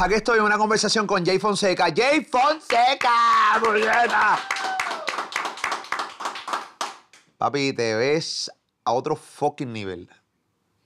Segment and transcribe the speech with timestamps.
[0.00, 1.86] aquí estoy en una conversación con Jay Fonseca.
[1.94, 3.58] ¡Jay Fonseca!
[3.60, 4.38] ¡Burgueta!
[7.38, 8.50] Papi, te ves
[8.84, 10.08] a otro fucking nivel.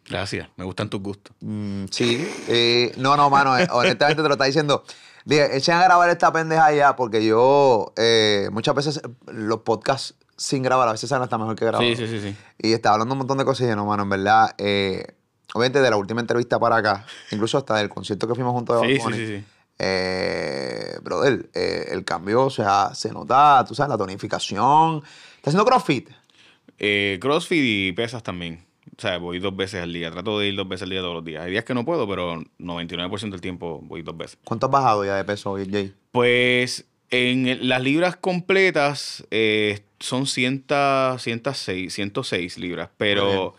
[0.09, 1.37] Gracias, me gustan tus gustos.
[1.41, 2.29] Mm, sí.
[2.49, 4.85] eh, no, no, mano, eh, honestamente te lo está diciendo.
[5.25, 10.63] Dije, echen a grabar esta pendeja ya, porque yo eh, muchas veces los podcasts sin
[10.63, 11.87] grabar a veces salen hasta mejor que grabar.
[11.87, 12.37] Sí, sí, sí, sí.
[12.59, 15.15] Y estaba hablando un montón de cosas y dije, no, mano, en verdad, eh,
[15.55, 18.89] obviamente de la última entrevista para acá, incluso hasta del concierto que fuimos juntos de
[18.89, 19.45] Sí, sí, sí, sí.
[19.79, 25.03] eh, brother, eh, el cambio, o sea, se nota, tú sabes, la tonificación.
[25.37, 26.11] ¿Estás haciendo CrossFit?
[26.79, 28.65] Eh, CrossFit y pesas también.
[28.97, 30.11] O sea, voy dos veces al día.
[30.11, 31.45] Trato de ir dos veces al día todos los días.
[31.45, 34.39] Hay días que no puedo, pero 99% del tiempo voy dos veces.
[34.45, 35.95] ¿Cuánto has bajado ya de peso, Jay?
[36.13, 40.65] Pues en las libras completas eh, son 100,
[41.19, 43.55] 106, 106 libras, pero,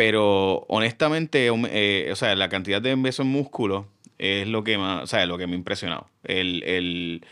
[0.00, 5.02] pero honestamente, eh, o sea, la cantidad de peso en músculo es lo que más,
[5.02, 6.08] o sea, lo que me ha impresionado.
[6.24, 7.22] El, el,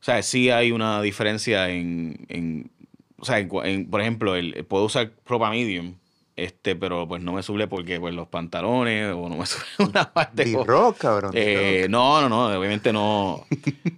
[0.00, 2.70] o sea, sí hay una diferencia en, en
[3.18, 5.94] o sea, en- por ejemplo, el, puedo usar ropa medium,
[6.36, 10.12] este, pero pues no me suble porque pues los pantalones o no me suble una
[10.12, 10.56] parte.
[10.56, 11.32] o- D-Rock, cabrón.
[11.34, 13.44] eh, no, no, no, obviamente no,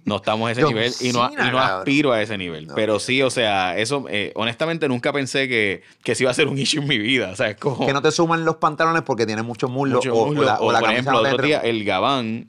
[0.05, 2.67] no estamos a ese nivel y no, y no aspiro a ese nivel.
[2.67, 6.33] No, pero sí, o sea, eso, eh, honestamente nunca pensé que, que sí iba a
[6.33, 7.29] ser un issue en mi vida.
[7.31, 10.13] O sea, es como Que no te suman los pantalones porque tienes mucho muslo, mucho
[10.13, 10.43] o, o muslo.
[10.43, 12.47] la, o O, la por ejemplo, otro día, el Gabán,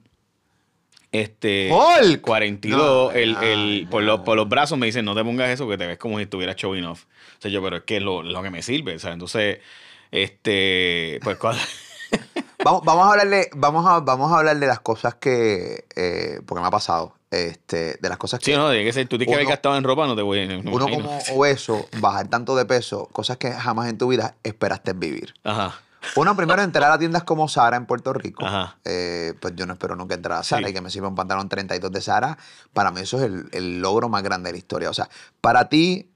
[1.15, 2.21] este, ¡Hulk!
[2.23, 5.49] 42, No, el, no, el- por, los, por los brazos me dicen, no te pongas
[5.49, 7.05] eso que te ves como si estuvieras showing off.
[7.39, 9.59] O sea, yo, pero es que es lo, lo que me sirve, o sea, entonces,
[10.11, 11.63] este, pues cuando...
[12.65, 16.63] Vamos, vamos a hablarle, vamos a, vamos a hablar de las cosas que, eh, porque
[16.63, 19.29] me ha pasado, este, de las cosas que Sí, no, tiene que ser, tú tienes
[19.29, 20.47] que haber gastado en ropa, no te voy a...
[20.47, 24.95] no uno como obeso, bajar tanto de peso, cosas que jamás en tu vida esperaste
[24.95, 25.35] vivir.
[25.45, 25.79] Ajá.
[26.17, 28.45] Uno, primero, entrar a tiendas como Zara en Puerto Rico.
[28.47, 28.79] Ajá.
[28.85, 30.71] Eh, pues yo no espero nunca entrar a Zara Sí.
[30.71, 32.39] y que me sirva un pantalón 32 de Zara.
[32.73, 34.91] Para mí eso es el, el logro más grande de la historia.
[34.91, 35.09] O sea,
[35.41, 36.11] para ti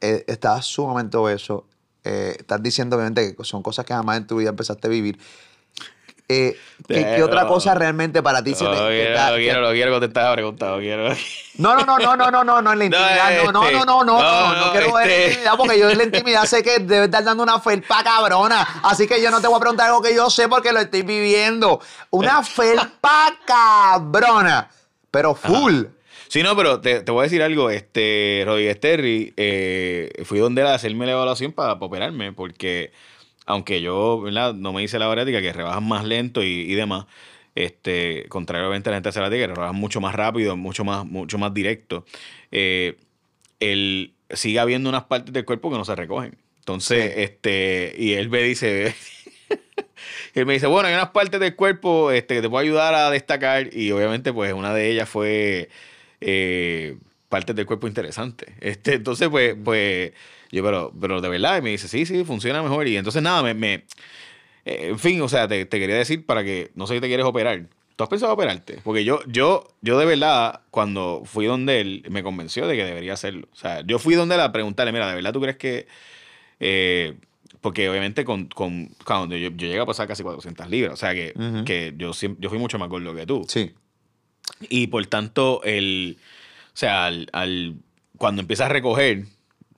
[0.00, 1.66] eh, estás sumamente obeso.
[2.04, 5.18] eh, estás diciendo obviamente que son cosas que jamás en tu vida empezaste a vivir.
[6.26, 6.56] Eh,
[6.88, 8.70] ¿qué, qué otra cosa realmente para ti se te...
[8.70, 11.08] No, quiero, ta- no quiero, no quiero contestar la pregunta, no quiero.
[11.58, 13.44] No, no, no, no, no, no, no, no, en la intimidad.
[13.44, 15.26] No, no, este, no, no, no, no, no, no, quiero ver este.
[15.28, 18.66] intimidad porque yo en la intimidad sé que debe estar dando una felpa cabrona.
[18.84, 21.02] Así que yo no te voy a preguntar algo que yo sé porque lo estoy
[21.02, 21.80] viviendo.
[22.10, 24.70] Una felpa cabrona,
[25.10, 25.84] pero full.
[26.28, 27.70] Sí, no, pero te, te voy a decir algo.
[27.70, 32.92] Este, Rodríguez Terry, eh, fui donde él a hacerme la evaluación para, para operarme, porque
[33.46, 34.54] aunque yo, ¿verdad?
[34.54, 37.06] No me hice la bariátrica, que rebajan más lento y, y demás,
[37.54, 41.38] este, contrariamente a la gente hace la que rebajan mucho más rápido, mucho más, mucho
[41.38, 42.04] más directo,
[42.50, 42.96] eh,
[43.60, 46.36] él sigue habiendo unas partes del cuerpo que no se recogen.
[46.60, 47.20] Entonces, Sí.
[47.22, 48.94] este, y él me dice,
[50.34, 53.10] él me dice, bueno, hay unas partes del cuerpo este, que te puedo ayudar a
[53.10, 53.68] destacar.
[53.74, 55.68] Y obviamente, pues, una de ellas fue
[56.20, 56.96] eh,
[57.28, 58.48] partes del cuerpo interesantes.
[58.60, 60.12] Este, entonces, pues, pues,
[60.54, 62.86] yo, pero, pero de verdad, y me dice, sí, sí, funciona mejor.
[62.88, 63.84] Y entonces, nada, me, me-
[64.64, 67.08] eh, en fin, o sea, te, te quería decir para que, no sé si te
[67.08, 67.66] quieres operar.
[67.96, 68.80] ¿Tú has pensado operarte?
[68.82, 73.12] Porque yo, yo, yo de verdad, cuando fui donde él, me convenció de que debería
[73.12, 73.46] hacerlo.
[73.52, 75.86] O sea, yo fui donde él a preguntarle, mira, ¿de verdad tú crees que
[76.60, 77.14] eh,
[77.60, 81.14] porque obviamente con, con cuando yo, yo llegué a pasar casi 400 libras, o sea
[81.14, 81.32] que,
[81.64, 83.44] que yo, yo fui mucho más gordo que tú.
[83.48, 83.72] Sí.
[84.68, 86.18] Y por tanto, el,
[86.68, 87.76] o sea, al, al-
[88.18, 89.24] cuando empiezas a recoger,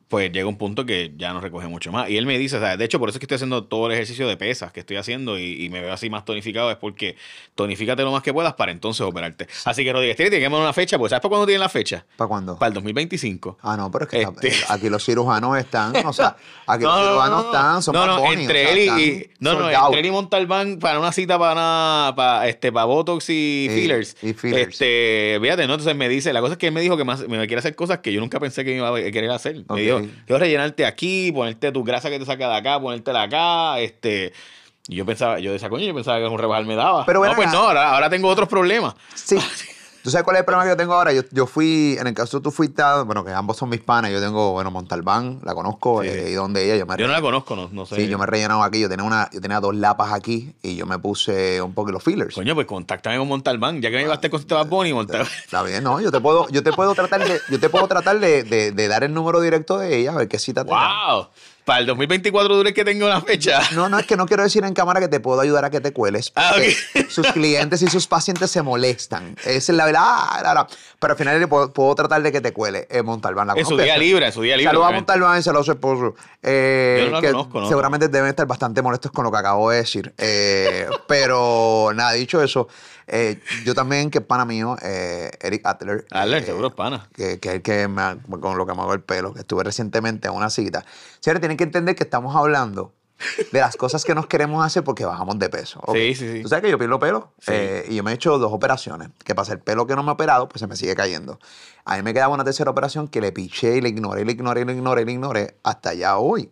[0.08, 2.08] pues llega un punto que ya no recoge mucho más.
[2.08, 3.92] Y él me dice, sea, de hecho, por eso es que estoy haciendo todo el
[3.94, 7.16] ejercicio de pesas que estoy haciendo y, y me veo así más tonificado, es porque
[7.56, 9.48] tonifícate lo más que puedas para entonces operarte.
[9.64, 12.04] Así que Rodríguez, tiene que poner una fecha, pues ¿sabes para cuándo tienen la fecha?
[12.16, 12.56] ¿Para cuándo?
[12.58, 13.58] Para el 2025.
[13.62, 16.98] Ah, no, pero es que Este- aquí los cirujanos están, o sea, aquí No, los
[17.00, 19.98] no, cirujanos no, están, son no, no, entre o sea, él y, y- no, entre
[20.00, 24.16] él y Montalbán para una cita para para este para Botox y, fillers.
[24.22, 24.68] y fillers.
[24.72, 25.74] Este, fíjate, ¿no?
[25.74, 27.74] Entonces me dice, la cosa es que él me dijo que más, me quiere hacer
[27.74, 29.64] cosas que yo nunca pensé que me iba a querer hacer.
[29.68, 33.80] Me dijo, quiero rellenarte aquí, ponerte tu grasa que te saca de acá, ponértela acá,
[33.80, 34.32] este
[34.88, 37.04] y yo pensaba, yo decía, coño, yo pensaba que un rebajar me daba.
[37.06, 37.56] Pero no, pues acá.
[37.56, 38.94] no, ahora, ahora tengo otros problemas.
[39.14, 39.36] Sí.
[40.06, 41.12] ¿Tú sabes cuál es el problema que yo tengo ahora?
[41.12, 44.12] Yo, yo fui, en el caso tú fuiste, a- bueno, que ambos son mis panas,
[44.12, 47.12] yo tengo, bueno, Montalbán, la conozco, Sí, eh, y donde ella, yo me Yo no
[47.12, 47.96] la conozco, no, no sé.
[47.96, 50.76] Sí, yo me he rellenado aquí, yo tenía una, yo tenía dos lapas aquí y
[50.76, 52.36] yo me puse un poco los fillers.
[52.36, 55.26] Coño, pues contáctame con Montalbán, ya que me llevaste con Bad Bunny, Montalbán.
[55.44, 58.20] Está bien, no, yo te puedo, yo te puedo tratar de, yo te puedo tratar
[58.20, 60.76] de, de- de dar el número directo de ella, a ver qué cita te da.
[61.66, 63.60] Para el 2024 dure que tengo una fecha.
[63.74, 65.80] No, no, es que no quiero decir en cámara que te puedo ayudar a que
[65.80, 66.32] te cueles.
[66.36, 66.54] Ah.
[67.08, 69.34] Sus clientes y sus pacientes se molestan.
[69.44, 70.00] Esa es la verdad.
[70.04, 70.66] ah, la, la.
[71.00, 72.86] Pero al final le puedo, puedo tratar de que te cuele.
[72.88, 74.70] Eh, Montalbán la En su día libre, en su día libre.
[74.70, 74.92] Saludos a.
[74.92, 76.14] Montalbán y saludos a su esposo.
[76.40, 77.68] Eh, Yo no la que conozco, ¿no?
[77.68, 80.14] Seguramente deben estar bastante molestos con lo que acabo de decir.
[80.18, 82.68] Eh, pero nada, dicho eso,
[83.08, 86.06] Eh, yo también, que es pana mío, eh, Eric Adler.
[86.10, 87.08] Adler, eh, seguro es pana.
[87.14, 89.40] Que, que es el que me, ha- con lo que me hago el pelo, que
[89.40, 90.84] estuve recientemente en una cita.
[91.20, 92.92] Señores, tienen que entender que estamos hablando
[93.50, 95.80] de las cosas que nos queremos hacer porque bajamos de peso.
[95.84, 95.94] ¿ok?
[95.96, 96.42] Sí, sí, sí.
[96.42, 97.52] Tú sabes que yo pierdo pelo Sí.
[97.54, 99.08] eh, y yo me he hecho dos operaciones.
[99.24, 99.52] Que pasa?
[99.54, 101.38] El pelo que no me he operado, pues se me sigue cayendo.
[101.84, 104.32] A mí me quedaba una tercera operación que le piché y le ignoré, y le
[104.32, 106.50] ignoré, y le ignoré, y le ignoré hasta ya hoy.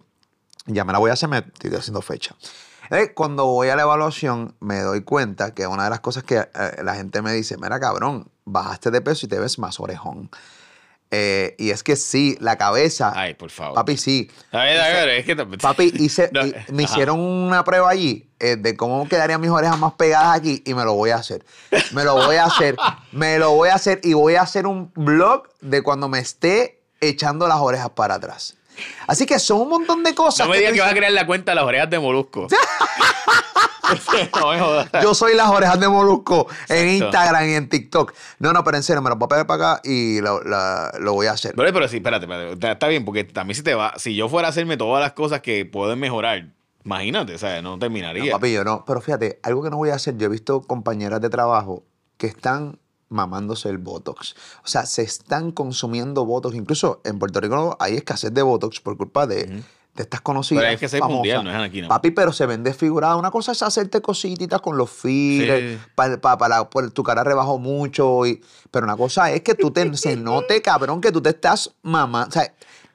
[0.66, 2.34] Ya me la voy a hacer, me estoy haciendo fecha.
[2.90, 6.36] Eh, Cuando voy a la evaluación, me doy cuenta que una de las cosas que
[6.38, 6.48] eh,
[6.82, 10.30] la gente me dice, mira cabrón, bajaste de peso y te ves más orejón.
[11.10, 13.74] Eh, y es que sí, la cabeza, Ay, por favor.
[13.76, 14.28] papi, sí.
[14.50, 15.36] A ver, a ver, es que...
[15.36, 19.78] Papi, hice, No, y- me hicieron una prueba allí eh, de cómo quedarían mis orejas
[19.78, 21.44] más pegadas aquí y me lo voy a hacer.
[21.92, 22.76] Me lo voy a hacer.
[23.12, 26.82] me lo voy a hacer y voy a hacer un blog de cuando me esté
[27.00, 28.56] echando las orejas para atrás.
[29.06, 30.46] Así que son un montón de cosas.
[30.46, 31.98] No me que digas tú que vas a crear la cuenta de las orejas de
[31.98, 32.46] Molusco.
[34.40, 34.88] no me jodas.
[35.02, 37.04] Yo soy las orejas de Molusco en Exacto.
[37.04, 38.12] Instagram y en TikTok.
[38.38, 40.92] No, no, pero en serio, me lo voy a pegar para acá y lo, la-
[41.00, 41.54] lo voy a hacer.
[41.56, 42.72] Pero, pero sí, espérate, espérate.
[42.72, 45.40] Está- bien, porque también si te va, si yo fuera a hacerme todas las cosas
[45.40, 46.46] que pueden mejorar,
[46.84, 47.62] imagínate, ¿sabes?
[47.62, 48.32] No No, terminaría.
[48.32, 48.84] papi, yo no.
[48.86, 51.84] Pero fíjate, algo que no voy a hacer, yo he visto compañeras de trabajo
[52.16, 52.78] que están
[53.14, 54.34] mamándose el Botox.
[54.64, 56.54] O sea, se están consumiendo Botox.
[56.54, 59.62] Incluso en Puerto Rico hay escasez de Botox por culpa de,
[59.96, 60.60] estas conocidas.
[60.62, 61.16] Pero hay escasez famosas.
[61.16, 61.88] mundial, no es aquí, ¿no?
[61.88, 63.16] Papi, pero se ven desfiguradas.
[63.16, 65.86] Una cosa es hacerte cositas con los fillers, Sí.
[65.94, 68.26] pa- pa- para, tu cara rebajó mucho.
[68.26, 71.70] Y, pero una cosa es que tú te, se note, cabrón, que tú te estás
[71.82, 72.28] mamando.
[72.28, 72.52] O sea,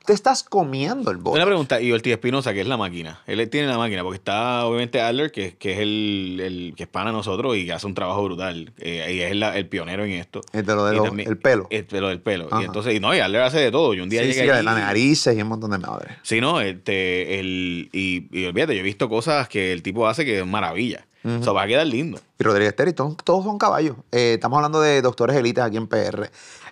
[0.09, 1.35] te estás comiendo el Botox.
[1.35, 3.21] Una pregunta, y Ortiz Espinosa, que es la máquina.
[3.27, 6.89] Él tiene la máquina, porque está obviamente Adler, que, que es el, el que es
[6.89, 8.71] pana de nosotros y que hace un trabajo brutal.
[8.79, 10.41] eh, y es la- el pionero en esto.
[10.51, 11.67] El de lo de Y los- también- el pelo.
[11.69, 12.47] El pelo del pelo.
[12.51, 12.59] Ajá.
[12.63, 13.94] Y entonces, y no, y Adler hace de todo.
[13.94, 16.13] Yo un día Sí, llegué sí, allí y- narices y un montón de madres.
[16.23, 20.25] Sí, no, este, el, y, y olvídate, yo he visto cosas que el tipo hace
[20.25, 21.06] que es maravilla.
[21.21, 22.17] O sea, va a quedar lindo.
[22.39, 23.97] Y Rodríguez Terry, todos, todos son caballos.
[24.09, 26.31] Eh, estamos hablando de doctores élites aquí en PR.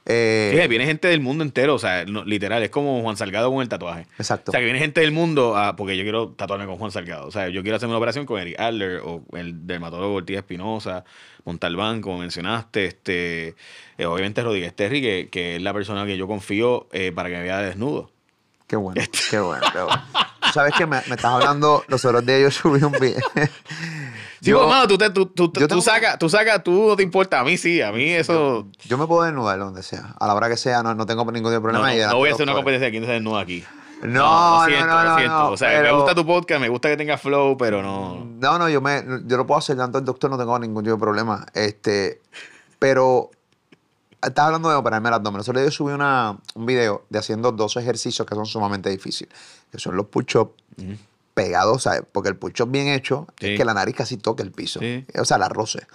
[0.09, 3.51] Eh, Fíjate, viene gente del mundo entero, o sea, no- literal, es como Juan Salgado
[3.51, 4.07] con el tatuaje.
[4.17, 4.51] Exacto.
[4.51, 7.27] O sea, que viene gente del mundo, a- porque yo quiero tatuarme con Juan Salgado.
[7.27, 11.03] O sea, yo quiero hacerme una operación con Eric Adler o el dermatólogo Ortiz Espinosa,
[11.43, 12.85] Montalbán, como mencionaste.
[12.85, 13.55] Este,
[13.97, 17.35] eh, obviamente Rodríguez Terry, que, que es la persona que yo confío eh, para que
[17.35, 18.09] me vea desnudo.
[18.65, 20.03] Qué bueno, qué bueno, qué bueno.
[20.53, 23.19] Sabes que me, me estás hablando, los otros días yo subí un video.
[24.41, 26.89] Sí, Yo- pues, mano, tú, te- tú, tú, yo tú tengo- sacas, tú sacas, tú
[26.89, 27.39] no te importa.
[27.39, 28.67] A mí sí, a mí eso...
[28.85, 30.13] Yo me puedo desnudar donde sea.
[30.19, 31.79] A la hora que sea, no, no tengo ningún tipo de No, problema.
[31.87, 33.63] no, no delante voy a hacer una competencia de quién se desnuda aquí.
[34.03, 35.33] No, lo siento, no, no, lo siento.
[35.39, 38.25] no, o sea, me gusta tu podcast, me gusta que tenga flow, pero no.
[38.39, 40.95] No, no, yo me, yo lo puedo hacer tanto el doctor, no tengo ningún tipo
[40.95, 41.47] de problema.
[41.55, 42.21] Este,
[42.77, 43.31] pero
[44.21, 45.43] estás hablando de operarme el abdomen.
[45.43, 49.33] Solo yo subí una, un video de haciendo dos ejercicios que son sumamente difíciles,
[49.71, 50.53] que son los push-ups
[51.37, 52.01] pegados, ¿sabes?
[52.11, 53.51] Porque el push-up bien hecho Sí.
[53.51, 54.79] es que la nariz casi toque el piso.
[54.81, 55.05] Sí.
[55.17, 55.85] O sea, la roce.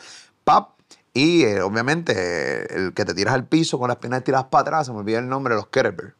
[0.44, 0.70] Pap.
[1.14, 4.62] Y eh, obviamente eh, el que te tiras al piso con las piernas tiradas para
[4.62, 6.14] atrás, se me olvida el nombre, los kettlebell.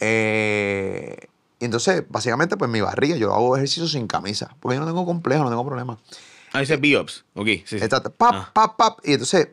[0.00, 1.16] Eh,
[1.60, 5.04] y entonces, básicamente, pues mi barriga, yo hago ejercicio sin camisa, porque yo no tengo
[5.04, 5.98] complejo, no tengo problema.
[6.52, 7.24] Ah, dice Biops.
[7.34, 7.76] Ok, sí, sí.
[7.76, 8.10] Exacto.
[8.12, 8.50] Pap, Ah.
[8.54, 8.98] pap, pap.
[9.04, 9.48] Y entonces,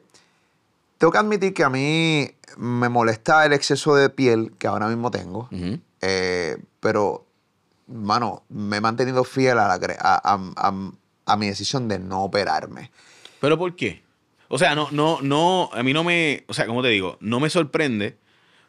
[0.98, 5.12] tengo que admitir que a mí me molesta el exceso de piel que ahora mismo
[5.12, 5.50] tengo.
[6.02, 7.26] Eh, pero,
[7.88, 10.74] mano, me he mantenido fiel a, la cre- a, a-
[11.26, 12.92] a- mi decisión de no operarme.
[13.40, 14.04] ¿Pero por qué?
[14.48, 17.40] O sea, no, no, no, a mí no me, o sea, como te digo, no
[17.40, 18.18] me sorprende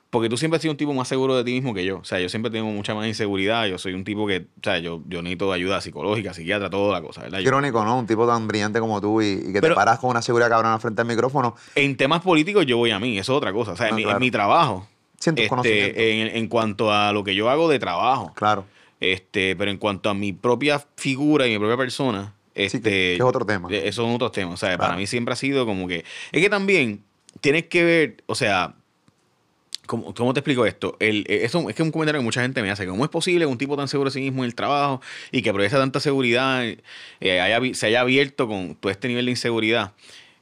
[0.09, 1.99] porque tú siempre has sido un tipo más seguro de ti mismo que yo.
[1.99, 3.67] O sea, yo siempre tengo mucha más inseguridad.
[3.67, 7.07] Yo soy un tipo que, o sea, yo, yo necesito ayuda psicológica, psiquiatra, toda la
[7.07, 7.41] cosa, ¿verdad?
[7.41, 7.99] Irónico, ¿no?
[7.99, 10.49] Un tipo tan brillante como tú y, y que Pero- te paras con una seguridad
[10.49, 11.55] cabrona frente al micrófono.
[11.75, 13.73] en temas políticos yo voy a mí, eso es otra cosa.
[13.73, 14.21] O sea, en, Ah, mi, en claro.
[14.21, 17.79] mi trabajo, Sí, en tus este, en, en cuanto a lo que yo hago de
[17.79, 18.65] trabajo, Claro.
[19.01, 22.91] Este, pero en cuanto a mi propia figura y mi propia persona, este, Sí, que-
[22.91, 23.69] que es otro tema.
[23.71, 24.55] eh, Esos son otros temas.
[24.55, 24.83] O sea, Claro.
[24.83, 26.05] para mí siempre ha sido como que.
[26.33, 27.03] Es que también
[27.41, 28.75] tienes que ver, o sea.
[29.87, 30.97] ¿Cómo, cómo te explico esto?
[30.99, 32.87] El, eh, eso es que es un comentario que mucha gente me hace.
[32.89, 35.01] ¿Cómo es posible que un tipo tan seguro de sí mismo en el trabajo
[35.31, 39.31] y que aprovecha tanta seguridad eh, haya se haya abierto con todo este nivel de
[39.33, 39.93] inseguridad?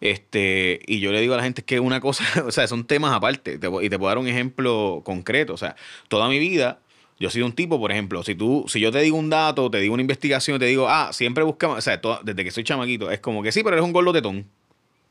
[0.01, 3.13] Este, y yo le digo a la gente que una cosa, o sea, son temas
[3.15, 3.59] aparte.
[3.59, 5.53] Te y te puedo dar un ejemplo concreto.
[5.53, 5.77] O sea,
[6.09, 6.79] toda mi vida
[7.19, 9.79] yo sido un tipo, por ejemplo, si tú, si yo te digo un dato, te
[9.79, 13.11] digo una investigación, te digo, ah, siempre buscamos, o sea, toda- desde que soy chamaquito,
[13.11, 14.47] es como que sí, pero eres un gordo tetón.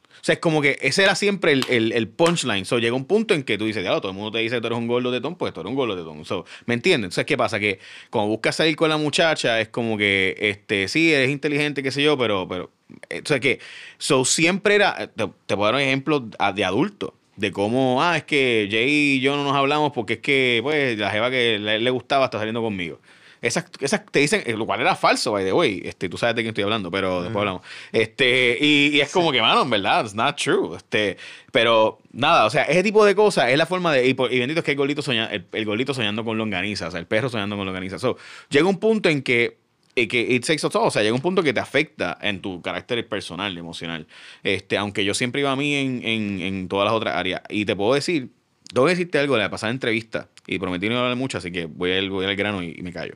[0.09, 2.63] O sea, es como que ese era siempre el, el, el punchline.
[2.63, 4.61] So, llega un punto en que tú dices, ya, todo el mundo te dice que
[4.61, 6.23] tú eres un gordo tetón, pues tú eres un gordo tetón.
[6.23, 7.07] So, ¿Me entiendes?
[7.07, 7.59] Entonces, ¿qué pasa?
[7.59, 7.79] Que
[8.09, 12.01] cuando buscas salir con la muchacha, es como que, este, sí, eres inteligente, qué sé
[12.01, 12.71] yo, pero, pero,
[13.09, 13.59] eh, o sea, que,
[13.97, 17.13] so, siempre era, te, te puedo dar un ejemplo de adulto.
[17.35, 20.97] De cómo, ah, es que Jay y yo no nos hablamos porque es que, pues,
[20.97, 22.99] la jeva que le, le gustaba está saliendo conmigo.
[23.43, 25.81] Esas, esas te dicen, eh, lo cual era falso, by the way.
[25.83, 27.61] Este, tú sabes de quién estoy hablando, pero después hablamos.
[27.91, 30.77] Este, y, y es como que, mano, en verdad, it's not true.
[30.77, 31.17] Este,
[31.51, 34.07] pero nada, o sea, ese tipo de cosas es la forma de.
[34.07, 36.91] Y, y bendito es que el golito, soña, el, el golito soñando con longaniza, o
[36.91, 37.99] sea, el perro soñando con longaniza.
[37.99, 38.15] So,
[38.49, 39.57] llega un punto en que.
[39.95, 42.41] Eh, que it takes a toll, o sea, llega un punto que te afecta en
[42.41, 44.07] tu carácter personal, emocional.
[44.43, 47.41] Este, aunque yo siempre iba a mí en, en, en todas las otras áreas.
[47.49, 48.29] Y te puedo decir,
[48.73, 51.65] tengo que decirte algo de la pasada entrevista, y prometí no hablar mucho, así que
[51.65, 53.15] voy al, voy al grano y, y me callo.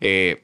[0.00, 0.42] Eh,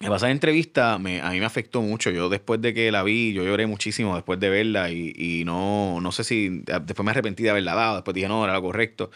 [0.00, 2.10] la pasada entrevista me, a mí me afectó mucho.
[2.10, 6.00] Yo después de que la vi, yo lloré muchísimo después de verla y, y no,
[6.00, 9.10] no sé si después me arrepentí de haberla dado, después dije no, era lo correcto.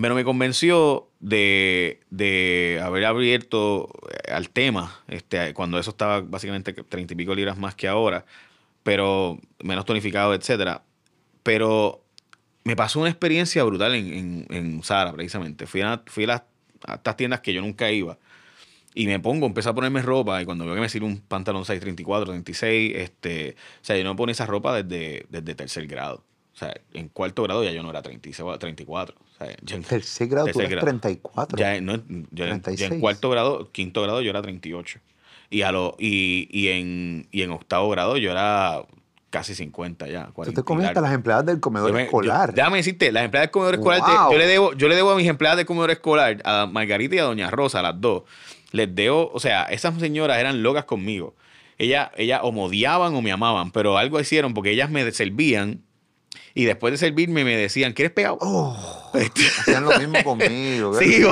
[0.00, 6.72] Pero me convenció de, de haber abierto eh, al tema, este, cuando eso estaba básicamente
[6.72, 8.24] treinta y pico libras más que ahora,
[8.82, 10.82] pero menos tonificado, etcétera.
[11.42, 12.04] Pero
[12.64, 15.66] me pasó una experiencia brutal en, en, en Zara, precisamente.
[15.66, 16.42] Fui, a, fui a, las,
[16.86, 18.18] a estas tiendas que yo nunca iba.
[18.94, 21.64] Y me pongo, empiezo a ponerme ropa y cuando veo que me sirve un pantalón
[21.64, 25.86] 6, 34, 36, este, o sea, yo no me ponía esa ropa desde, desde tercer
[25.86, 26.24] grado.
[26.54, 29.16] O sea, en cuarto grado ya yo no era 36, 34.
[29.18, 30.86] O sea, ya en, Tercer grado, tú tercer eres grado.
[30.86, 31.58] 34.
[31.58, 32.90] Ya, no, yo, en- yo 36.
[32.92, 35.00] en cuarto grado, quinto grado yo era 38.
[35.50, 38.82] Y, a lo, y, y, en, y en octavo grado yo era
[39.30, 40.26] casi 50 ya.
[40.26, 41.00] Tú 40 te largo.
[41.00, 42.50] las empleadas del comedor Yo me- escolar.
[42.50, 45.10] yo- déjame decirte, las empleadas del comedor escolar, te- yo, le debo, yo le debo
[45.10, 48.22] a mis empleadas del comedor escolar, a Margarita y a Doña Rosa, las dos,
[48.70, 51.34] les debo, o sea, esas señoras eran locas conmigo.
[51.78, 55.80] Ellas, ellas o me odiaban o me amaban, pero algo hicieron porque ellas me servían
[56.56, 58.38] y después de servirme me decían, ¿quieres pegado?
[58.40, 60.94] Oh, Este- hacían lo mismo conmigo.
[61.00, 61.22] Sí.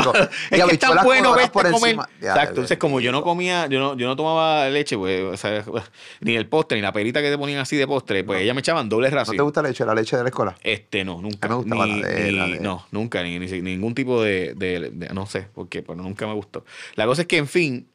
[0.51, 1.97] Y es que tan bueno verte por comer.
[2.21, 2.49] Ya, Exacto.
[2.51, 5.65] Entonces, como yo no comía, yo no, yo no tomaba leche, pues, o sea,
[6.21, 8.61] ni el postre, ni la perita que te ponían así de postre, pues ellas me
[8.61, 9.37] echaban doble ¿No ración.
[9.37, 9.85] te gusta la leche?
[9.85, 10.57] La leche de la escuela.
[10.63, 11.49] Este, no, nunca.
[11.49, 14.55] Me gustaba Ni- la de- la ni- de- No, nunca, ni, ni- ningún tipo de,
[14.55, 16.65] de- de- No sé por qué, pero nunca me gustó.
[16.97, 17.87] La cosa es que, en fin,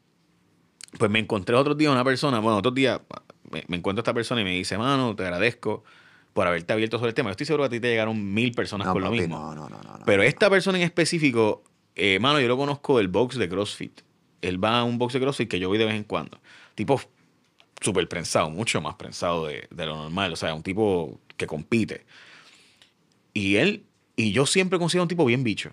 [0.97, 3.01] pues me encontré otros días una persona, bueno, otros días
[3.51, 5.83] me, me encuentro a esta persona y me dice, mano, te agradezco
[6.37, 7.29] por haberte abierto sobre el tema.
[7.29, 9.39] Yo estoy seguro que a ti te llegaron mil personas No, con lo papi, mismo.
[9.39, 10.05] no, no, no, no, no.
[10.05, 11.63] Pero esta persona en específico,
[11.95, 14.01] eh, mano, yo lo conozco del box de CrossFit.
[14.43, 16.39] Él va a un box de CrossFit que yo voy de vez en cuando.
[16.75, 17.01] Tipo
[17.81, 20.31] súper prensado, mucho más prensado de, de lo normal.
[20.31, 22.05] O sea, un tipo que compite.
[23.33, 25.71] Y él, y yo siempre considero un tipo bien bicho.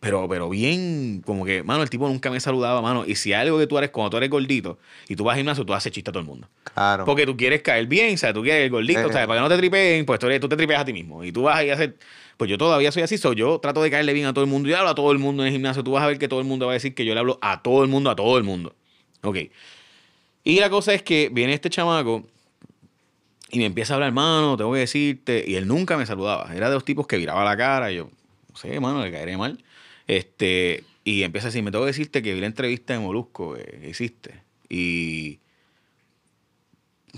[0.00, 3.04] Pero, pero bien, como que, mano, el tipo nunca me saludaba, mano.
[3.04, 4.78] Y si algo que tú eres, cuando tú eres gordito
[5.08, 6.48] y tú vas al gimnasio, tú haces chiste a todo el mundo.
[6.72, 7.04] Claro.
[7.04, 8.34] Porque tú quieres caer bien, ¿sabes?
[8.34, 9.12] Tú quieres el gordito, Eh.
[9.12, 9.26] ¿sabes?
[9.26, 11.24] Para que no te tripeen, pues tú, eres- tú te tripeas a ti mismo.
[11.24, 11.96] Y tú vas ahí a hacer.
[12.36, 14.68] Pues yo todavía soy así, soy yo trato de caerle bien a todo el mundo.
[14.68, 15.82] Yo hablo a todo el mundo en el gimnasio.
[15.82, 17.40] Tú vas a ver que todo el mundo va a decir que yo le hablo
[17.42, 18.76] a todo el mundo, a todo el mundo.
[19.24, 19.38] Ok.
[20.44, 22.24] Y la cosa es que viene este chamaco
[23.50, 25.44] y me empieza a hablar, hermano, tengo que decirte.
[25.44, 26.54] Y él nunca me saludaba.
[26.54, 27.90] Era de los tipos que viraba la cara.
[27.90, 28.10] Y yo,
[28.50, 29.58] no sé, hermano, le caeré mal.
[30.08, 33.56] Este, y empieza a decir, me tengo que decirte que vi la entrevista de Molusco
[33.56, 34.42] eh, que hiciste.
[34.68, 35.38] Y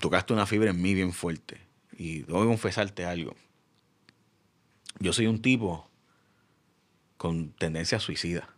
[0.01, 1.61] tocaste una fibra en mí bien fuerte.
[1.97, 3.35] Y tengo que confesarte algo.
[4.99, 5.89] Yo soy un tipo
[7.17, 8.49] con tendencia suicida.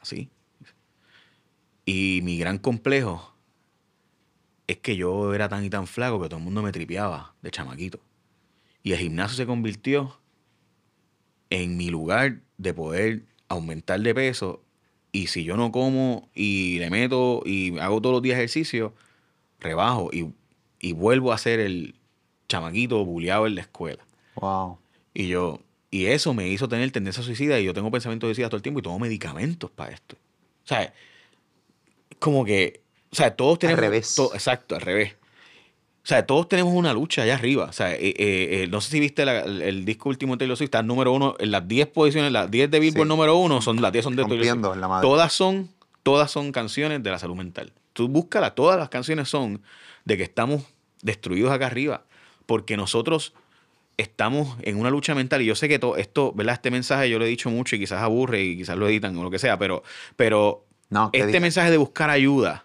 [0.00, 0.28] Así.
[1.86, 3.34] Y mi gran complejo
[4.66, 7.50] es que yo era tan y tan flaco que todo el mundo me tripeaba de
[7.50, 8.00] chamaquito.
[8.82, 10.20] Y el gimnasio se convirtió
[11.50, 14.62] en mi lugar de poder aumentar de peso.
[15.12, 18.94] Y si yo no como y le meto y hago todos los días ejercicio,
[19.60, 20.32] rebajo y,
[20.80, 21.94] y vuelvo a ser el
[22.48, 24.04] chamaquito buleado en la escuela.
[24.36, 24.78] Wow.
[25.14, 28.56] Y yo, y eso me hizo tener tendencia suicida y yo tengo pensamientos suicidas todo
[28.56, 30.16] el tiempo y tomo medicamentos para esto.
[30.64, 30.92] O sea,
[32.18, 32.80] como que,
[33.10, 33.80] o sea, todos tenemos...
[33.80, 34.14] revés.
[34.14, 35.16] to- exacto, al revés.
[36.04, 37.66] O sea, todos tenemos una lucha allá arriba.
[37.66, 40.38] O sea, eh, eh, eh, no sé si viste la- el, el disco último de
[40.40, 43.08] Taylor Swift, está número uno, en las 10 posiciones, las 10 de Billboard Sí.
[43.08, 44.74] número uno, son las 10 son de Taylor Swift.
[44.74, 45.06] en la madre.
[45.06, 45.68] Todas son,
[46.02, 47.72] todas son canciones de la salud mental.
[47.92, 49.62] Tú búscalas, todas las canciones son
[50.04, 50.62] de que estamos
[51.02, 52.02] destruidos acá arriba.
[52.46, 53.32] Porque nosotros
[53.96, 56.54] estamos en una lucha mental y yo sé que todo esto, ¿verdad?
[56.54, 59.22] Este mensaje yo lo he dicho mucho y quizás aburre y quizás lo editan o
[59.22, 59.82] lo que sea, pero,
[60.16, 61.40] pero No, este diga.
[61.40, 62.64] mensaje de buscar ayuda,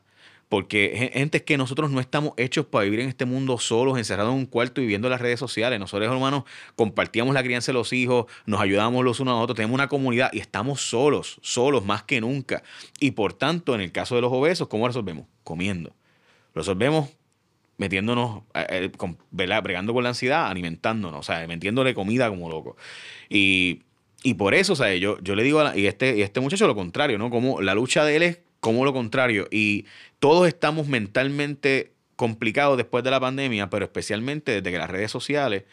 [0.49, 4.31] porque gen- gente que nosotros no estamos hechos para vivir en este mundo solos, encerrados
[4.33, 5.79] en un cuarto y viendo las redes sociales.
[5.79, 6.43] Nosotros, hermanos,
[6.75, 10.29] compartíamos la crianza de los hijos, nos ayudamos los unos a otros, tenemos una comunidad
[10.31, 12.63] y estamos solos, solos más que nunca.
[12.99, 15.25] Y por tanto, en el caso de los obesos, ¿cómo resolvemos?
[15.43, 15.93] Comiendo.
[16.55, 17.09] Resolvemos
[17.77, 22.75] metiéndonos, eh, eh, con, bregando con la ansiedad, alimentándonos, o sea, metiéndole comida como loco.
[23.29, 23.83] Y,
[24.23, 26.39] y por eso, o sea, yo, yo le digo, a la- y este, y este
[26.39, 27.29] muchacho lo contrario, ¿no?
[27.29, 29.47] Como la lucha de él es como lo contrario.
[29.49, 29.85] Y
[30.19, 35.63] todos estamos mentalmente complicados después de la pandemia, pero especialmente desde que las redes sociales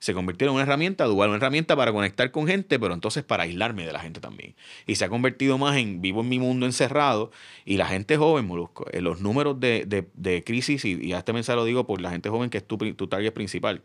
[0.00, 3.44] se convirtieron en una herramienta dual, una herramienta para conectar con gente, pero entonces para
[3.44, 4.56] aislarme de la gente también.
[4.84, 7.30] Y se ha convertido más en vivo en mi mundo encerrado
[7.64, 11.56] y la gente joven, Molusco, en los números de, crisis, y, y a este mensaje
[11.56, 13.82] lo digo por la gente joven que es tu, tu target principal.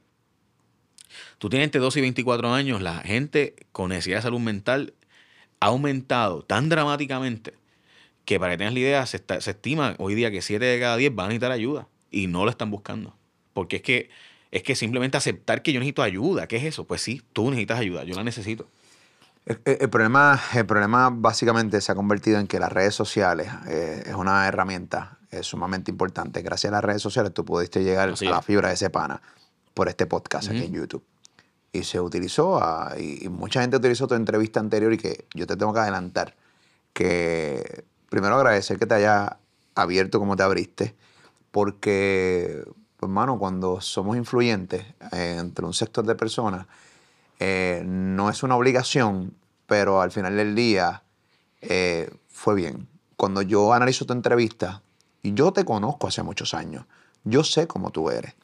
[1.37, 4.95] Tú tienes entre 12 y 24 años, la gente con necesidad de salud mental
[5.59, 7.53] ha aumentado tan dramáticamente
[8.25, 10.97] que para que tengas la idea, se, se estima hoy día que 7 de cada
[10.97, 13.15] 10 van a necesitar ayuda y no lo están buscando.
[13.53, 14.09] Porque es que,
[14.51, 16.85] es que simplemente aceptar que yo necesito ayuda, ¿qué es eso?
[16.85, 18.67] Pues sí, tú necesitas ayuda, yo la necesito.
[19.45, 24.15] El, problema, el problema básicamente se ha convertido en que las redes sociales eh, es
[24.15, 26.41] una herramienta sumamente importante.
[26.41, 29.21] Gracias a las redes sociales tú pudiste llegar a la fibra de ese pana
[29.73, 31.03] por este podcast aquí en YouTube.
[31.71, 32.59] Y se utilizó,
[32.97, 36.35] y, mucha gente utilizó tu entrevista anterior y que yo te tengo que adelantar
[36.93, 39.37] que primero agradecer que te haya
[39.75, 40.95] abierto como te abriste,
[41.51, 42.63] porque,
[42.97, 46.67] pues, hermano, cuando somos influyentes eh, entre un sector de personas,
[47.39, 49.33] eh, no es una obligación,
[49.67, 51.03] pero al final del día
[51.61, 52.87] eh, fue bien.
[53.17, 54.81] Cuando yo analizo tu entrevista,
[55.25, 56.85] y yo te conozco hace muchos años,
[57.23, 58.35] yo sé cómo tú eres.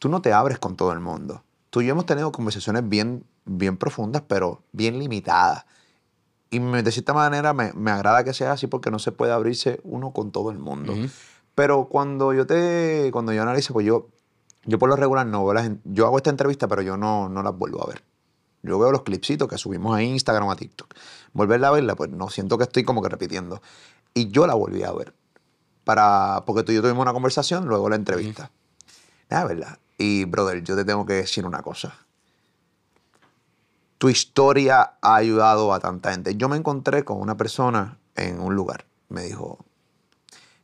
[0.00, 1.44] Tú no te abres con todo el mundo.
[1.70, 5.66] Tú y yo hemos tenido conversaciones bien, bien profundas, pero bien limitadas.
[6.50, 9.80] Y de cierta manera me, me, agrada que sea así porque no se puede abrirse
[9.82, 10.94] uno con todo el mundo.
[11.54, 14.08] Pero cuando yo te, cuando yo analizo, pues yo,
[14.64, 17.42] yo por lo regular no veo las, yo hago esta entrevista, pero yo no, no
[17.42, 18.04] las vuelvo a ver.
[18.62, 20.94] Yo veo los clipsitos que subimos a Instagram a TikTok.
[21.32, 23.60] Volverla a verla, pues no siento que estoy como que repitiendo.
[24.14, 25.14] Y yo la volví a ver.
[25.84, 28.50] Para, porque tú y yo tuvimos una conversación, luego la entrevista.
[29.30, 29.78] Nada, ¿verdad?
[29.98, 32.05] Y, brother, yo te tengo que decir una cosa
[33.98, 36.36] tu historia ha ayudado a tanta gente.
[36.36, 38.86] Yo me encontré con una persona en un lugar.
[39.08, 39.64] Me dijo,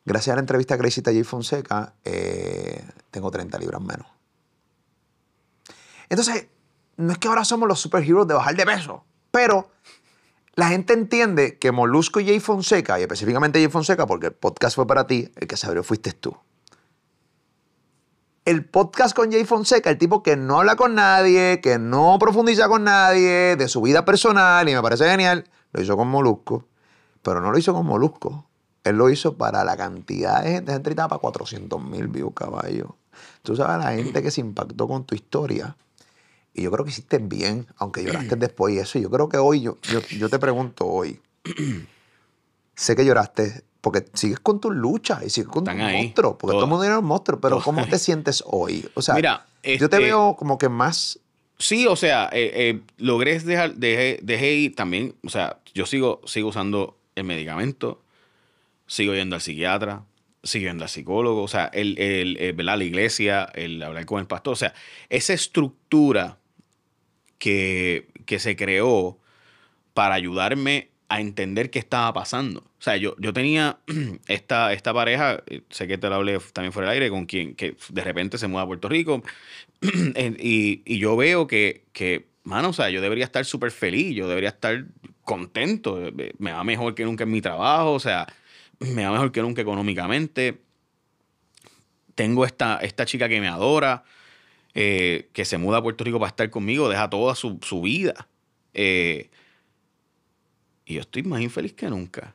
[0.04, 4.06] gracias a la entrevista que le hiciste a Jay Fonseca, eh, tengo 30 libras menos.
[6.08, 6.48] Entonces,
[6.96, 9.70] no es que ahora somos los superhéroes de bajar de peso, pero
[10.54, 14.76] la gente entiende que Molusco y Jay Fonseca, y específicamente Jay Fonseca, porque el podcast
[14.76, 16.36] fue para ti, el que se abrió fuiste tú
[18.44, 22.68] el podcast con Jay Fonseca, el tipo que no habla con nadie, que no profundiza
[22.68, 26.66] con nadie, de su vida personal, y me parece genial, lo hizo con Molusco,
[27.22, 28.46] pero no lo hizo con Molusco.
[28.84, 32.96] Él lo hizo para la cantidad de gente, gente para 400 mil views, caballo.
[33.42, 35.76] Tú sabes la gente que se impactó con tu historia.
[36.52, 38.98] Y yo creo que hiciste bien, aunque lloraste después y eso.
[38.98, 41.20] Yo creo que hoy, yo, yo, yo te pregunto hoy,
[42.74, 46.64] sé que lloraste porque sigues con tu lucha y sigues con tu monstruo, porque todo
[46.64, 48.88] el mundo tiene un monstruo, pero ¿cómo te sientes hoy?
[48.94, 51.18] O sea, Mira, yo te este veo como que más...
[51.58, 56.20] Sí, o sea, eh, eh, logré dejar, dejé, dejé ir también, o sea, yo sigo,
[56.26, 58.00] sigo usando el medicamento,
[58.86, 60.04] sigo yendo al psiquiatra,
[60.44, 64.52] sigo yendo al psicólogo, o sea, el, el, la iglesia, el hablar con el pastor,
[64.52, 64.74] o sea,
[65.08, 66.38] esa estructura
[67.38, 69.18] que, que se creó
[69.92, 72.60] para ayudarme a entender qué estaba pasando.
[72.60, 73.78] O sea, yo, yo tenía
[74.28, 77.54] esta, esta pareja, eh, sé que te lo hablé también fuera del aire, con quien
[77.54, 79.22] que de repente se muda a Puerto Rico.
[79.82, 84.48] y, yo veo que, que, mano, o sea, yo debería estar súper feliz, yo debería
[84.48, 84.86] estar
[85.22, 86.00] contento.
[86.38, 88.26] Me va mejor que nunca en mi trabajo, o sea,
[88.78, 90.62] me va mejor que nunca económicamente.
[92.14, 94.04] Tengo esta, esta chica que me adora,
[94.72, 98.28] eh, que se muda a Puerto Rico para estar conmigo, deja toda su, su vida.
[98.72, 99.28] Eh,
[100.84, 102.34] y yo estoy más infeliz que nunca.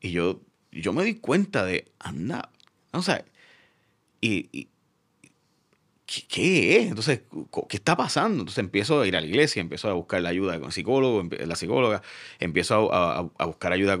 [0.00, 0.40] Y yo,
[0.70, 2.50] yo me di cuenta de, anda,
[2.92, 3.24] o sea,
[4.20, 4.68] y,
[6.06, 6.88] ¿qué, es?
[6.88, 7.22] Entonces,
[7.68, 8.40] ¿qué está pasando?
[8.40, 11.56] Entonces empiezo a ir a la iglesia, empiezo a buscar la ayuda con psicólogo, la
[11.56, 12.02] psicóloga,
[12.38, 13.98] empiezo a, buscar ayuda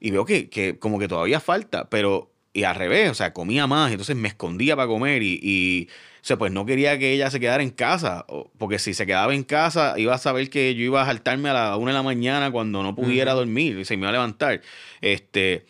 [0.00, 3.66] y veo que, que, como que todavía falta, pero y al revés, o sea, comía
[3.66, 5.88] más, entonces me escondía para comer y
[6.20, 8.26] o sea, pues no quería que ella se quedara en casa,
[8.58, 11.52] porque si se quedaba en casa iba a saber que yo iba a saltarme a
[11.52, 14.60] la una de la mañana cuando no pudiera dormir y se me iba a levantar.
[15.00, 15.64] Este,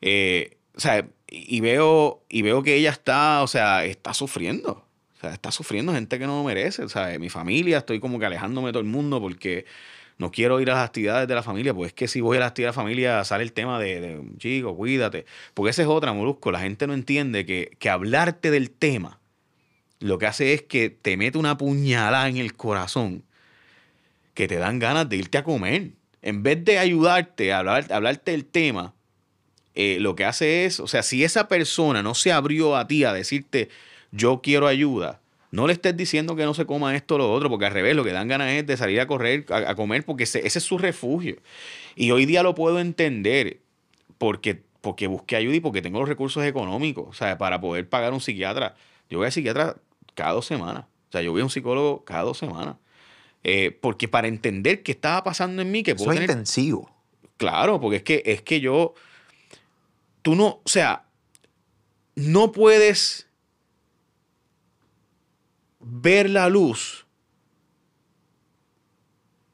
[0.00, 4.84] eh, o sea, y veo, y veo que ella está, o sea, está sufriendo.
[5.16, 6.82] O sea, está sufriendo gente que no lo merece.
[6.82, 9.66] O sea, mi familia, estoy como que alejándome de todo el mundo porque
[10.20, 12.40] no quiero ir a las actividades de la familia, pues es que si voy a
[12.40, 15.24] las actividades de la familia sale el tema de, chico, cuídate.
[15.54, 16.52] Porque esa es otra, Molusco.
[16.52, 19.18] La gente no entiende que, que hablarte del tema
[20.00, 23.22] lo que hace es que te mete una puñalada en el corazón
[24.34, 25.90] que te dan ganas de irte a comer.
[26.22, 28.94] En vez de ayudarte a, hablar, hablarte del tema,
[29.74, 33.04] eh, lo que hace es, o sea, si esa persona no se abrió a ti
[33.04, 33.68] a decirte,
[34.10, 37.50] yo quiero ayuda, no le estés diciendo que no se coma esto o lo otro,
[37.50, 40.24] porque al revés, lo que dan ganas es de salir a correr, a, comer, porque
[40.24, 41.36] ese, es su refugio.
[41.96, 43.58] Y hoy día lo puedo entender,
[44.18, 48.12] porque, porque busqué ayuda y porque tengo los recursos económicos, o sea, para poder pagar
[48.12, 48.76] un psiquiatra.
[49.08, 49.76] Yo voy al psiquiatra
[50.14, 50.84] cada dos semanas.
[51.08, 52.76] O sea, yo voy a un psicólogo cada dos semanas.
[53.42, 56.94] Eh, porque para entender qué estaba pasando en mí, que puedo Eso es tener intensivo.
[57.36, 58.94] Claro, porque es que, es que yo.
[60.22, 60.60] Tú no.
[60.62, 61.06] O sea.
[62.14, 63.29] No puedes
[65.80, 67.06] ver la luz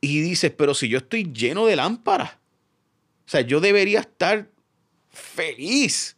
[0.00, 2.32] y dices, pero si yo estoy lleno de lámparas.
[3.26, 4.48] O sea, yo debería estar
[5.10, 6.16] feliz.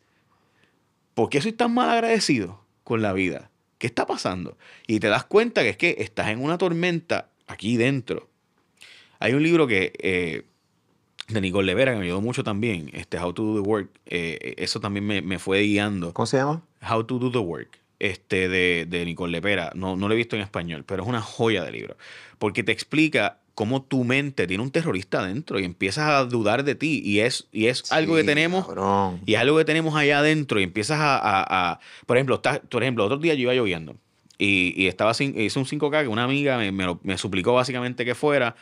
[1.15, 3.51] ¿Por qué soy tan mal agradecido con la vida?
[3.79, 4.59] ¿Qué está pasando?
[4.87, 8.29] Y te das cuenta que es que estás en una tormenta aquí dentro.
[9.21, 10.45] Hay un libro que eh,
[11.29, 13.91] de Nicole Levera que me ayudó mucho también, este How to Do the Work.
[14.07, 16.13] eh, eso también me, me fue guiando.
[16.13, 16.63] ¿Cómo se llama?
[16.89, 19.73] How to Do the Work, este de, de Nicole Lepera.
[19.75, 21.97] No, no lo he visto en español, pero es una joya de libro.
[22.39, 26.77] Porque te explica cómo tu mente tiene un terrorista adentro y empiezas a dudar de
[26.77, 27.03] ti.
[27.05, 28.67] Y es, y es algo que Sí, tenemos.
[28.67, 29.21] cabrón.
[29.27, 31.17] Y es algo que tenemos allá adentro y empiezas a...
[31.19, 33.97] a- a- por ejemplo, estás- por ejemplo, otro día yo iba lloviendo
[34.39, 37.55] y, y estaba sin, hice un 5K que una amiga me, me lo- me suplicó
[37.55, 38.55] básicamente que fuera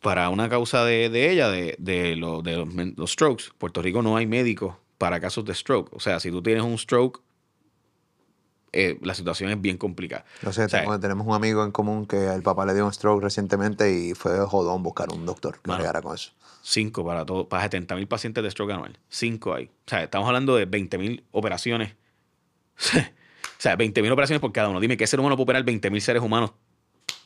[0.00, 3.44] para una causa de, de ella, de, de, lo- de los, los strokes.
[3.58, 5.92] Puerto Rico no hay médicos para casos de stroke.
[5.94, 7.20] O sea, si tú tienes un stroke,
[8.72, 10.24] eh, la situación es bien complicada.
[10.42, 12.92] No sé, O sea, tenemos un amigo en común que el papá le dio un
[12.92, 16.32] stroke recientemente y fue jodón buscar un doctor que bregara con eso.
[16.62, 18.98] Cinco para todo, para 70 mil pacientes de stroke anual.
[19.08, 19.64] Cinco hay.
[19.66, 21.94] O sea, estamos hablando de 20 mil operaciones.
[22.96, 23.00] o
[23.58, 24.80] sea, 20 mil operaciones por cada uno.
[24.80, 26.52] Dime, ¿qué ser humano puede operar 20 mil seres humanos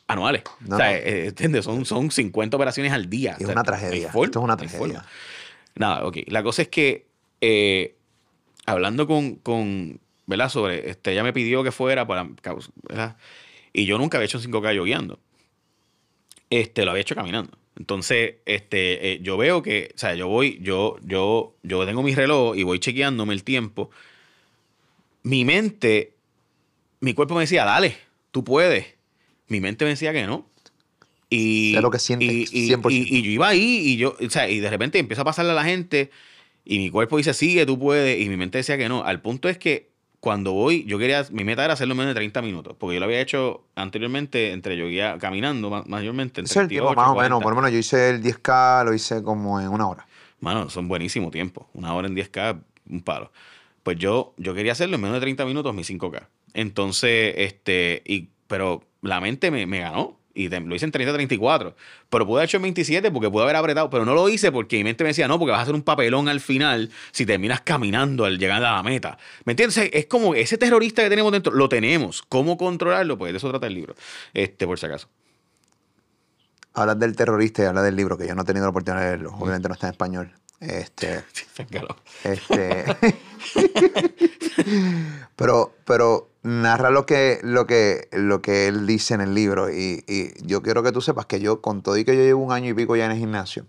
[0.09, 0.43] anuales?
[0.61, 0.97] No, o sea, no.
[0.97, 1.65] eh, ¿entiendes?
[1.65, 3.33] Son, son 50 operaciones al día.
[3.33, 4.11] Y O es sea, una tragedia.
[4.11, 5.05] forma, Esto es una tragedia.
[5.75, 6.17] Nada, ok.
[6.29, 7.07] La cosa es que
[7.41, 7.95] eh,
[8.65, 10.49] hablando con, con, ¿verdad?
[10.49, 12.29] Sobre, este, ella me pidió que fuera para,
[12.89, 13.17] ¿verdad?
[13.73, 15.19] Y yo nunca había hecho un 5K yo guiando.
[16.51, 17.57] Este, lo había hecho caminando.
[17.79, 22.15] Entonces, este, eh, yo veo que, o sea, yo voy, yo, yo, yo tengo mi
[22.15, 23.91] reloj y voy chequeándome el tiempo.
[25.23, 26.15] Mi mente,
[27.01, 27.97] mi cuerpo me decía, dale,
[28.31, 28.87] tú puedes.
[29.49, 30.49] Mi mente me decía que no.
[31.29, 32.91] Y, Sé lo que sientes, y, y- 100%.
[32.93, 35.51] y- y yo iba ahí y yo, o sea, y de repente empieza a pasarle
[35.51, 36.11] a la gente
[36.65, 38.21] y mi cuerpo dice, sigue, tú puedes.
[38.21, 39.05] Y mi mente decía que no.
[39.05, 39.91] Al punto es que
[40.27, 42.99] cuando voy, yo quería, mi meta era hacerlo en menos de 30 minutos, porque yo
[42.99, 46.41] lo había hecho anteriormente entre yo guía, caminando ma- mayormente.
[46.41, 47.39] Ese es el tiempo 38, más o menos.
[47.39, 47.45] 40.
[47.45, 50.05] Por lo menos yo hice el 10K, lo hice como en una hora.
[50.41, 51.67] Mano, son buenísimos tiempos.
[51.75, 52.61] Una hora en 10K,
[52.91, 53.31] un palo.
[53.85, 56.27] Pues yo, yo quería hacerlo en menos de 30 minutos, mi 5K.
[56.55, 60.19] Entonces, este, y, pero la mente me, me ganó.
[60.39, 61.75] Y te- lo hice en 30-34.
[62.11, 63.89] Pero pude haber hecho en 27 porque pude haber apretado.
[63.89, 65.83] Pero no lo hice porque mi mente me decía, no, porque vas a hacer un
[65.83, 69.17] papelón al final si terminas caminando al llegar a la meta.
[69.47, 69.79] ¿Me entiendes?
[69.93, 72.23] Es como ese terrorista que tenemos dentro, lo tenemos.
[72.29, 73.17] ¿Cómo controlarlo?
[73.17, 73.95] Pues de eso trata el libro.
[74.35, 75.09] Este, por si acaso.
[76.75, 79.07] Hablas del terrorista y hablas del libro, que yo no he tenido la oportunidad de
[79.13, 79.35] leerlo.
[79.39, 80.33] Obviamente no está en español.
[80.61, 81.23] Este,
[82.25, 82.85] este.
[85.37, 89.71] pero, pero narra lo que, lo que, lo que él dice en el libro.
[89.71, 92.43] Y, y yo quiero que tú sepas que yo, con todo y que yo llevo
[92.43, 93.67] un año y pico ya en el gimnasio,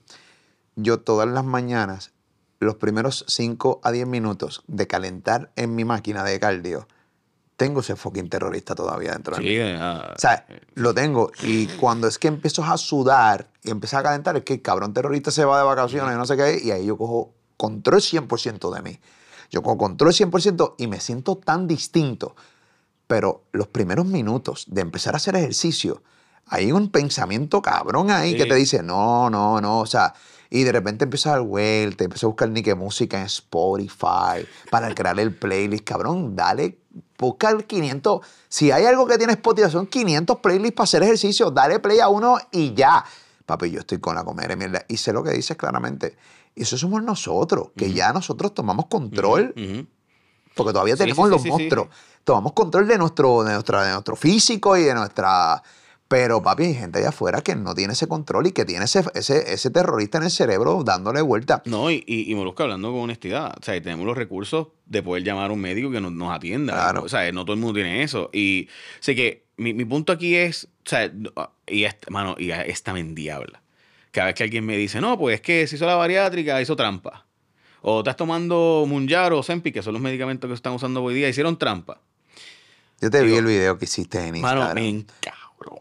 [0.76, 2.12] yo todas las mañanas,
[2.60, 6.88] los primeros 5 a 10 minutos de calentar en mi máquina de cardio,
[7.56, 9.50] tengo ese fucking terrorista todavía dentro de mí.
[9.50, 11.32] Sí, ah, O sea, lo tengo.
[11.42, 14.94] Y cuando es que empiezo a sudar y empiezo a calentar, es que el cabrón
[14.94, 18.74] terrorista se va de vacaciones y no sé qué, y ahí yo cojo control 100%
[18.76, 19.00] de mí.
[19.50, 22.36] Yo cojo control 100% y me siento tan distinto.
[23.08, 26.04] Pero los primeros minutos de empezar a hacer ejercicio,
[26.46, 30.14] hay un pensamiento cabrón ahí que te dice, no, no, no, o sea,
[30.50, 34.48] y de repente empiezas a dar vuelta, empiezas a buscar ni qué música en Spotify
[34.70, 36.80] para crear el playlist, cabrón, dale,
[37.18, 41.52] busca el 500, si hay algo que tiene Spotify, son 500 playlists para hacer ejercicio,
[41.52, 43.04] dale play a uno y ya.
[43.46, 46.18] Papi, yo estoy con la comer de mierda y sé lo que dices claramente.
[46.54, 49.88] Y eso somos nosotros, que ya nosotros tomamos control ujú.
[50.58, 51.88] Porque todavía Sí, tenemos sí, los sí, monstruos.
[52.24, 55.64] Tomamos control de nuestro, de, nuestra, de nuestro físico y de nuestra...
[56.10, 59.04] Pero, papi, hay gente allá afuera que no tiene ese control y que tiene ese,
[59.14, 61.62] ese, ese terrorista en el cerebro dándole vuelta.
[61.66, 65.24] No, y, y, y Molusco hablando con honestidad, o sea, tenemos los recursos de poder
[65.24, 66.74] llamar a un médico que nos, nos atienda.
[66.74, 67.04] Claro.
[67.04, 68.30] O sea, no todo el mundo tiene eso.
[68.32, 68.70] Y
[69.02, 71.12] sé que mi, mi punto aquí es, o sea,
[71.68, 73.62] y esta, mano, y esta mendiabla.
[74.12, 76.78] Cada vez que alguien me dice, no, pues es que se hizo la bariátrica, hizo
[76.78, 77.27] trampa.
[77.82, 81.30] O estás tomando Munjaro o Zempic, que son los medicamentos que están usando hoy día,
[81.30, 82.00] hicieron trampa.
[83.00, 84.76] Yo te vi el video que hiciste en Mano, Instagram.
[84.76, 85.80] me encabrón.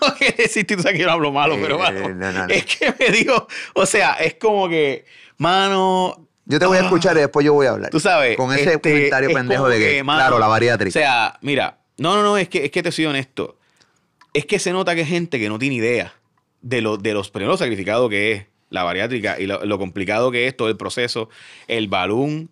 [0.00, 2.46] no quiero decir, tú sabes que yo no hablo malo, Eh, pero mano, no, no,
[2.46, 2.52] no.
[2.52, 5.04] es que me digo, o sea, es como que,
[5.36, 6.84] mano, Yo te voy a Ah.
[6.84, 7.90] escuchar y después yo voy a hablar.
[7.90, 8.36] Tú sabes.
[8.36, 10.88] Con ese este, comentario es pendejo de que, mano, claro, la bariátrica.
[10.88, 13.56] O sea, mira, no, no, no, es que, es que te soy honesto.
[14.34, 16.14] Es que se nota que hay gente que no tiene idea
[16.62, 20.56] de, lo, de los primeros sacrificados que es la bariátrica y lo, complicado que es
[20.56, 21.28] todo el proceso,
[21.66, 22.50] el balón.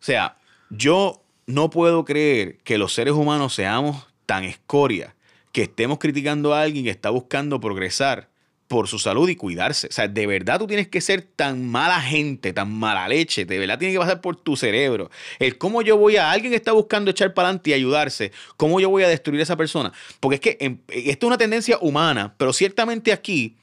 [0.00, 0.36] O sea,
[0.70, 5.14] yo no puedo creer que los seres humanos seamos tan escoria
[5.52, 8.28] que estemos criticando a alguien que está buscando progresar
[8.66, 9.86] por su salud y cuidarse.
[9.86, 13.58] O sea, de verdad tú tienes que ser tan mala gente, tan mala leche, de
[13.58, 15.10] verdad tiene que pasar por tu cerebro.
[15.38, 18.80] El cómo yo voy a alguien que está buscando echar para adelante y ayudarse, cómo
[18.80, 19.92] yo voy a destruir a esa persona.
[20.18, 23.54] Porque es que em, esto es una tendencia humana, pero ciertamente aquí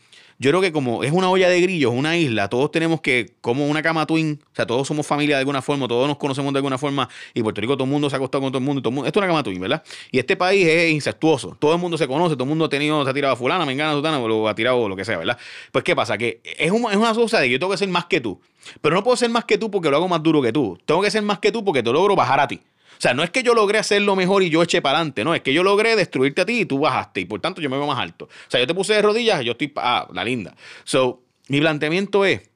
[0.42, 3.68] yo creo que como es una olla de grillos, una isla, todos tenemos que, como
[3.68, 6.58] una cama twin, o sea, todos somos familia de alguna forma, todos nos conocemos de
[6.58, 8.82] alguna forma, y Puerto Rico todo el mundo se ha acostado con todo el mundo,
[8.82, 9.84] todo el mundo, esto es una cama twin, ¿verdad?
[10.10, 13.04] Y este país es incestuoso, todo el mundo se conoce, todo el mundo ha tenido,
[13.04, 15.20] se ha tirado a fulana, me engana, sutana, o lo ha tirado lo que sea,
[15.20, 15.38] ¿verdad?
[15.72, 16.18] Pues, ¿qué pasa?
[16.18, 18.42] Que es, es una cosa de que yo tengo que ser más que tú,
[18.82, 21.04] pero no puedo ser más que tú porque lo hago más duro que tú, tengo
[21.04, 22.60] que ser más que tú porque te logro bajar a ti.
[23.02, 25.34] O sea, no es que yo logré hacerlo mejor y yo eché para adelante, no,
[25.34, 27.76] es que yo logré destruirte a ti y tú bajaste y por tanto yo me
[27.76, 28.26] veo más alto.
[28.26, 30.56] O sea, yo te puse de rodillas y yo estoy, ah, la linda.
[30.84, 32.52] So, mi planteamiento es,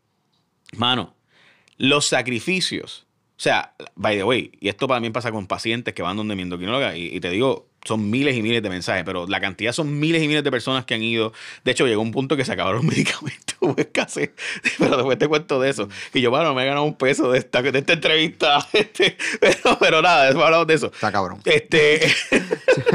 [0.78, 1.16] mano,
[1.78, 6.16] los sacrificios, o sea, by the way, y esto también pasa con pacientes que van
[6.16, 9.40] donde mi endocrinóloga y, y te digo, son miles y miles de mensajes, pero la
[9.40, 11.32] cantidad son miles y miles de personas que han ido.
[11.64, 14.32] De hecho, llegó un punto que se acabaron los medicamentos, hubo escasez.
[14.78, 15.88] Pero después te cuento de eso.
[16.14, 18.66] Y yo, bueno, me he ganado un peso de esta, de esta entrevista.
[18.76, 20.88] Este, pero, pero nada, después hablamos de eso.
[20.88, 21.40] Está cabrón.
[21.46, 22.02] Este.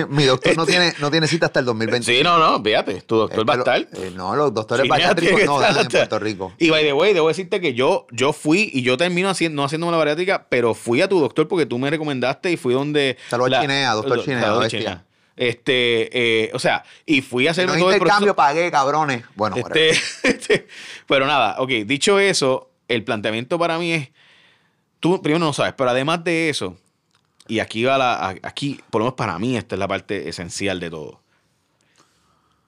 [0.08, 2.04] Mi doctor no, tiene, no tiene cita hasta el 2020.
[2.12, 3.80] sí, no, no, fíjate, tu doctor va a estar.
[3.80, 6.52] Eh, no, los doctores Fíjate bariátricos no dan en Puerto Rico.
[6.58, 9.64] Y by the way, debo decirte que yo, yo fui y yo termino haciendo, no
[9.64, 13.16] haciéndome la bariátrica, pero fui a tu doctor porque tú me recomendaste y fui donde.
[13.28, 14.48] Saludos a la- Chinea, doctor Chinea,
[15.36, 19.24] Este, eh, o sea, y fui a hacerme No todo el intercambio, pagué, cabrones.
[19.36, 19.90] Bueno, Este,
[20.22, 20.68] este,
[21.06, 24.10] pero nada, ok, dicho eso, el planteamiento para mí es,
[24.98, 26.76] tú primero no sabes, pero además de eso,
[27.48, 30.78] y aquí va la, aquí, por lo menos para mí, esta es la parte esencial
[30.78, 31.22] de todo.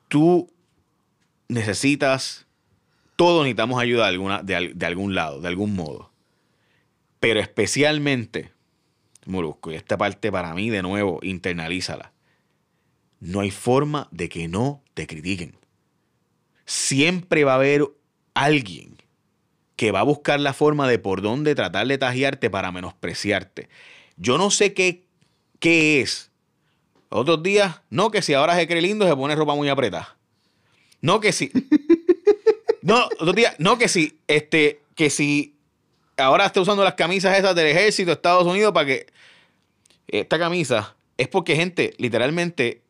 [0.09, 0.51] Tú
[1.49, 2.47] necesitas,
[3.17, 6.11] todos necesitamos ayuda de, alguna, de, de algún lado, de algún modo.
[7.21, 8.51] Pero especialmente,
[9.27, 12.13] Molusco, y esta parte para mí, de nuevo, internalízala.
[13.21, 15.57] No hay forma de que no te critiquen
[16.73, 17.85] siempre va a haber
[18.35, 18.97] alguien
[19.77, 23.69] que va a buscar la forma de por dónde tratar de tajearte para menospreciarte.
[24.17, 25.05] Yo no sé qué,
[25.59, 26.31] qué es.
[27.09, 30.17] Otros días, no que si ahora se cree lindo se pone ropa muy apretada.
[31.01, 31.51] No que si.
[32.85, 35.52] No, otros días, no que si, este, que si
[36.17, 39.07] ahora está usando las camisas esas del ejército de Estados Unidos para que.
[40.09, 42.83] Esta camisa es porque, gente, literalmente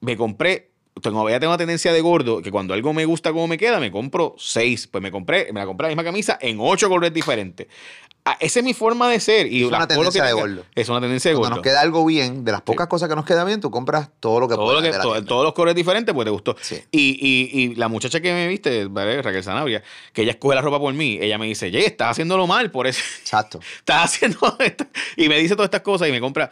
[0.00, 0.70] me compré,
[1.00, 3.80] tengo, ya tengo una tendencia de gordo, que cuando algo me gusta como me queda,
[3.80, 4.86] me compro seis.
[4.86, 7.68] Pues me compré, me la compré la misma camisa en ocho colores diferentes.
[8.28, 9.46] Ah, esa es mi forma de ser.
[9.52, 10.64] Y Es una que tendencia de gordo.
[10.74, 11.56] Es una tendencia de Cuando gordo.
[11.58, 14.40] nos queda algo bien, de las pocas cosas que nos queda bien, tú compras todo
[14.40, 16.56] lo que todo puedas lo que, todo- todos los colores diferentes, pues te gustó.
[16.60, 16.82] Sí.
[16.90, 19.22] Y, y- y la muchacha que me viste, ¿vale?
[19.22, 19.80] Raquel Sanabria,
[20.12, 22.88] que ella escoge la ropa por mí, ella me dice, Jay, estás haciéndolo mal, por
[22.88, 23.60] eso Exacto.
[23.78, 24.86] estás haciendo esto.
[25.16, 26.50] Y me dice todas estas cosas y me compra.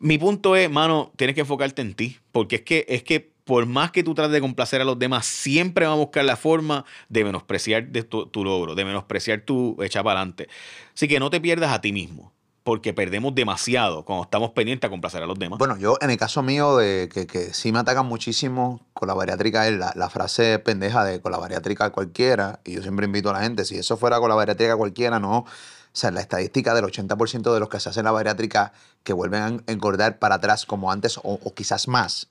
[0.00, 2.18] Mi punto es, mano, tienes que enfocarte en ti.
[2.32, 5.24] Porque es que, es que por más que tú trates de complacer a los demás,
[5.24, 10.20] siempre va a buscar la forma de menospreciar tu, logro, de menospreciar tu echa para
[10.20, 10.50] adelante.
[10.94, 12.34] Así que no te pierdas a ti mismo.
[12.62, 15.58] Porque perdemos demasiado cuando estamos pendientes a complacer a los demás.
[15.58, 19.66] Bueno, yo en el caso mío, de que, sí me atacan muchísimo con la bariátrica,
[19.66, 23.32] es la, la frase pendeja de con la bariátrica cualquiera, y yo siempre invito a
[23.32, 25.38] la gente, si eso fuera con la bariátrica cualquiera, no.
[25.38, 25.46] O
[25.94, 29.72] sea, la estadística del 80% de los que se hacen la bariátrica que vuelven a
[29.72, 32.28] engordar para atrás como antes o, o quizás más,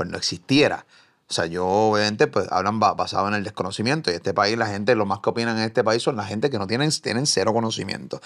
[0.00, 0.86] pues no existiera.
[1.28, 4.66] O sea, yo obviamente pues hablan ba- basado en el desconocimiento y este país, la
[4.66, 7.26] gente, lo más que opinan en este país son la gente que no tienen, tienen
[7.26, 8.18] cero conocimiento.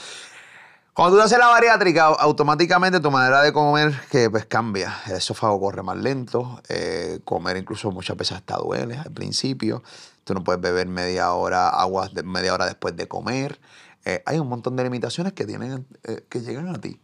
[0.92, 4.94] Cuando tú haces la bariátrica, au- automáticamente tu manera de comer que pues cambia.
[5.06, 9.82] El esófago corre más lento, eh, comer incluso muchas veces hasta duele al principio.
[10.22, 13.58] Tú no puedes beber media hora, agua media hora después de comer.
[14.04, 17.00] Eh, hay un montón de limitaciones que, tienen, eh, que llegan a ti.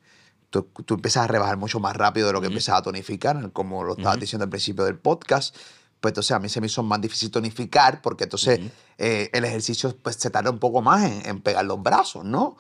[0.51, 3.85] Tú, tú empiezas a rebajar mucho más rápido de lo que empiezas a tonificar, como
[3.85, 5.57] lo estabas diciendo al principio del podcast.
[6.01, 8.59] Pues entonces a mí se me hizo más difícil tonificar porque entonces
[8.99, 12.57] eh, el ejercicio pues, se tarda un poco más en, en pegar los brazos, ¿no?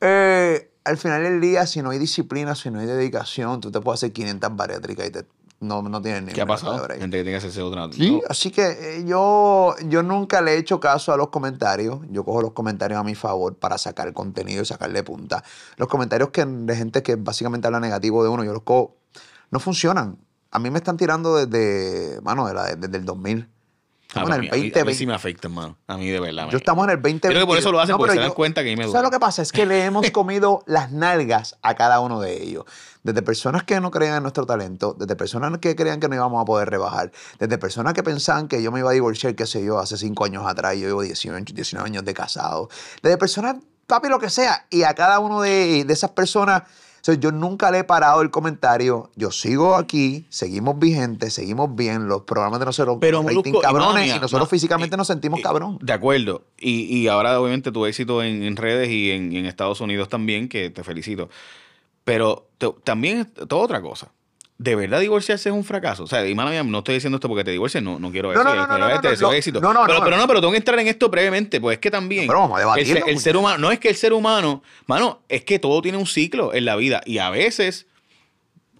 [0.00, 3.80] Eh, al final del día, si no hay disciplina, si no hay dedicación, tú te
[3.80, 5.26] puedes hacer 500 bariátricas y te,
[5.64, 6.78] no, no tienes ni ¿Qué ha pasado?
[6.88, 7.88] Gente que tiene que hacerse otra.
[7.92, 8.20] Sí, no.
[8.28, 8.66] así que
[8.98, 11.98] eh, yo, yo nunca le he hecho caso a los comentarios.
[12.10, 15.42] Yo cojo los comentarios a mi favor para sacar contenido y sacarle punta.
[15.76, 18.96] Los comentarios que, de gente que básicamente habla negativo de uno, yo los cojo.
[19.50, 20.18] No funcionan.
[20.50, 23.48] A mí me están tirando desde, mano, la- desde el 2000.
[24.16, 24.94] Ah, Estamos a en el a mí- a mí 2020.
[24.98, 25.76] sí me afecta, hermano.
[25.86, 26.48] A mí de verdad.
[26.50, 27.28] Yo estamos en el 2020.
[27.28, 28.88] Creo que por eso lo hacen, porque pero se dan cuenta que a mí me
[28.88, 29.42] ¿Sabes lo que pasa?
[29.42, 32.64] Es que le hemos comido las nalgas a cada uno de ellos.
[33.02, 36.40] Desde personas que no creían en nuestro talento, desde personas que creían que no íbamos
[36.40, 39.62] a poder rebajar, desde personas que pensaban que yo me iba a divorciar, qué sé
[39.64, 42.70] yo, hace cinco años atrás, yo llevo 19, 19 años de casado,
[43.02, 46.62] desde personas, papi, lo que sea, y a cada uno de, de esas personas
[47.12, 49.10] yo nunca le he parado el comentario.
[49.14, 52.08] Yo sigo aquí, seguimos vigentes, seguimos bien.
[52.08, 55.06] Los programas de nosotros Pero, rating Molusco, y cabrones y nosotros no, físicamente y- nos
[55.06, 55.78] sentimos y- cabrón.
[55.82, 56.42] De acuerdo.
[56.58, 60.48] Y, y ahora, obviamente, tu éxito en, en redes y en, en Estados Unidos también,
[60.48, 61.28] que te felicito.
[62.04, 64.10] Pero te- también es toda otra cosa.
[64.56, 66.04] ¿De verdad divorciarse es un fracaso?
[66.04, 68.32] O sea, y mala mía, no estoy diciendo esto porque te divorcies, no, no quiero
[68.32, 68.44] eso.
[68.44, 69.60] no, no, pero no, no, te deseo no, éxito.
[69.60, 70.04] no, no, pero, no.
[70.04, 72.28] pero no, pero tengo que entrar en esto brevemente, pues es que también.
[72.28, 75.44] Pero vamos a debatirlo, el ser humano, no es que el ser humano, mano, es
[75.44, 77.00] que todo tiene un ciclo en la vida.
[77.04, 77.86] Y a veces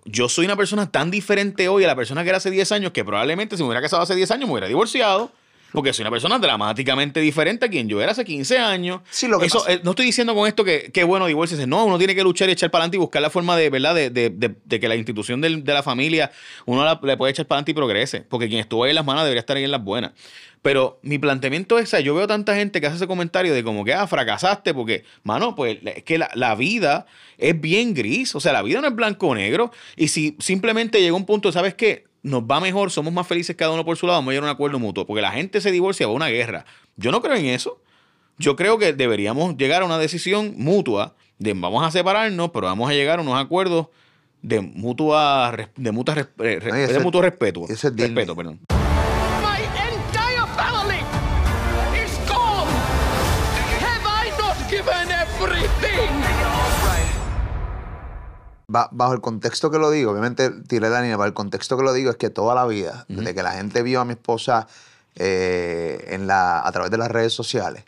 [0.05, 2.93] yo soy una persona tan diferente hoy a la persona que era hace 10 años
[2.93, 5.33] que probablemente si me hubiera casado hace 10 años me hubiera divorciado.
[5.75, 9.01] Porque soy una persona dramáticamente diferente a quien yo era hace 15 años.
[9.11, 11.67] Sí, lo que Eso, pasa- eh, no estoy diciendo con esto que, que bueno, divorciarse.
[11.67, 13.95] No, uno tiene que luchar y echar para adelante y buscar la forma de, ¿verdad?
[13.95, 16.31] De, de- de- de que la institución del- de la familia,
[16.65, 18.21] uno la- le puede echar para adelante y progrese.
[18.23, 20.13] Porque quien estuvo ahí en las malas debería estar ahí en las buenas.
[20.63, 23.63] Pero mi planteamiento es, o sea, yo veo tanta gente que hace ese comentario de
[23.63, 27.05] como que, ah, fracasaste, porque, mano, pues es que la, la vida
[27.37, 31.03] es bien gris, o sea, la vida no es blanco o negro, y si simplemente
[31.03, 32.05] llega un punto, ¿sabes qué?
[32.25, 34.51] Nos va mejor, somos más felices cada uno por su lado, vamos a llegar a
[34.51, 36.65] un acuerdo mutuo, porque la gente se divorcia, va a una guerra.
[36.97, 37.83] Yo no creo en eso.
[38.39, 42.91] Yo creo que deberíamos llegar a una decisión mutua de vamos a separarnos, pero vamos
[42.91, 43.89] a llegar a unos acuerdos
[44.41, 47.65] de mutua, de mutua, de mutuo respeto.
[47.69, 48.15] ese es Disney.
[48.15, 48.84] respeto, perdón.
[58.91, 61.93] Bajo el contexto que lo digo, obviamente tiré la línea, bajo el contexto que lo
[61.93, 64.67] digo es que toda la vida, desde que la gente vio a mi esposa
[65.17, 67.85] eh, en la, a través de las redes sociales,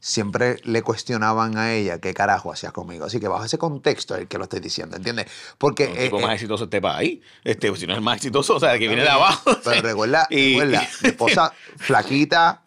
[0.00, 3.06] siempre le cuestionaban a ella qué carajo hacía conmigo.
[3.06, 5.26] Así que bajo ese contexto es el que lo estoy diciendo, ¿entiendes?
[5.56, 5.84] Porque...
[5.84, 7.20] el eh, tipo eh, más exitoso de este país.
[7.42, 9.50] Este, si no es el más exitoso, o sea, el que viene de abajo.
[9.64, 12.60] Pero recuerda, Y- recuerda, mi esposa flaquita,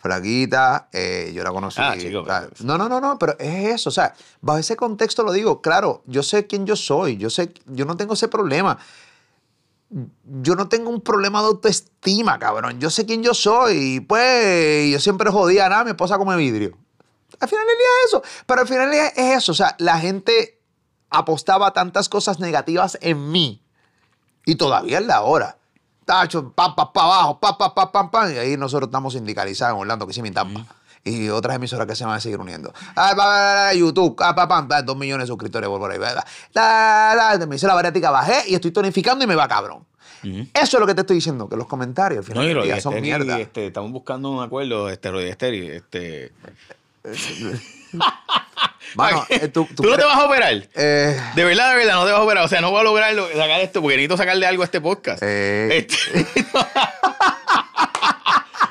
[0.00, 1.80] flaquita, eh, yo la conocí.
[1.80, 2.48] Ah, chico, claro.
[2.52, 5.60] pero- No, no, no, no, pero es eso, o sea, bajo ese contexto lo digo,
[5.60, 8.78] claro, yo sé quién yo soy, yo sé, yo no tengo ese problema.
[10.42, 12.78] Yo no tengo un problema de autoestima, cabrón.
[12.78, 13.96] Yo sé quién yo soy.
[13.96, 16.78] y, Pues yo siempre jodía, nada, mi esposa come vidrio.
[17.40, 18.22] Al final del día es eso.
[18.46, 19.50] Pero al final del día es eso.
[19.52, 20.60] O sea, la gente
[21.10, 23.64] apostaba tantas cosas negativas en mí.
[24.46, 25.58] Y todavía es la hora.
[26.10, 28.34] Tacho, pa, pa, pa, abajo, pam, pam.
[28.34, 30.66] Y ahí nosotros estamos sindicalizados en Orlando, que sí, mi tampa.
[31.04, 32.74] Y otras emisoras que se van a seguir uniendo.
[32.96, 36.00] Ah, YouTube, ah, pa, pam, pa, dos millones de suscriptores por ahí.
[37.46, 39.86] me hice la bariátrica, bajé y estoy tonificando y me va cabrón.
[40.24, 43.00] Eso es lo que te estoy diciendo, que los comentarios al final No, día son
[43.00, 43.38] mierda.
[43.38, 46.32] Este, estamos buscando un acuerdo, este, Rodríguez este...
[49.28, 49.34] ¿Qué?
[49.36, 50.52] eh, tú, ¿Tú no te vas a operar?
[50.74, 52.44] Eh, De verdad, de verdad, no te vas a operar.
[52.44, 54.80] O sea, no voy a lograr lo- sacar esto porque necesito sacarle algo a este
[54.80, 55.22] podcast.
[55.24, 55.86] Eh.
[55.88, 56.26] Este-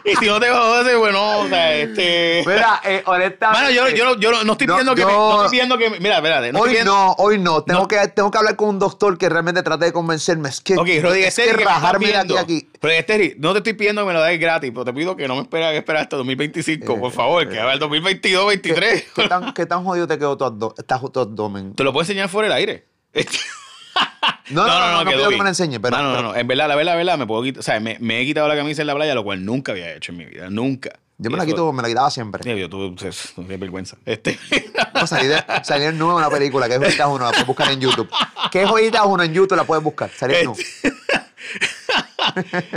[0.05, 2.43] y si no te a hacer, bueno, o sea, este...
[2.45, 3.61] mira, eh, honestamente.
[3.61, 5.49] Mano, yo, yo, no- yo no, no estoy No, pidiendo que me, yo- no estoy
[5.51, 6.51] pidiendo que me- Mira, espérate.
[6.53, 7.63] No hoy pidiendo- no, hoy no.
[7.63, 7.87] Tengo, No.
[7.87, 10.49] Que, tengo que hablar con un doctor que realmente trate de convencerme.
[10.49, 12.69] Es que, Ok, Rodríguez es que que me rajarme de aquí a aquí.
[12.81, 15.27] Rodríguez Esteri, no te estoy pidiendo que me lo des gratis, pero te pido que
[15.27, 18.71] no me esperes que esperar hasta 2025, por favor, que va el 2022, Eh, ¿Qué,
[18.73, 19.05] 23.
[19.15, 21.73] qué tan, qué tan jodido te quedó tu, abdo- está tu abdomen?
[21.75, 22.85] Te lo puedo enseñar fuera del aire.
[23.99, 24.09] Este-
[24.53, 25.37] No, no, no, no, quedó pido que bien.
[25.39, 27.43] me lo enseñe, pero- No, no, no, en verdad, la verdad, la verdad, me puedo
[27.43, 29.73] quitar, o sea, me, me he quitado la camisa en la playa, lo cual nunca
[29.73, 30.97] había hecho en mi vida, nunca.
[31.21, 32.57] Yo me la quito, me la quitaba siempre.
[32.59, 33.97] Yo tuve, vergüenza.
[34.05, 34.39] Este,
[34.95, 37.71] No, salí, de, salí en nuevo una película que es Joyitas Uno, la puedes buscar
[37.71, 38.09] en YouTube.
[38.51, 39.57] ¿Qué es Joyitas Uno en YouTube?
[39.57, 40.09] La puedes buscar.
[40.09, 40.59] Salí en nuevo.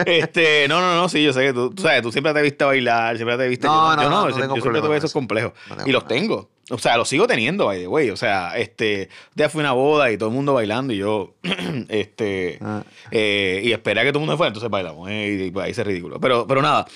[0.06, 2.64] este, no, no, no, sí, yo sé que tú, tú sabes, tú siempre te viste
[2.64, 3.66] bailar, siempre te viste.
[3.66, 5.18] No, yo no, yo no, no yo, tengo yo siempre tuve esos eso.
[5.18, 5.52] complejos.
[5.76, 6.50] No y los tengo.
[6.74, 8.10] O sea, los sigo teniendo, by the way.
[8.10, 11.34] O sea, este, ya fui a una boda y todo el mundo bailando y yo,
[11.88, 12.82] este, Ah.
[13.10, 15.08] eh, y esperé a que todo el mundo fuera, entonces bailamos.
[15.10, 16.18] eh, y, pues, ahí se ridículo.
[16.20, 16.86] Pero, pero nada,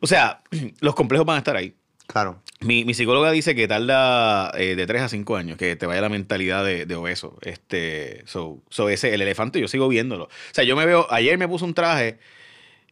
[0.00, 0.40] o sea,
[0.80, 1.74] los complejos van a estar ahí.
[2.06, 2.42] Claro.
[2.60, 6.00] Mi, mi psicóloga dice que tarda eh, de 3 a 5 años que te vaya
[6.02, 7.38] la mentalidad de, de obeso.
[7.42, 10.24] Este, so, so ese, el elefante yo sigo viéndolo.
[10.24, 12.18] O sea, yo me veo, ayer me puse un traje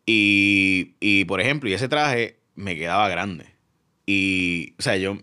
[0.07, 3.47] y, y, por ejemplo, y ese traje me quedaba grande.
[4.07, 5.17] Y, o sea, yo,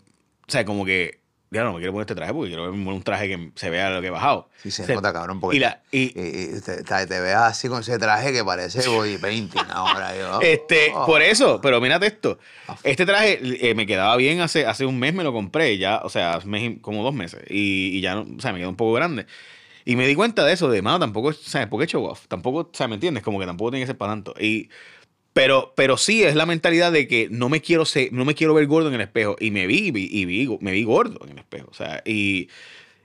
[0.50, 1.20] o sea, como que,
[1.52, 4.02] ya no me quiero poner este traje porque quiero un traje que se vea lo
[4.02, 4.50] que he bajado.
[4.62, 5.40] Sí, se O sea, nota, cabrón.
[5.40, 8.44] Porque y la- y- y- y te, te- te veas así con ese traje que
[8.44, 10.16] parece boy painting ahora.
[10.16, 11.06] Yo, Este, oh.
[11.08, 12.38] por eso, pero mírate esto.
[12.84, 16.10] Este traje eh, me quedaba bien hace, hace un mes, me lo compré ya, o
[16.10, 16.40] sea,
[16.82, 17.42] como dos meses.
[17.50, 19.26] Y, y ya, no, o sea, me quedó un poco grande.
[19.86, 22.06] Y me di cuenta de eso, de, mano, tampoco, es- o sea, porque he show
[22.06, 22.28] off.
[22.28, 23.24] Tampoco, o sea, ¿me entiendes?
[23.24, 24.36] Como que tampoco tiene que ser para tanto.
[24.40, 24.70] Y,
[25.42, 28.54] pero, pero sí es la mentalidad de que no me quiero ser, no me quiero
[28.54, 29.36] ver gordo en el espejo.
[29.40, 31.68] Y me vi, y vi, me vi gordo en el espejo.
[31.72, 32.50] O sea, y,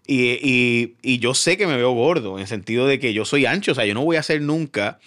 [0.07, 3.25] y, y- y yo sé que me veo gordo, en el sentido de que yo
[3.25, 3.73] soy ancho.
[3.73, 4.99] O sea, yo no voy a ser nunca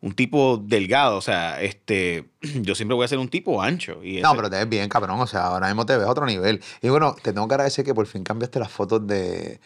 [0.00, 1.16] un tipo delgado.
[1.16, 2.26] O sea, este,
[2.62, 4.04] yo siempre voy a ser un tipo ancho.
[4.04, 5.20] Y No, ese- pero te ves bien, cabrón.
[5.20, 6.60] O sea, ahora mismo te ves a otro nivel.
[6.82, 9.60] Y bueno, te tengo que agradecer que por fin cambiaste las fotos de,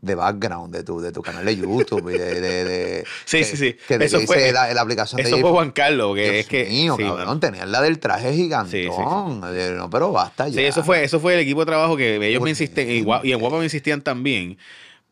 [0.00, 3.56] de background de tu, de tu canal de YouTube y de, de, de- Sí, sí,
[3.56, 3.76] sí.
[3.86, 6.46] Que, Eso que fue- la, la aplicación Eso de fue Juan Carlos, que Dios es
[6.46, 6.64] que.
[6.66, 8.70] mío, sí, cabrón, tenían la del traje gigantón.
[8.70, 9.58] Sí, sí, sí.
[9.58, 10.54] Eh, No, pero basta ya.
[10.54, 13.32] Sí, eso fue, eso fue el equipo de trabajo que ellos me insisten, y, y
[13.32, 14.56] en Guapa me insistían también.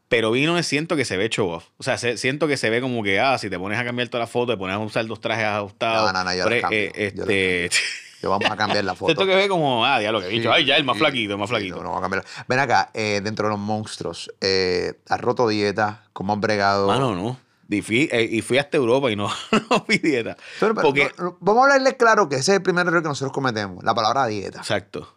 [0.09, 1.65] Pero vino siento que se ve show off.
[1.79, 4.09] O sea, se- siento que se ve como que, ah, si te pones a cambiar
[4.09, 6.13] toda la foto, te pones a usar dos trajes ajustados.
[6.13, 7.71] No, no, no, yo Pero, los cambio, eh, yo los este,
[8.21, 9.13] Que vamos a cambiar la foto.
[9.13, 10.43] siento que ve como, ah, diablo, que bicho.
[10.45, 11.77] Sí, Ay, ya, el más sí, flaquito, el más flaquito.
[11.77, 12.25] no, no vamos a cambiar.
[12.49, 16.05] Ven acá, eh, dentro de los monstruos, eh, ¿has roto dieta?
[16.13, 16.91] ¿Cómo has bregado?
[16.91, 17.39] Ah, no, no.
[17.69, 19.29] Y fui, eh, y fui hasta Europa y no,
[19.71, 20.37] no fui dieta.
[20.61, 23.09] Pero, pero, Porque, no, vamos a hablarles claro que ese es el primer error que
[23.09, 24.59] nosotros cometemos, la palabra dieta.
[24.61, 25.13] exacto.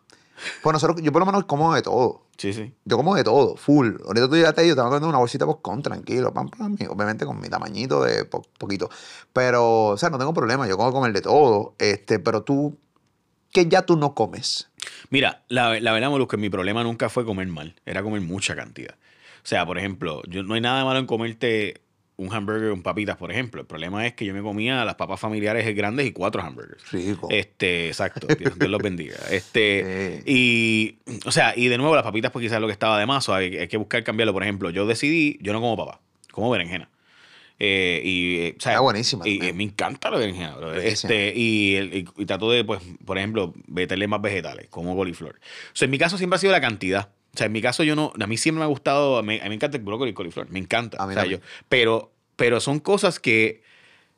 [0.63, 2.23] Pues nosotros, yo por lo menos como de todo.
[2.37, 2.73] Sí, sí.
[2.85, 3.95] Yo como de todo, full.
[4.07, 7.37] Ahorita tú llegaste yo estaba comiendo una bolsita con tranquilo, pam, pam, y obviamente con
[7.41, 8.89] mi tamañito de po- poquito.
[9.33, 11.75] Pero, o sea, no tengo problema, yo como comer de todo.
[11.77, 12.77] Este, pero tú,
[13.51, 14.69] que ya tú no comes.
[15.09, 18.95] Mira, la, la verdad, Molusco, mi problema nunca fue comer mal, era comer mucha cantidad.
[19.43, 21.81] O sea, por ejemplo, yo, no hay nada malo en comerte
[22.17, 23.61] un hamburger con papitas, por ejemplo.
[23.61, 26.91] El problema es que yo me comía las papas familiares grandes y cuatro hamburgers.
[26.91, 27.27] Rico.
[27.31, 28.27] Este, exacto.
[28.27, 29.15] Dios, Dios los bendiga.
[29.31, 30.31] Este, Sí.
[31.07, 33.29] y, o sea, y de nuevo, las papitas, pues quizás lo que estaba de más,
[33.29, 34.33] o hay, hay que buscar cambiarlo.
[34.33, 36.89] Por ejemplo, yo decidí, yo no como papa, como berenjena.
[37.61, 40.55] Eh, y, eh, o sea, Está buenísima Y, eh, me encanta la berenjena.
[40.81, 45.35] Este, y, y- y trato de, pues, por ejemplo, meterle más vegetales, como coliflor.
[45.35, 47.09] O sea, en mi caso siempre ha sido la cantidad.
[47.33, 49.39] O sea, en mi caso yo no, a mí siempre me ha gustado, a mí,
[49.39, 50.97] a mí me encanta el brócoli y coliflor, me encanta.
[51.03, 53.61] A mí O sea, yo- pero, pero son cosas que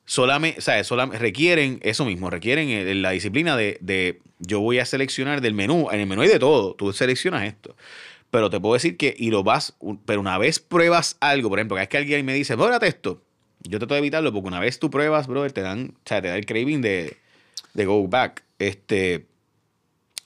[0.06, 4.80] solamente, o sea, solam- requieren eso mismo, requieren el- la disciplina de, de yo voy
[4.80, 7.76] a seleccionar del menú, en el menú hay de todo, tú seleccionas esto.
[8.30, 9.76] Pero te puedo decir que, y lo vas,
[10.06, 13.22] pero una vez pruebas algo, por ejemplo, cada vez que alguien me dice, bórate esto,
[13.64, 16.28] yo trato de evitarlo porque una vez tú pruebas, brother, te dan, o sea, te
[16.30, 17.18] da el craving de,
[17.74, 18.44] de go back.
[18.60, 19.26] Este,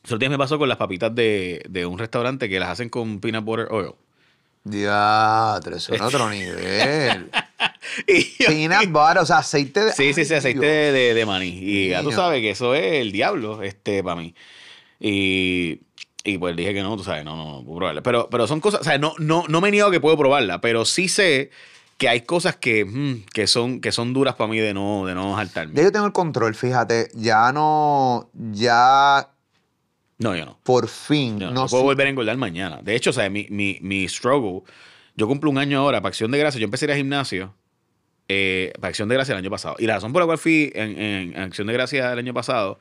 [0.04, 3.20] otros días me pasó con las papitas de, de un restaurante que las hacen con
[3.20, 3.92] peanut butter oil.
[4.64, 7.30] Diatre, eso es otro nivel.
[8.40, 9.92] Yo- Peanut butter, o sea, aceite de.
[9.94, 11.48] Sí, sí, sí, aceite de, de, de maní.
[11.62, 14.34] Y ya tú sabes que eso es el diablo, este, para mí.
[15.00, 15.82] Y,
[16.24, 18.02] y pues dije que no, tú sabes, no, no, no puedo probarla.
[18.02, 20.84] Pero, pero son cosas, o sea, no, no, no me niego que puedo probarla, pero
[20.86, 21.52] sí sé
[21.98, 25.16] que hay cosas que, mm, que, son, que son duras para mí de no, de
[25.16, 25.74] no saltarme.
[25.76, 27.10] Ya yo tengo el control, fíjate.
[27.14, 28.30] Ya no.
[28.34, 29.30] Ya
[30.18, 30.60] No, yo no.
[30.64, 31.39] por fin.
[31.39, 32.80] Yo no, no yo puedo volver a engordar mañana.
[32.82, 34.64] De hecho, o sea, mi, mi, mi struggle,
[35.16, 37.56] yo cumplo un año ahora, para Acción de Gracia, yo empecé a ir al gimnasio
[38.28, 39.76] eh, para Acción de Gracia el año pasado.
[39.80, 42.80] Y la razón por la cual fui en, en Acción de Gracia el año pasado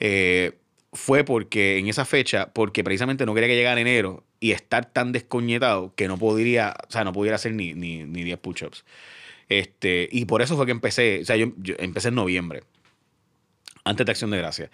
[0.00, 0.58] eh,
[0.92, 5.12] fue porque en esa fecha, porque precisamente no quería que llegara enero y estar tan
[5.12, 8.84] descoñetado que no podría, o sea, no pudiera hacer ni, ni, ni 10 push-ups.
[9.48, 12.64] Este, y por eso fue que empecé, o sea, yo, yo empecé en noviembre,
[13.84, 14.70] antes de Acción de Gracia.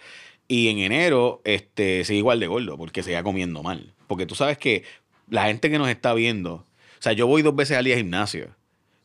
[0.47, 3.93] Y en enero, este, seguí igual de gordo, porque seguía comiendo mal.
[4.07, 4.83] Porque tú sabes que
[5.29, 6.65] la gente que nos está viendo, o
[7.01, 8.49] sea, yo voy dos veces al día al gimnasio,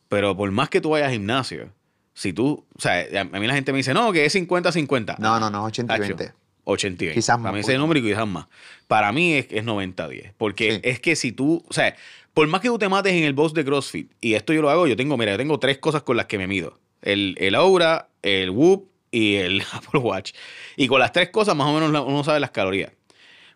[0.09, 1.71] pero por más que tú vayas al gimnasio,
[2.15, 5.19] si tú, o sea, a mí la gente me dice, no, que es 50-50.
[5.19, 6.44] No, no, no, 80 y Tacho, 20.
[6.65, 7.19] 80 y 20.
[7.21, 8.47] Quizás Para más, mí ese número y quizás más.
[8.89, 10.33] Para mí es, es 90-10.
[10.37, 10.81] Porque Sí.
[10.83, 11.95] es que si tú, o sea,
[12.33, 14.71] por más que tú te mates en el box de CrossFit, y esto yo lo
[14.71, 16.79] hago, yo tengo, mira, yo tengo tres cosas con las que me mido.
[17.03, 20.33] El, el Aura, el Whoop y el Apple Watch.
[20.77, 22.93] Y con las tres cosas más o menos uno sabe las calorías.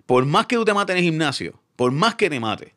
[0.07, 2.73] Por más que tú te mates en el gimnasio, por más que te mates,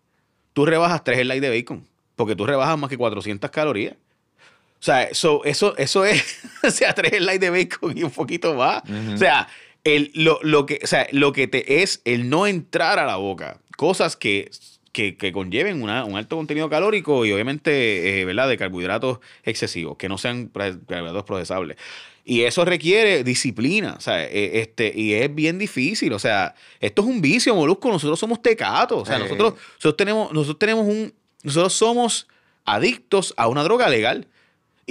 [0.53, 1.87] tú rebajas tres slides de bacon.
[2.15, 3.93] Porque tú rebajas más que 400 calorías.
[3.93, 8.53] O sea, eso, eso, eso es, o sea, tres slides de bacon y un poquito
[8.55, 8.81] más.
[9.13, 9.47] O sea,
[9.83, 13.15] el, lo, lo que, o sea, lo que te es el no entrar a la
[13.17, 13.59] boca.
[13.77, 14.51] Cosas que,
[14.91, 18.47] que, que conlleven una- un alto contenido calórico y obviamente, eh, ¿verdad?
[18.49, 21.77] De carbohidratos excesivos, que no sean carbohidratos procesables.
[22.23, 26.13] Y eso requiere disciplina, o sea, eh, este, y es bien difícil.
[26.13, 27.89] O sea, esto es un vicio, molusco.
[27.89, 29.01] Nosotros somos tecatos.
[29.01, 29.21] O sea, Eh.
[29.21, 31.11] nosotros, nosotros tenemos, nosotros tenemos un,
[31.41, 32.27] nosotros somos
[32.63, 34.27] adictos a una droga legal.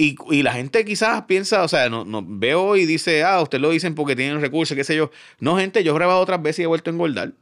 [0.01, 3.69] Y, la gente quizás piensa, o sea, no, no, veo y dice, ah, usted lo
[3.69, 5.11] dicen porque tienen recursos, qué sé yo.
[5.39, 7.33] No, gente, yo he grabado otras veces y he vuelto a engordar.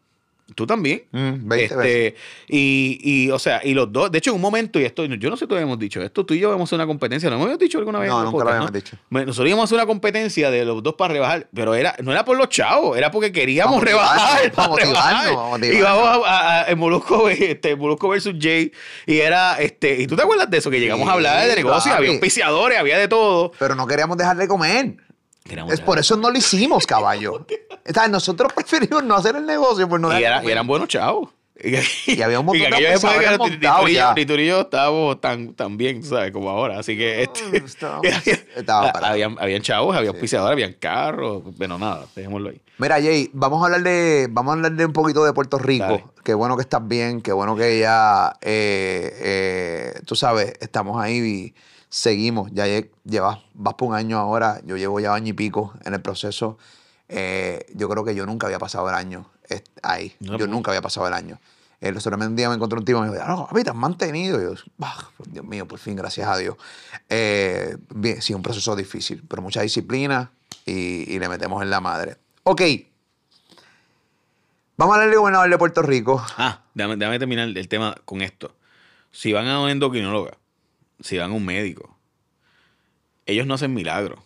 [0.56, 1.04] Tú también.
[1.12, 2.14] Mm, 20 Este, veces.
[2.47, 5.30] y, y, o sea, y los dos, de hecho, en un momento, y esto, yo
[5.30, 7.30] no sé si todavía hemos dicho esto, tú y yo vamos a hacer una competencia,
[7.30, 8.10] ¿no hemos dicho alguna vez?
[8.10, 8.76] No, nunca lo podcast, habíamos no?
[8.76, 8.97] dicho.
[9.10, 12.26] Nosotros íbamos a hacer una competencia de los dos para rebajar, pero era, no era
[12.26, 14.70] por los chavos, era porque queríamos motivarnos, rebajar.
[14.70, 15.74] motivarnos, rebajar.
[15.74, 18.72] Y vamos a, a- a- el Molusco, este, Molusco versus Jay,
[19.06, 21.58] y era, este, y tú te acuerdas de eso, que llegamos a hablar de Sí,
[21.58, 22.04] negocio, papi.
[22.04, 23.52] había auspiciadores, había de todo.
[23.60, 24.95] Pero no queríamos dejar de comer.
[25.72, 27.46] Es por eso no lo hicimos, caballo.
[28.10, 31.30] Nosotros preferimos no hacer el negocio por no y, era- y eran buenos chavos.
[31.62, 36.32] Y había un montón Y de después que y yo- estábamos tan, tan bien, ¿sabes?
[36.32, 36.80] Como ahora.
[36.80, 37.58] Así que este,
[38.56, 39.12] estaba Ah, parado.
[39.14, 41.44] habían, habían chavos, había auspiciadores, habían carros.
[41.58, 42.62] Bueno, nada, dejémoslo ahí.
[42.78, 45.84] Mira, Jay, vamos a hablar de, vamos a hablar de un poquito de Puerto Rico.
[45.84, 46.06] Dale.
[46.24, 51.18] Qué bueno que estás bien, qué bueno que ya, eh, eh, tú sabes, estamos ahí
[51.18, 51.54] y
[51.90, 52.52] seguimos.
[52.54, 55.94] Ya lle- llevas, vas por un año ahora, yo llevo ya año y pico en
[55.94, 56.58] el proceso.
[57.08, 59.26] Eh, yo creo que yo nunca había pasado el año
[59.82, 60.16] ahí.
[60.20, 60.50] No, yo pues.
[60.50, 61.40] nunca había pasado el año.
[61.82, 63.76] El otro un día me encontré un tipo y me dijo, no, papi, te has
[63.76, 64.38] mantenido.
[64.40, 66.56] Y yo, "Bah, Dios mío, por fin, gracias a Dios.
[67.08, 70.30] Eh, bien, sí, un proceso difícil, pero mucha disciplina
[70.66, 72.18] y, y le metemos en la madre.
[72.44, 72.62] Ok.
[74.78, 76.24] Vamos a hablar del gobernador de Puerto Rico.
[76.38, 78.54] Ah, déjame, déjame terminar el tema con esto.
[79.12, 80.38] Si van a una endocrinóloga,
[81.00, 81.97] si van a un médico,
[83.26, 84.20] ellos no hacen milagros.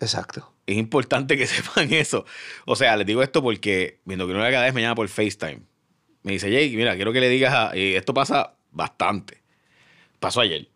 [0.00, 0.52] Exacto.
[0.66, 2.24] Es importante que sepan eso.
[2.64, 5.60] O sea, les digo esto porque mi endocrinóloga cada vez me llama por FaceTime.
[6.22, 7.76] Me dice, Jake, mira, quiero que le digas a...
[7.76, 9.42] y esto pasa bastante.
[10.18, 10.68] Pasó ayer.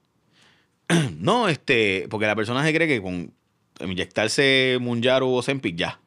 [1.18, 2.07] no, este...
[2.09, 3.34] Porque la persona se cree que con
[3.80, 6.01] inyectarse Munjaro o Zempic ya.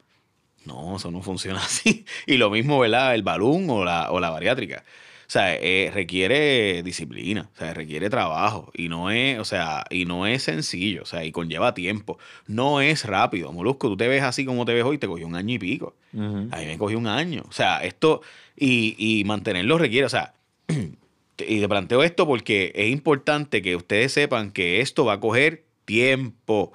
[0.65, 2.05] No, eso no funciona así.
[2.25, 3.15] Y lo mismo, ¿verdad?
[3.15, 4.83] El balón o la, o la bariátrica.
[5.27, 10.05] O sea, eh, requiere disciplina, o sea, requiere trabajo y no es, o sea, y
[10.05, 12.19] no es sencillo, o sea, y conlleva tiempo.
[12.47, 13.51] No es rápido.
[13.51, 15.95] Molusco, tú te ves así como te ves hoy, te cogió un año y pico.
[16.13, 17.43] A mí me cogió un año.
[17.47, 18.21] O sea, esto,
[18.55, 20.33] y, y mantenerlo requiere, o sea,
[20.67, 25.63] y te planteo esto porque es importante que ustedes sepan que esto va a coger
[25.85, 26.73] tiempo.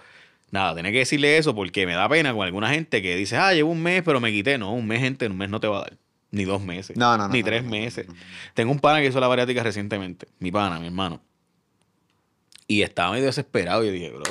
[0.51, 3.53] Nada, tenía que decirle eso porque me da pena con alguna gente que dice, ah,
[3.53, 4.59] llevo un mes, pero me quité.
[4.59, 5.99] No, un mes, gente, un mes no te va a dar.
[6.31, 6.97] Ni dos meses.
[6.97, 8.07] No, no, no, Ni tres meses.
[8.55, 10.29] Tengo un pana que hizo la bariátrica recientemente.
[10.39, 11.21] Mi pana, mi hermano.
[12.67, 13.83] Y estaba medio desesperado.
[13.83, 14.25] Y yo dije, bro.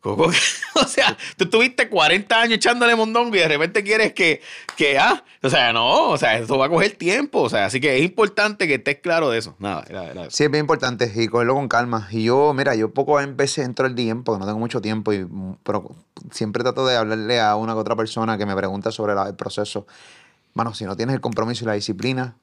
[0.00, 0.36] ¿cómo que-"
[0.80, 4.40] o sea, tú tuviste 40 años echándole mondongo y de repente quieres que,
[4.76, 7.80] que, ah, o sea, no, o sea, eso va a coger tiempo, o sea, así
[7.80, 9.54] que es importante que estés claro de eso.
[9.58, 10.30] Nada, era, era eso.
[10.30, 12.08] Sí, es bien importante y cogerlo con calma.
[12.10, 15.26] Y yo, mira, yo poco veces entro el DM porque no tengo mucho tiempo, y,
[15.62, 15.94] pero
[16.30, 19.34] siempre trato de hablarle a una que otra persona que me pregunta sobre la- el
[19.36, 19.86] proceso.
[20.54, 22.36] Mano, si no tienes el compromiso y la disciplina,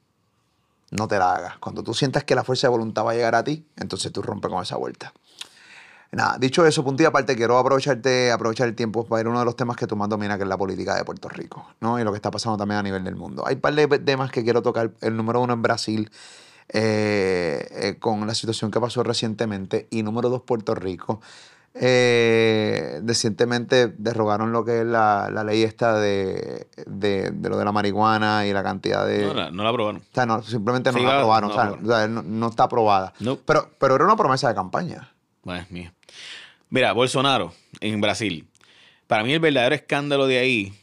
[0.92, 1.58] no te la hagas.
[1.58, 4.22] Cuando tú sientas que la fuerza de voluntad va a llegar a ti, entonces tú
[4.22, 5.14] rompes con esa vuelta.
[6.12, 9.46] Nada, dicho eso, punto aparte, quiero aprovecharte, aprovechar el tiempo para ir a uno de
[9.46, 12.00] los temas que tú más dominas, que es la política de Puerto Rico, ¿no?
[12.00, 13.44] Y lo que está pasando también a nivel del mundo.
[13.46, 14.92] Hay un par de temas que quiero tocar.
[15.02, 16.10] El número uno en Brasil,
[16.70, 19.88] eh, eh, con la situación que pasó recientemente.
[19.90, 21.20] Y número dos, Puerto Rico.
[21.80, 27.66] Eh, recientemente derrogaron lo que es la, la ley esta de, de, de lo de
[27.66, 29.26] la marihuana y la cantidad de...
[29.28, 30.02] No, la, no la aprobaron.
[30.02, 31.50] O sea, no, simplemente no Sí, la aprobaron.
[31.50, 31.86] no o sea, aprobaron.
[31.92, 33.14] o sea, no, no está aprobada.
[33.46, 35.12] Pero, pero era una promesa de campaña.
[35.44, 35.94] Madre mía.
[36.70, 38.48] Mira, Bolsonaro en Brasil.
[39.06, 40.74] Para mí el verdadero escándalo de ahí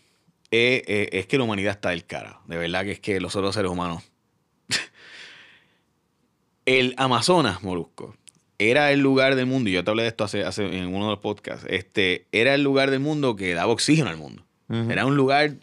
[0.51, 2.40] es, es- es que la humanidad está del cara.
[2.47, 4.03] De verdad que es que los otros seres humanos.
[6.66, 8.14] el Amazonas, Molusco,
[8.70, 11.06] era el lugar del mundo, y yo te hablé de esto hace, hace en uno
[11.06, 14.44] de los podcasts, este, era el lugar del mundo que daba oxígeno al mundo.
[14.68, 14.90] Ujú.
[14.90, 15.54] Era un lugar,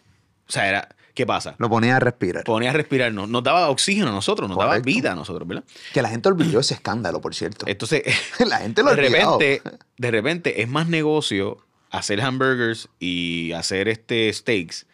[0.48, 1.54] o sea, era, ¿qué pasa?
[1.58, 2.44] Lo ponía a respirar.
[2.44, 4.86] Ponía a respirar, nos, nos daba oxígeno a nosotros, nos daba Correcto.
[4.86, 5.64] vida a nosotros, ¿verdad?
[5.92, 7.66] Que la gente olvidó ese escándalo, por cierto.
[7.68, 8.02] Entonces,
[8.46, 9.62] la gente lo de repente,
[9.96, 11.58] de repente es más negocio
[11.90, 14.86] hacer hamburgers y hacer este steaks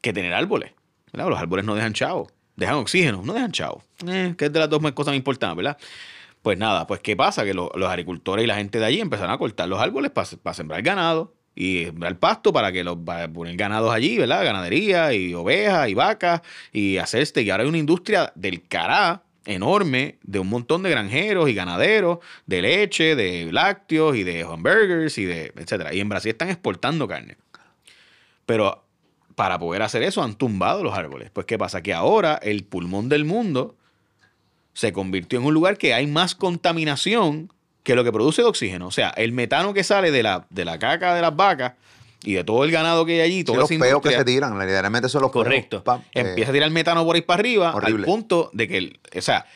[0.00, 0.72] que tener árboles.
[1.12, 1.30] ¿verdad?
[1.30, 3.82] Los árboles no dejan chavo, dejan oxígeno, no dejan chavo.
[4.06, 5.78] Eh, que es de las dos cosas más importantes, ¿verdad?
[6.42, 7.44] Pues nada, pues ¿qué pasa?
[7.44, 10.54] Que lo- los agricultores y la gente de allí empezaron a cortar los árboles para
[10.54, 14.44] sembrar ganado y sembrar pasto para que los para poner ganados allí, ¿verdad?
[14.44, 17.42] Ganadería y ovejas y vacas y hacer este.
[17.42, 22.18] Y ahora hay una industria del cará enorme de un montón de granjeros y ganaderos
[22.46, 25.92] de leche, de lácteos y de hamburgers y de etcétera.
[25.94, 27.36] Y en Brasil están exportando carne.
[28.46, 28.84] Pero
[29.34, 31.30] para poder hacer eso han tumbado los árboles.
[31.32, 31.82] Pues ¿qué pasa?
[31.82, 33.76] Que ahora el pulmón del mundo
[34.78, 37.52] se convirtió en un lugar que hay más contaminación
[37.82, 38.86] que lo que produce de oxígeno.
[38.86, 41.72] O sea, el metano que sale de la, de la caca de las vacas
[42.22, 44.56] y de todo el ganado que hay allí, Sí, toda los peos que se tiran,
[44.56, 45.42] literalmente son los peos.
[45.42, 45.82] Correcto.
[46.14, 48.02] Eh, Empieza a tirar metano por ahí para arriba horrible.
[48.02, 49.46] al punto de que, el- o sea,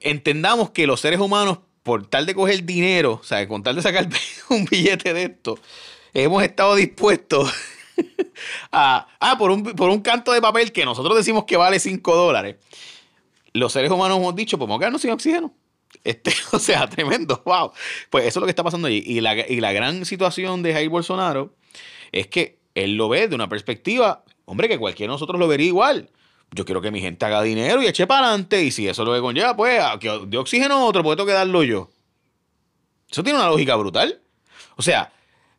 [0.00, 3.80] entendamos que los seres humanos, por tal de coger dinero, o sea, con tal de
[3.80, 4.06] sacar
[4.50, 5.58] un billete de esto,
[6.12, 7.50] hemos estado dispuestos
[8.70, 12.14] a, ah, por un, por un canto de papel que nosotros decimos que vale 5
[12.14, 12.56] dólares.
[13.56, 15.54] Los seres humanos hemos dicho, pues vamos a quedarnos sin oxígeno.
[16.04, 17.72] Este, o sea, tremendo, wow.
[18.10, 19.02] Pues eso es lo que está pasando allí.
[19.06, 21.54] Y la, y la gran situación de Jair Bolsonaro
[22.12, 25.66] es que él lo ve de una perspectiva, hombre, que cualquiera de nosotros lo vería
[25.66, 26.10] igual.
[26.52, 28.62] Yo quiero que mi gente haga dinero y eche para adelante.
[28.62, 29.80] Y si eso lo que conlleva, pues,
[30.26, 31.90] de oxígeno otro, pues tengo que darlo yo.
[33.10, 34.20] Eso tiene una lógica brutal.
[34.76, 35.12] O sea,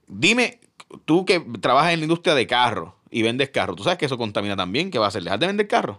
[0.07, 0.59] dime,
[1.05, 4.17] tú que trabajas en la industria de carros y vendes carros, ¿tú sabes que eso
[4.17, 4.91] contamina también?
[4.91, 5.23] ¿Qué va a hacer?
[5.23, 5.97] ¿Dejar de vender carros?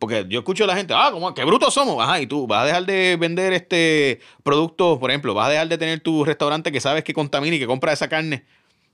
[0.00, 2.02] Porque yo escucho a la gente, ah, como qué brutos somos.
[2.02, 5.68] Ajá, y tú vas a dejar de vender este productos, por ejemplo, vas a dejar
[5.68, 8.44] de tener tu restaurante que sabes que contamina y que compra esa carne.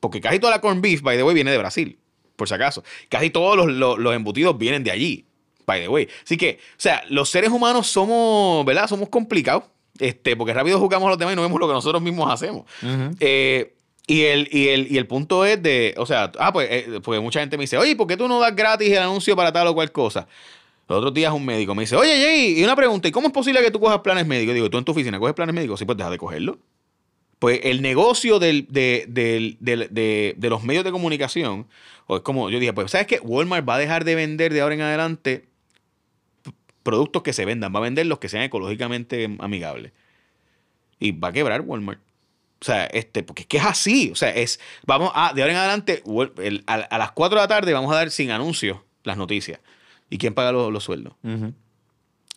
[0.01, 1.99] Porque casi toda la corn beef, by the way, viene de Brasil,
[2.37, 2.83] por si acaso.
[3.09, 5.25] Casi todos los, los- los embutidos vienen de allí,
[5.65, 6.09] by the way.
[6.25, 8.87] Así que, o sea, los seres humanos somos, ¿verdad?
[8.89, 9.63] Somos complicados.
[9.99, 12.65] Este, porque rápido jugamos a los demás y no vemos lo que nosotros mismos hacemos.
[13.21, 13.73] Eh,
[14.09, 17.19] y, el, y, el, y el punto es de, o sea, ah, pues, eh, porque
[17.21, 19.67] mucha gente me dice, oye, ¿por qué tú no das gratis el anuncio para tal
[19.69, 20.29] o cual cosa?
[20.89, 23.33] Los otros días un médico me dice, oye, Jay, y una pregunta, ¿y cómo es
[23.33, 24.55] posible que tú cojas planes médicos?
[24.55, 25.79] Digo, ¿tú en tu oficina coges planes médicos?
[25.81, 26.59] Sí, pues deja de cogerlo.
[27.41, 31.67] Pues el negocio del- de, del- del- de- los medios de comunicación,
[32.07, 33.19] o es como yo dije, pues, ¿sabes qué?
[33.21, 35.47] Walmart va a dejar de vender de ahora en adelante
[36.83, 39.93] productos que se vendan, va a vender los que sean ecológicamente amigables.
[41.01, 42.01] Y va a quebrar Walmart.
[42.61, 44.11] O sea, este, porque es que es así.
[44.13, 46.03] O sea, es, vamos a, de ahora en adelante,
[46.67, 49.61] a, a las 4 de la tarde vamos a dar sin anuncios las noticias.
[50.11, 51.15] ¿Y quién paga los, los sueldos?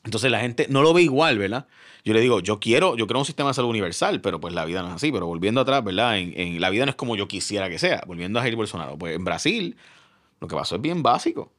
[0.04, 1.68] Entonces la gente no lo ve igual, ¿verdad?
[2.06, 4.64] Yo le digo, yo quiero, yo quiero un sistema de salud universal, pero pues la
[4.66, 5.12] vida no es así.
[5.12, 6.18] Pero volviendo atrás, ¿verdad?
[6.18, 8.02] En, en- la vida no es como yo quisiera que sea.
[8.08, 8.98] Volviendo a Jair Bolsonaro.
[8.98, 9.76] Pues en Brasil,
[10.40, 11.52] lo que pasó es bien básico.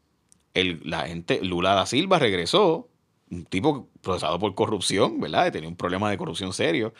[0.54, 2.88] El, la gente, Lula da Silva regresó,
[3.30, 5.52] un tipo procesado por corrupción, ¿verdad?
[5.52, 6.94] Tenía un problema de corrupción serio.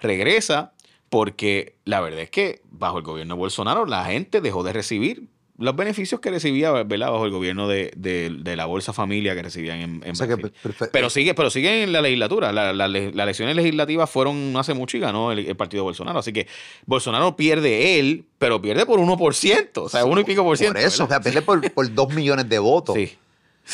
[0.00, 0.72] Regresa
[1.08, 5.28] porque la verdad es que bajo el gobierno de Bolsonaro la gente dejó de recibir
[5.60, 7.10] los beneficios que recibía, ¿verdad?
[7.12, 10.26] Bajo el gobierno de, de- de la Bolsa Familia que recibían en, en O sea
[10.26, 10.88] que Brasil.
[10.92, 12.50] Pero sigue, pero sigue en la legislatura.
[12.52, 16.18] La- la- las elecciones legislativas fueron no hace mucho y ganó el, el partido Bolsonaro.
[16.18, 16.46] Así que
[16.86, 19.68] Bolsonaro pierde él, pero pierde por 1%.
[19.76, 20.74] O sea, uno y pico por ciento.
[20.78, 22.96] Por eso, o sea, pierde por, por 2 millones de votos.
[22.96, 23.16] Sí.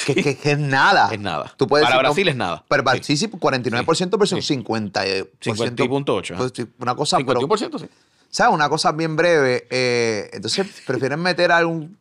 [0.05, 1.09] Que, que- que es nada.
[1.13, 1.55] Es nada.
[1.57, 2.65] Tú puedes Para decir, Brasil no, es nada.
[2.69, 3.17] Pero para- Sí.
[3.17, 4.55] sí, sí, 49% versus Sí.
[4.57, 5.03] 50%.
[5.05, 6.39] eh, 50.8, ajá.
[6.39, 7.87] pues, sí, Una cosa, pero, 51%, sí.
[8.31, 8.55] ¿Sabes?
[8.55, 9.67] Una cosa bien breve.
[9.71, 11.99] eh, entonces, prefieren meter a algún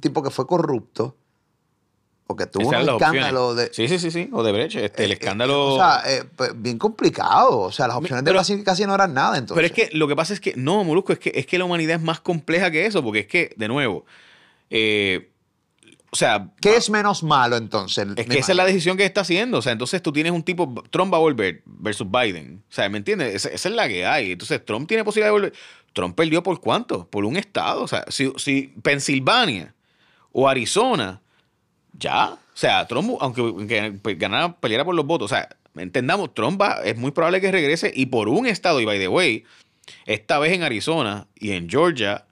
[0.00, 1.16] tipo que fue corrupto
[2.26, 3.16] porque tuvo Esas un opciones.
[3.22, 3.70] escándalo de...
[3.74, 4.30] Sí, sí, sí, sí.
[4.32, 4.84] O de Breche.
[4.84, 5.74] Este, el eh, escándalo.
[5.74, 7.58] O sea, eh, pues, bien complicado.
[7.58, 9.56] O sea, las opciones de pero- Brasil casi no eran nada, entonces.
[9.56, 11.64] Pero es que lo que pasa es que, no, Molusco, es que, es que la
[11.64, 14.04] humanidad es más compleja que eso, porque es que, de nuevo,
[14.70, 15.28] eh,
[16.12, 18.06] o sea, ¿Qué es menos malo, entonces?
[18.16, 19.58] es que esa es la decisión que está haciendo.
[19.58, 22.64] O sea, entonces tú tienes un tipo, Trump va a volver versus Biden.
[22.68, 23.34] O sea, ¿me entiendes?
[23.34, 24.32] Esa, esa es la que hay.
[24.32, 25.52] Entonces, Trump tiene posibilidad de volver.
[25.92, 27.08] Trump perdió por cuánto?
[27.08, 27.82] Por un estado.
[27.82, 29.74] O sea, si, si Pensilvania
[30.32, 31.20] o Arizona,
[31.92, 32.32] ya.
[32.32, 36.80] O sea, Trump, aunque, aunque ganara, peleara por los votos, o sea, entendamos, Trump va,
[36.84, 39.44] es muy probable que regrese y por un estado, y by the way,
[40.06, 42.26] esta vez en Arizona y en Georgia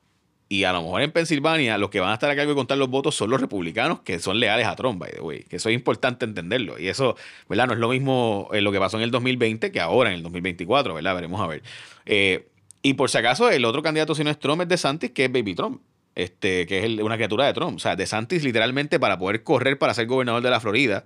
[0.50, 2.78] y a lo mejor en Pensilvania, los que van a estar a cargo de contar
[2.78, 5.44] los votos son los republicanos que son leales a Trump, by the way.
[5.44, 6.78] Que eso es importante entenderlo.
[6.78, 7.16] Y eso,
[7.50, 7.66] ¿verdad?
[7.66, 10.22] No es lo mismo eh, lo que pasó en el 2020 que ahora en el
[10.22, 11.14] 2024, ¿verdad?
[11.14, 11.62] Veremos a ver.
[12.06, 12.48] Eh,
[12.80, 15.32] y por si acaso, el otro candidato, si no es Trump, es DeSantis, que es
[15.32, 15.82] Baby Trump.
[16.14, 17.76] Este, que es una criatura de Trump.
[17.76, 21.04] O sea, DeSantis literalmente para poder correr para ser gobernador de la Florida,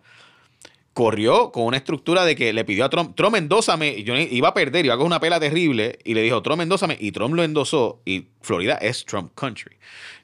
[0.95, 4.49] corrió con una estructura de que le pidió a Trump, Trump endósame, y yo iba
[4.49, 7.35] a perder, iba a coger una pela terrible, y le dijo, Trump endósame, y Trump
[7.35, 9.77] lo endosó, y Florida es Trump country.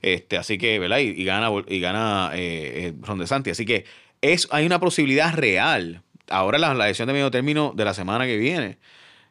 [0.03, 0.99] Este, así que, ¿verdad?
[0.99, 3.53] Y, y gana, y gana eh, eh, Ron DeSantis.
[3.53, 3.85] Así que
[4.21, 6.03] es, hay una posibilidad real.
[6.29, 8.79] Ahora la, la elección de medio término de la semana que viene,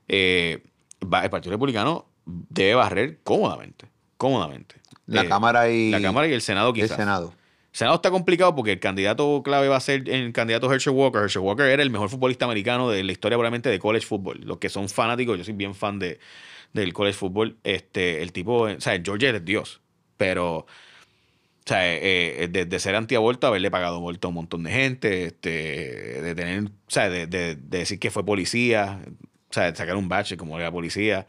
[0.08, 0.64] eh,
[1.04, 3.86] va- el Partido Republicano debe barrer cómodamente,
[4.18, 4.76] cómodamente.
[5.06, 6.98] La Eh, Cámara y La Cámara y el Senado y el quizás.
[6.98, 7.34] Senado.
[7.78, 11.22] Senado está complicado porque el candidato clave va a ser el candidato Herschel Walker.
[11.22, 14.42] Herschel Walker era el mejor futbolista americano de la historia probablemente de college football.
[14.44, 16.20] Los que son fanáticos, yo soy bien fan de,
[16.74, 17.56] del college football.
[17.64, 19.80] Este, el tipo, o sea, Georgia es Dios.
[20.18, 20.66] Pero, o
[21.68, 25.50] sea, eh, eh, de, ser antiaborto, haberle pagado aborto a un montón de gente, este,
[26.24, 29.02] de tener, o sea, de, de- de decir que fue policía,
[29.52, 31.28] o sea, de sacar un badge como era policía.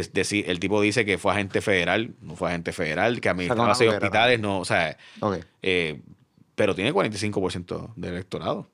[0.00, 3.74] De, el tipo dice que fue agente federal, no fue agente federal, que administraba una
[3.74, 4.96] seis loquera hospitales, no, o sea,
[5.62, 6.00] eh,
[6.54, 8.68] pero tiene 45% del electorado.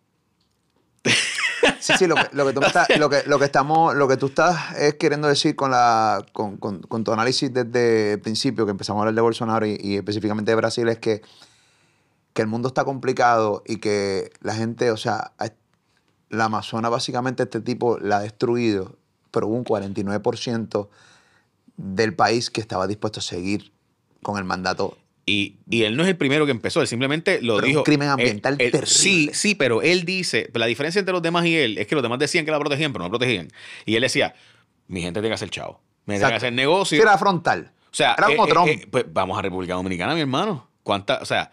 [1.80, 4.16] Sí, sí, lo que, lo que tú estás- lo que, lo que estamos, lo que
[4.16, 8.64] tú estás es queriendo decir con la, con, con- con tu análisis desde el principio,
[8.64, 11.22] que empezamos a hablar de Bolsonaro y, y específicamente de Brasil, es que,
[12.32, 15.50] que el mundo está complicado y que la gente, o sea, a-
[16.30, 18.96] la Amazona básicamente este tipo la ha destruido,
[19.30, 20.88] pero hubo un 49%
[21.78, 23.72] del país que estaba dispuesto a seguir
[24.22, 24.98] con el mandato.
[25.24, 27.78] Y, y él no es el primero que empezó, él simplemente lo Pero dijo.
[27.80, 28.86] un crimen Él- ambiental él- terrible.
[28.86, 32.02] Sí, sí, pero él dice, la diferencia entre los demás y él es que los
[32.02, 33.48] demás decían que la protegían, pero no la protegían.
[33.86, 34.34] Y él decía,
[34.88, 37.00] mi gente tiene que hacer chavo, mi gente tiene que hacer negocio.
[37.02, 37.70] Era frontal.
[37.90, 38.68] O sea, era como eh, eh, Trump.
[38.68, 40.66] eh, pues vamos a República Dominicana, mi hermano.
[40.82, 41.50] ¿Cuánta, o sea,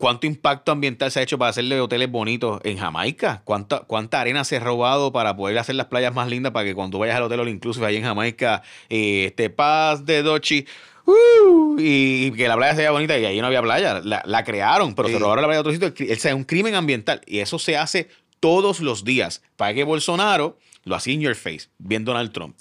[0.00, 3.42] ¿cuánto impacto ambiental se ha hecho para hacerle hoteles bonitos en Jamaica?
[3.44, 6.74] ¿Cuánta, ¿Cuánta arena se ha robado para poder hacer las playas más lindas para que
[6.74, 10.66] cuando vayas al hotel all inclusive ahí en Jamaica, eh, este paz de Dochi,
[11.06, 14.00] Uh, y, y que la playa se veía bonita y ahí no había playa.
[14.04, 15.14] La, la crearon, pero Sí.
[15.14, 16.06] se robaron la playa de otro sitio.
[16.12, 17.20] El sea, es un crimen ambiental.
[17.26, 19.42] Y eso se hace todos los días.
[19.56, 22.54] Para que Bolsonaro lo hacía in your face, bien Donald Trump.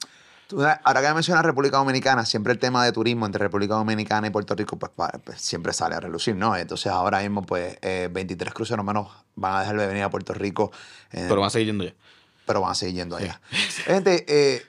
[0.49, 4.29] Tú, ahora que mencionas República Dominicana, siempre el tema de turismo entre República Dominicana y
[4.31, 4.91] Puerto Rico, pues,
[5.23, 6.55] pues, siempre sale a relucir, ¿no?
[6.55, 10.33] Entonces ahora mismo, pues, eh, 23 cruceros menos van a dejar de venir a Puerto
[10.33, 10.71] Rico.
[11.11, 11.93] eh, Pero van a seguir yendo ya.
[12.47, 13.39] pero van a seguir yendo allá.
[13.85, 14.63] Gente, eh,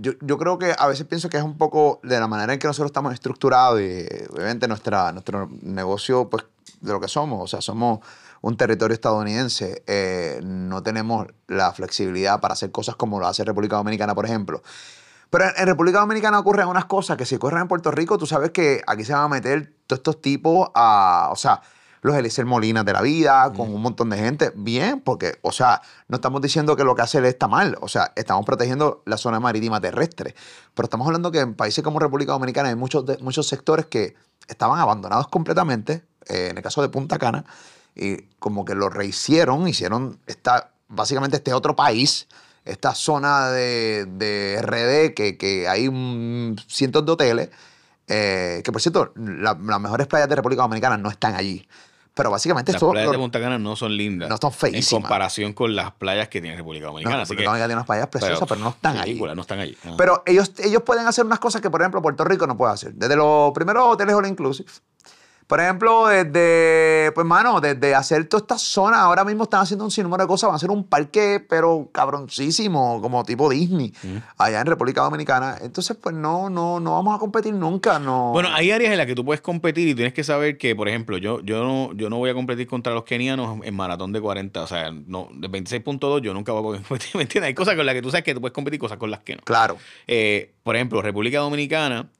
[0.00, 2.58] yo, yo creo que a veces pienso que es un poco de la manera en
[2.58, 6.44] que nosotros estamos estructurados y obviamente nuestra, nuestro negocio, pues,
[6.80, 7.98] de lo que somos, o sea, somos
[8.40, 13.76] un territorio estadounidense, eh, no tenemos la flexibilidad para hacer cosas como lo hace República
[13.76, 14.62] Dominicana, por ejemplo.
[15.30, 18.50] Pero en, República Dominicana ocurren unas cosas que si ocurren en Puerto Rico, tú sabes
[18.50, 21.60] que aquí se van a meter todos estos tipos a, o sea,
[22.00, 25.82] los Eliezer Molinas de la vida, con un montón de gente, bien, porque, o sea,
[26.06, 29.16] no estamos diciendo que lo que hace él está mal, o sea, estamos protegiendo la
[29.16, 30.34] zona marítima terrestre,
[30.74, 34.14] pero estamos hablando que en países como República Dominicana hay muchos, de- muchos sectores que
[34.46, 37.44] estaban abandonados completamente, eh, en el caso de Punta Cana,
[37.94, 42.28] y como que lo rehicieron, hicieron esta, básicamente este otro país,
[42.68, 47.50] esta zona de, de RD que, que hay mm, cientos de hoteles,
[48.06, 51.66] eh, que por cierto, la- las mejores playas de República Dominicana no están allí.
[52.14, 54.28] Pero básicamente Las esto playas lo- de Punta Cana no son lindas.
[54.28, 54.92] No son feísimas.
[54.92, 57.22] En comparación con las playas que tiene República no, Dominicana.
[57.22, 59.20] así República Dominicana tiene unas playas preciosas, pero, no están allí.
[59.20, 59.76] no están allí.
[59.84, 59.94] Ah.
[59.96, 62.92] Pero ellos, ellos pueden hacer unas cosas que, por ejemplo, Puerto Rico no puede hacer.
[62.94, 64.68] Desde los primeros hoteles all inclusive.
[65.48, 69.90] Por ejemplo, desde, pues, mano, desde hacer toda esta zona, ahora mismo están haciendo un
[69.90, 70.48] sinnúmero de cosas.
[70.48, 73.94] Van a hacer un parque, pero cabroncísimo, como tipo Disney,
[74.36, 75.56] allá en República Dominicana.
[75.62, 77.98] Entonces, pues, no, no, no vamos a competir nunca.
[77.98, 78.32] No.
[78.32, 80.86] Bueno, hay áreas en las que tú puedes competir y tienes que saber que, por
[80.86, 84.20] ejemplo, yo, yo, no, yo no voy a competir contra los kenianos en maratón de
[84.20, 87.48] 40, o sea, no, de 26.2 yo nunca voy a competir, ¿me entiendes?
[87.48, 89.36] Hay cosas con las que tú sabes que tú puedes competir, cosas con las que
[89.36, 89.42] no.
[89.44, 89.78] Claro.
[90.06, 92.10] Eh, por ejemplo, República Dominicana,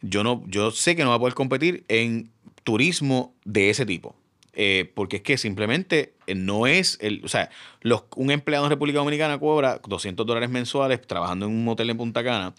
[0.00, 2.33] yo, no, yo sé que no va a poder competir en
[2.64, 4.16] turismo de ese tipo.
[4.56, 7.50] Eh, porque es que simplemente eh, no es el, o sea,
[7.80, 11.96] los, un empleado en República Dominicana cobra 200 dólares mensuales trabajando en un hotel en
[11.96, 12.54] Punta Cana.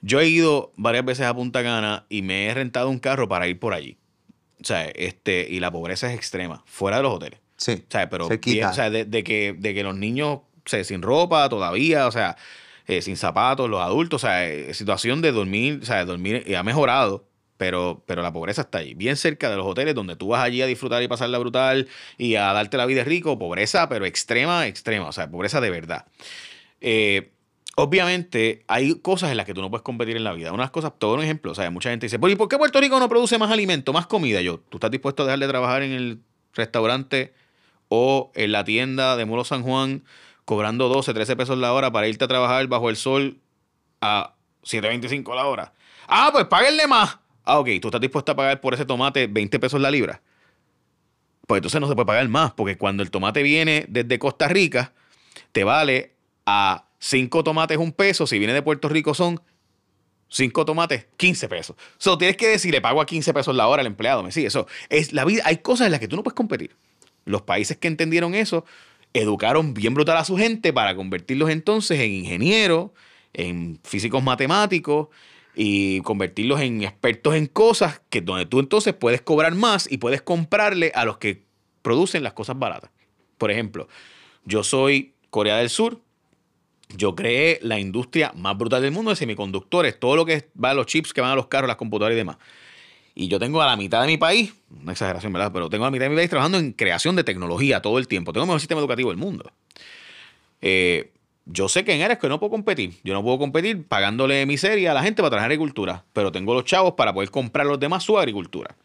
[0.00, 3.48] Yo he ido varias veces a Punta Cana y me he rentado un carro para
[3.48, 3.98] ir por allí.
[4.60, 7.40] O sea, este, y la pobreza es extrema, fuera de los hoteles.
[7.56, 7.72] Sí.
[7.72, 8.54] O sea, pero Cerquita.
[8.54, 12.06] bien, o sea, de, de que, de que los niños, o sea, sin ropa todavía,
[12.06, 12.36] o sea,
[12.86, 16.44] eh, sin zapatos, los adultos, o sea, eh, situación de dormir, o sea, de dormir
[16.46, 17.24] y ha mejorado,
[17.60, 20.62] pero, pero la pobreza está ahí, bien cerca de los hoteles donde tú vas allí
[20.62, 25.08] a disfrutar y pasarla brutal y a darte la vida rico, pobreza, pero extrema, extrema,
[25.08, 26.06] o sea, pobreza de verdad.
[26.80, 27.32] Eh,
[27.76, 30.52] obviamente hay cosas en las que tú no puedes competir en la vida.
[30.52, 32.80] Unas cosas, todo un ejemplo, o sea, mucha gente dice, "Pero, ¿y por qué Puerto
[32.80, 34.40] Rico no produce más alimento, más comida?
[34.40, 36.20] Yo, ¿tú estás dispuesto a dejar de trabajar en el
[36.54, 37.34] restaurante
[37.90, 40.02] o en la tienda de Molo San Juan
[40.46, 43.36] cobrando 12, 13 pesos la hora para irte a trabajar bajo el sol
[44.00, 44.32] a
[44.62, 45.74] 7.25 la hora?
[46.08, 47.19] Ah, pues páguenle más.
[47.50, 50.22] Ah, ok, ¿tú estás dispuesto a pagar por ese tomate 20 pesos la libra?
[51.48, 54.92] Pues entonces no se puede pagar más, porque cuando el tomate viene desde Costa Rica,
[55.50, 56.14] te vale
[56.46, 59.40] a 5 tomates un peso, si viene de Puerto Rico son
[60.28, 61.76] 5 tomates, 15 pesos.
[61.98, 64.22] So, tienes que decir, le pago a 15 pesos la hora al empleado.
[64.22, 64.46] ¿Me sigue?
[64.46, 65.42] Eso es la vida.
[65.44, 66.76] Hay cosas en las que tú no puedes competir.
[67.24, 68.64] Los países que entendieron eso
[69.12, 72.92] educaron bien brutal a su gente para convertirlos entonces en ingenieros,
[73.32, 75.08] en físicos matemáticos
[75.62, 80.22] y convertirlos en expertos en cosas que donde tú entonces puedes cobrar más y puedes
[80.22, 81.42] comprarle a los que
[81.82, 82.90] producen las cosas baratas.
[83.36, 83.86] Por ejemplo,
[84.46, 86.00] yo soy Corea del Sur,
[86.96, 90.74] yo creé la industria más brutal del mundo de semiconductores, todo lo que va a
[90.74, 92.38] los chips que van a los carros, las computadoras y demás.
[93.14, 95.52] Y yo tengo a la mitad de mi país, una exageración, ¿verdad?
[95.52, 98.08] Pero tengo a la mitad de mi país trabajando en creación de tecnología todo el
[98.08, 98.32] tiempo.
[98.32, 99.52] Tengo el mejor sistema educativo del mundo.
[100.62, 101.12] Eh,
[101.46, 102.94] yo sé que en áreas que no puedo competir.
[103.02, 106.64] Yo no puedo competir pagándole miseria a la gente para trabajar agricultura, pero tengo los
[106.64, 108.76] chavos para poder comprar a los demás su agricultura.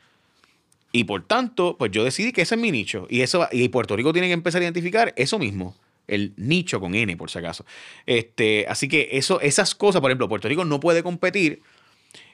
[0.91, 3.05] Y por tanto, pues yo decidí que ese es mi nicho.
[3.09, 5.75] Y, eso, y Puerto Rico tiene que empezar a identificar eso mismo.
[6.07, 7.65] El nicho con N, por si acaso.
[8.05, 11.61] Este, así que eso, esas cosas, por ejemplo, Puerto Rico no puede competir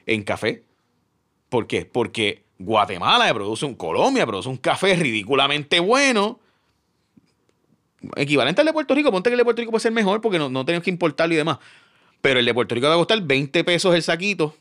[0.06, 0.62] en café.
[1.48, 1.84] ¿Por qué?
[1.84, 6.38] Porque Guatemala produce un, Colombia produce un café ridículamente bueno.
[8.16, 9.10] Equivalente al de Puerto Rico.
[9.10, 11.34] Ponte que el de Puerto Rico puede ser mejor porque no, no tenemos que importarlo
[11.34, 11.58] y demás.
[12.20, 14.56] Pero el de Puerto Rico va a costar 20 pesos el saquito.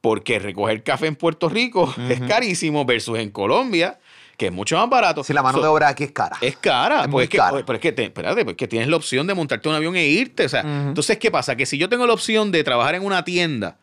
[0.00, 3.98] Porque recoger café en Puerto Rico es carísimo versus en Colombia,
[4.36, 5.24] que es mucho más barato.
[5.24, 6.36] Si la mano So, de obra aquí es cara.
[6.40, 7.02] es cara.
[7.02, 7.62] Es pues es que, cara.
[7.64, 10.06] pero es que, te- espérate, pues que tienes la opción de montarte un avión e
[10.06, 10.44] irte.
[10.44, 11.56] O sea, entonces, ¿qué pasa?
[11.56, 13.78] Que si yo tengo la opción de trabajar en una tienda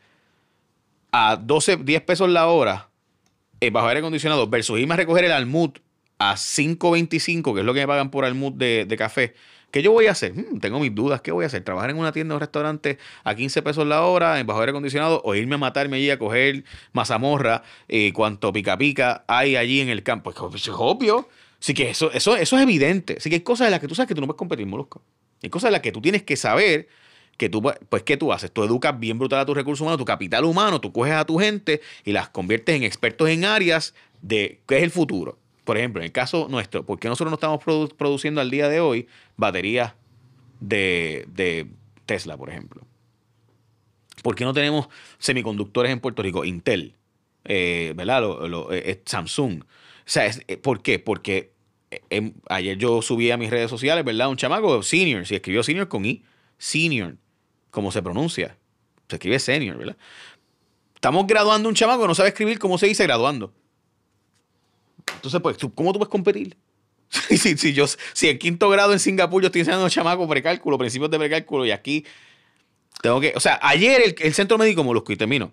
[1.12, 2.90] a 12, 10 pesos la hora,
[3.60, 5.72] eh, bajo aire acondicionado, versus irme a recoger el almud
[6.22, 9.34] a 5.25, que es lo que me pagan por almud de, de café,
[9.72, 10.34] ¿Qué yo voy a hacer?
[10.34, 11.22] Hmm, tengo mis dudas.
[11.22, 11.64] ¿Qué voy a hacer?
[11.64, 14.72] ¿Trabajar en una tienda o un restaurante a 15 pesos la hora, en bajo aire
[14.72, 19.80] acondicionado, o irme a matarme allí a coger mazamorra, y cuanto pica pica hay allí
[19.80, 20.34] en el campo?
[20.34, 21.30] Pues, es obvio.
[21.60, 23.16] Así que eso, eso, eso es evidente.
[23.18, 25.02] Así que hay cosas de las que tú sabes que tú no puedes competir, Molusco.
[25.42, 26.90] Hay cosas de las que tú tienes que saber
[27.38, 28.52] que tú, pues, ¿qué tú haces?
[28.52, 31.40] Tú educas bien brutal a tus recursos humanos, tu capital humano, tú coges a tu
[31.40, 35.41] gente y las conviertes en expertos en áreas de qué es el futuro.
[35.72, 38.82] Por ejemplo, en el caso nuestro, ¿por qué nosotros no estamos produciendo al día de
[38.82, 39.08] hoy
[39.38, 39.94] baterías
[40.60, 41.66] de,
[42.06, 42.86] Tesla, por ejemplo?
[44.22, 46.44] ¿Por qué no tenemos semiconductores en Puerto Rico?
[46.44, 46.98] Intel,
[47.46, 48.22] eh, ¿verdad?
[48.74, 49.62] Eh, Samsung.
[49.62, 49.66] O
[50.04, 51.00] sea, eh, ¿por qué?
[51.00, 51.54] Porque
[52.10, 54.28] em, ayer yo subí a mis redes sociales, ¿verdad?
[54.28, 56.22] Un chamaco, senior, si escribió senior con I,
[56.58, 57.16] senior,
[57.70, 58.58] como se pronuncia.
[59.08, 59.96] Se escribe senior, ¿verdad?
[60.96, 63.54] Estamos graduando un chamaco que no sabe escribir cómo se dice graduando.
[65.22, 66.58] Entonces, pues, ¿cómo tú puedes competir?
[67.30, 70.80] si, si, yo, si en quinto grado en Singapur yo estoy enseñando a chamacos precálculo,
[70.80, 72.06] principios de precálculo, y aquí
[73.04, 73.34] tengo que.
[73.36, 75.52] O sea, ayer el, Centro Médico Molusco, y termino.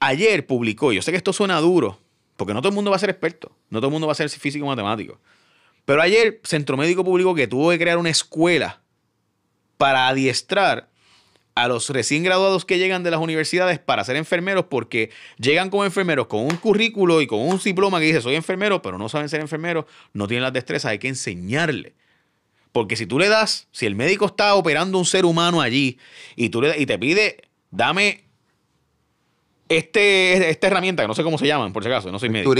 [0.00, 1.98] Ayer publicó, yo sé que esto suena duro,
[2.36, 4.16] porque no todo el mundo va a ser experto, no todo el mundo va a
[4.16, 5.18] ser físico matemático.
[5.84, 8.82] Pero ayer Centro Médico publicó que tuvo que crear una escuela
[9.78, 10.90] para adiestrar
[11.56, 15.86] a los recién graduados que llegan de las universidades para ser enfermeros porque llegan como
[15.86, 19.30] enfermeros con un currículo y con un diploma que dice soy enfermero, pero no saben
[19.30, 21.94] ser enfermeros, no tienen las destrezas, hay que enseñarle.
[22.72, 25.98] Porque si tú le das, si el médico está operando un ser humano allí
[26.36, 27.38] y, tú le, y te pide,
[27.70, 28.24] dame
[29.70, 32.54] este, esta herramienta, que no sé cómo se llaman, por si acaso, no soy médico.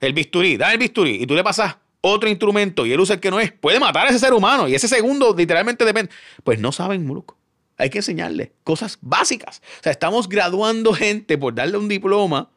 [0.00, 3.20] El bisturí, dame el bisturí y tú le pasas otro instrumento y él usa el
[3.20, 6.12] que no es, puede matar a ese ser humano y ese segundo literalmente depende.
[6.42, 7.38] Pues no saben, Muluco.
[7.76, 9.62] Hay que enseñarle cosas básicas.
[9.80, 12.50] O sea, estamos graduando gente por darle un diploma.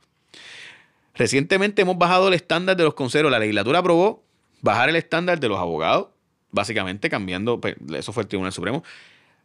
[1.16, 3.32] Recientemente hemos bajado el estándar de los consejeros.
[3.32, 4.24] La legislatura aprobó
[4.62, 6.10] bajar el estándar de los abogados,
[6.52, 8.84] básicamente cambiando, pues, eso fue el Tribunal Supremo.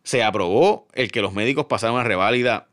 [0.03, 2.69] Se aprobó el que los médicos pasaran una reválida.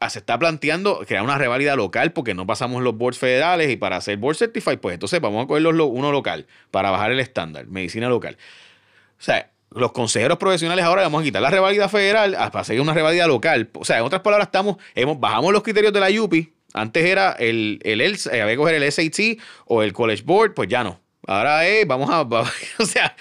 [0.00, 3.76] Ah, se está planteando crear una reválida local porque no pasamos los boards federales y
[3.76, 7.66] para hacer board certified, pues entonces vamos a coger uno local para bajar el estándar,
[7.68, 8.36] medicina local.
[9.20, 12.94] O sea, los consejeros profesionales ahora vamos a quitar la revalida federal para seguir una
[12.94, 13.70] revalida local.
[13.74, 16.52] O sea, en otras palabras, estamos, hemos, bajamos los criterios de la UPI.
[16.74, 20.54] Antes era el, el, el eh, había que coger el SAT o el College Board,
[20.54, 21.00] pues ya no.
[21.26, 22.22] Ahora es, vamos a,
[22.78, 23.14] o sea,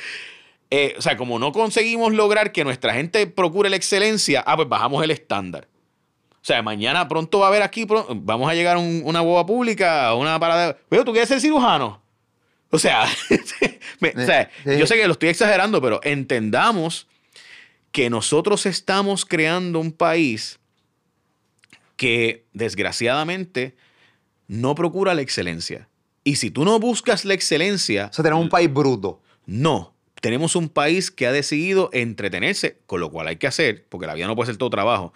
[0.70, 4.70] eh, o sea, como no conseguimos lograr que nuestra gente procure la excelencia, ah, pues
[4.70, 5.68] bajamos el estándar.
[6.41, 7.86] O sea, mañana pronto va a haber aquí,
[8.16, 10.76] vamos a llegar a una boba pública, una parada.
[10.89, 12.01] Pero tú quieres ser cirujano.
[12.72, 13.07] O sea,
[14.65, 17.07] yo sé que lo estoy exagerando, pero entendamos
[17.91, 20.59] que nosotros estamos creando un país
[21.97, 23.76] que desgraciadamente
[24.47, 25.88] no procura la excelencia.
[26.24, 28.07] Y si tú no buscas la excelencia...
[28.09, 29.22] O sea, tenemos un país bruto.
[29.45, 34.07] No, tenemos un país que ha decidido entretenerse, con lo cual hay que hacer, porque
[34.07, 35.13] la vida no puede ser todo trabajo.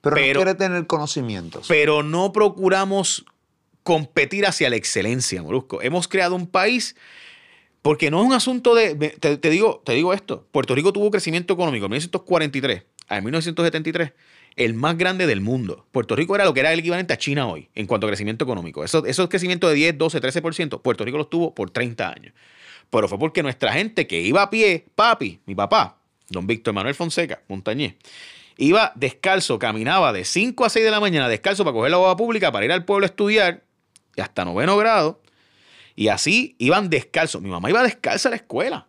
[0.00, 1.66] Pero, pero quiere tener conocimientos.
[1.66, 3.24] Pero no procuramos
[3.84, 5.80] competir hacia la excelencia, Molusco.
[5.80, 6.96] Hemos creado un país
[7.82, 11.52] porque no es un asunto de, te, digo, te digo esto, Puerto Rico tuvo crecimiento
[11.52, 14.12] económico en 1943 a 1973,
[14.56, 15.86] el más grande del mundo.
[15.92, 18.44] Puerto Rico era lo que era el equivalente a China hoy en cuanto a crecimiento
[18.44, 18.84] económico.
[18.84, 22.32] Eso, esos crecimientos de 10, 12, 13%, Puerto Rico los tuvo por 30 años.
[22.88, 25.98] Pero fue porque nuestra gente que iba a pie, papi, mi papá,
[26.30, 27.96] don Víctor Manuel Fonseca, montañés,
[28.56, 32.16] iba descalzo, caminaba de 5 a 6 de la mañana descalzo para coger la boda
[32.16, 33.63] pública, para ir al pueblo a estudiar,
[34.16, 35.20] y hasta noveno grado.
[35.96, 37.40] Y así iban descalzos.
[37.40, 38.88] Mi mamá iba descalza a la escuela.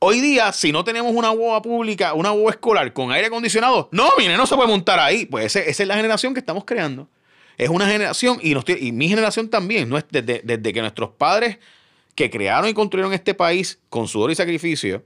[0.00, 4.10] Hoy día, si no tenemos una boba pública, una boba escolar con aire acondicionado, no,
[4.16, 5.26] mire, no se puede montar ahí.
[5.26, 7.08] Pues esa es la generación que estamos creando.
[7.56, 8.54] Es una generación, y,
[8.86, 9.98] y mi generación también, ¿no?
[10.10, 11.58] desde, desde que nuestros padres
[12.14, 15.04] que crearon y construyeron este país con sudor y sacrificio,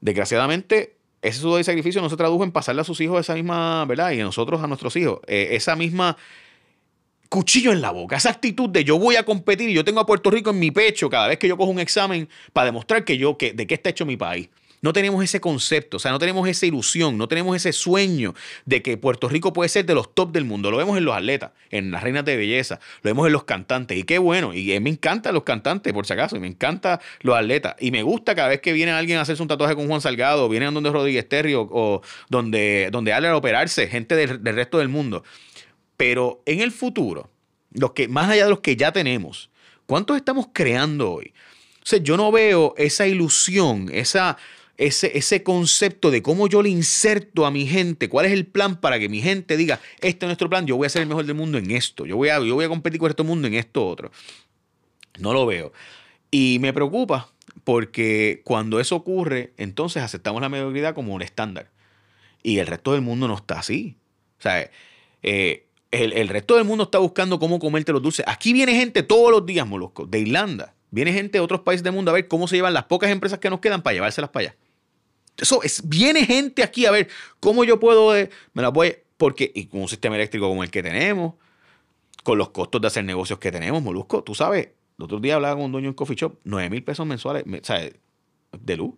[0.00, 3.84] desgraciadamente ese sudor y sacrificio no se tradujo en pasarle a sus hijos esa misma,
[3.84, 4.12] ¿verdad?
[4.12, 6.16] Y a nosotros a nuestros hijos, eh, esa misma
[7.30, 10.06] cuchillo en la boca, esa actitud de yo voy a competir y yo tengo a
[10.06, 13.16] Puerto Rico en mi pecho cada vez que yo cojo un examen para demostrar que
[13.16, 14.50] yo, que, de qué está hecho mi país.
[14.82, 18.80] No tenemos ese concepto, o sea, no tenemos esa ilusión, no tenemos ese sueño de
[18.82, 20.70] que Puerto Rico puede ser de los top del mundo.
[20.70, 23.98] Lo vemos en los atletas, en las reinas de belleza, lo vemos en los cantantes.
[23.98, 27.36] Y qué bueno, y me encantan los cantantes, por si acaso, y me encantan los
[27.36, 27.76] atletas.
[27.78, 30.48] Y me gusta cada vez que viene alguien a hacerse un tatuaje con Juan Salgado,
[30.48, 32.00] viene a donde Rodríguez Terrio, o
[32.30, 35.22] donde, donde a operarse, gente del, del resto del mundo.
[36.00, 37.28] Pero en el futuro,
[37.72, 39.50] los que, más allá de los que ya tenemos,
[39.84, 41.34] ¿cuántos estamos creando hoy?
[41.82, 44.38] O sea, yo no veo esa ilusión, esa,
[44.78, 48.80] ese, ese, concepto de cómo yo le inserto a mi gente, cuál es el plan
[48.80, 51.26] para que mi gente diga, este es nuestro plan, yo voy a ser el mejor
[51.26, 53.52] del mundo en esto, yo voy a, yo voy a competir con este mundo en
[53.52, 54.10] esto otro.
[55.18, 55.70] No lo veo.
[56.30, 57.30] Y me preocupa
[57.64, 61.70] porque cuando eso ocurre, entonces aceptamos la mediocridad como un estándar.
[62.42, 63.98] Y el resto del mundo no está así.
[64.38, 64.70] O sea,
[65.22, 68.24] eh, el, el resto del mundo está buscando cómo comerte los dulces.
[68.28, 70.74] Aquí viene gente todos los días, Molusco, de Irlanda.
[70.90, 73.38] Viene gente de otros países del mundo a ver cómo se llevan las pocas empresas
[73.38, 74.56] que nos quedan para llevárselas para allá.
[75.36, 79.50] Eso es, viene gente aquí a ver cómo yo puedo, eh, me las voy, porque,
[79.54, 81.34] y con un sistema eléctrico como el que tenemos,
[82.24, 84.66] con los costos de hacer negocios que tenemos, Molusco, tú sabes,
[84.98, 87.46] el otro día hablaba con un dueño de un coffee shop, 9 mil pesos mensuales,
[87.46, 87.94] me- ¿sabes?
[88.60, 88.94] De luz.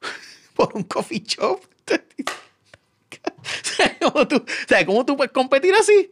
[0.54, 1.60] Por un coffee shop.
[3.62, 6.10] ¿Sabes cómo tú, sabes cómo tú puedes competir así?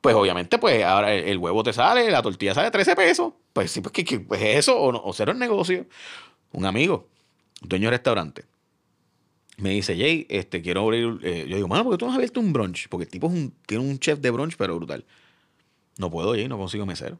[0.00, 3.32] Pues obviamente, pues ahora el, el huevo te sale, la tortilla sale 13 pesos.
[3.52, 5.86] Pues sí, pues, ¿qué, qué- pues eso o, no, o cero el negocio.
[6.52, 7.08] Un amigo,
[7.62, 8.44] dueño de restaurante,
[9.56, 11.18] me dice, Jay, este, quiero abrir.
[11.22, 12.88] eh, yo digo, mano, porque tú no has abierto un brunch?
[12.88, 15.04] Porque el tipo es un, tiene un chef de brunch, pero brutal.
[15.96, 17.18] No puedo, Jay, no consigo mesero.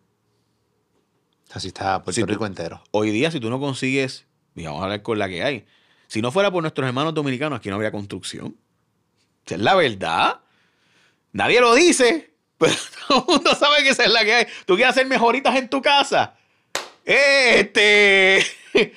[1.53, 2.83] Así está Puerto Si tú- Rico entero.
[2.91, 5.65] Hoy día, si tú no consigues, a hablar con la que hay,
[6.07, 8.57] si no fuera por nuestros hermanos dominicanos, aquí no habría construcción.
[9.47, 10.41] Esa es la verdad.
[11.33, 12.75] Nadie lo dice, pero
[13.09, 14.47] todo el mundo sabe que esa es la que hay.
[14.67, 16.35] Tú quieres hacer mejoritas en tu casa.
[17.05, 18.45] Este.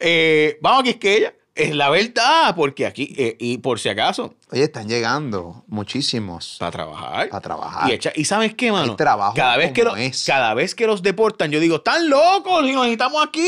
[0.00, 1.34] eh, vamos a Quisqueya.
[1.54, 6.72] Es la verdad, porque aquí, eh, y por si acaso, Oye, están llegando muchísimos para
[6.72, 7.28] trabajar.
[7.28, 7.88] para trabajar.
[7.88, 8.90] Y, echa- y sabes qué, mano?
[8.90, 9.94] Hay trabajo cada vez, que lo-
[10.26, 13.46] cada vez que los deportan, yo digo, están locos, y los necesitamos aquí.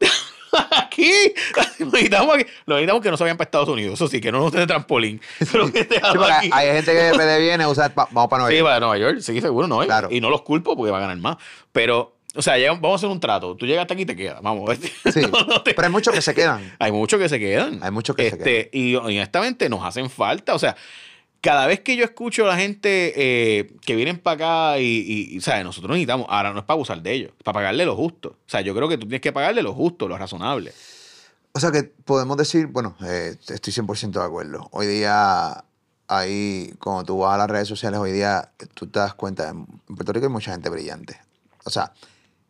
[0.76, 1.12] aquí.
[1.56, 2.44] Los necesitamos aquí.
[2.66, 3.94] Necesitamos que no se vayan para Estados Unidos.
[3.94, 5.20] Eso sí, que no nos den trampolín.
[5.52, 6.50] Pero que Sí, déjalo porque aquí.
[6.52, 8.66] hay gente que de viene a usar, pa- vamos para Nueva Sí, York.
[8.68, 9.80] para Nueva York, sí, seguro, no.
[9.80, 10.08] Claro.
[10.10, 11.36] Y no los culpo porque va a ganar más.
[11.72, 13.56] Pero, o sea, vamos a hacer un trato.
[13.56, 14.40] Tú llegas hasta aquí y te quedas.
[14.42, 14.70] Vamos.
[15.12, 16.74] Sí, No, no te- pero hay muchos que se quedan.
[16.78, 17.80] hay muchos que se quedan.
[17.82, 20.54] Hay muchos que se este, Y honestamente nos hacen falta.
[20.54, 20.76] O sea,
[21.40, 25.64] cada vez que yo escucho a la gente eh, que vienen para acá y, ¿sabes?
[25.64, 28.30] Nosotros necesitamos, ahora no es para abusar de ellos, es para pagarle lo justo.
[28.30, 30.72] O sea, yo creo que tú tienes que pagarle lo justo, lo razonable.
[31.52, 34.68] O sea que podemos decir, bueno, eh, estoy 100% de acuerdo.
[34.70, 35.64] Hoy día,
[36.08, 39.66] ahí, cuando tú vas a las redes sociales, hoy día tú te das cuenta, en
[39.66, 41.18] Puerto Rico hay mucha gente brillante.
[41.64, 41.92] O sea,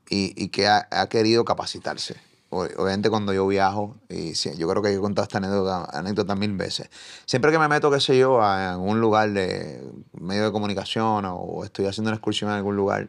[0.09, 2.17] y, que ha querido capacitarse.
[2.53, 6.53] Obviamente cuando yo viajo, y sí, yo creo que he contado esta anécdota, anécdota mil
[6.57, 6.91] veces,
[7.25, 9.81] siempre que me meto, qué sé yo, a un lugar de
[10.19, 13.09] medio de comunicación o estoy haciendo una excursión en algún lugar,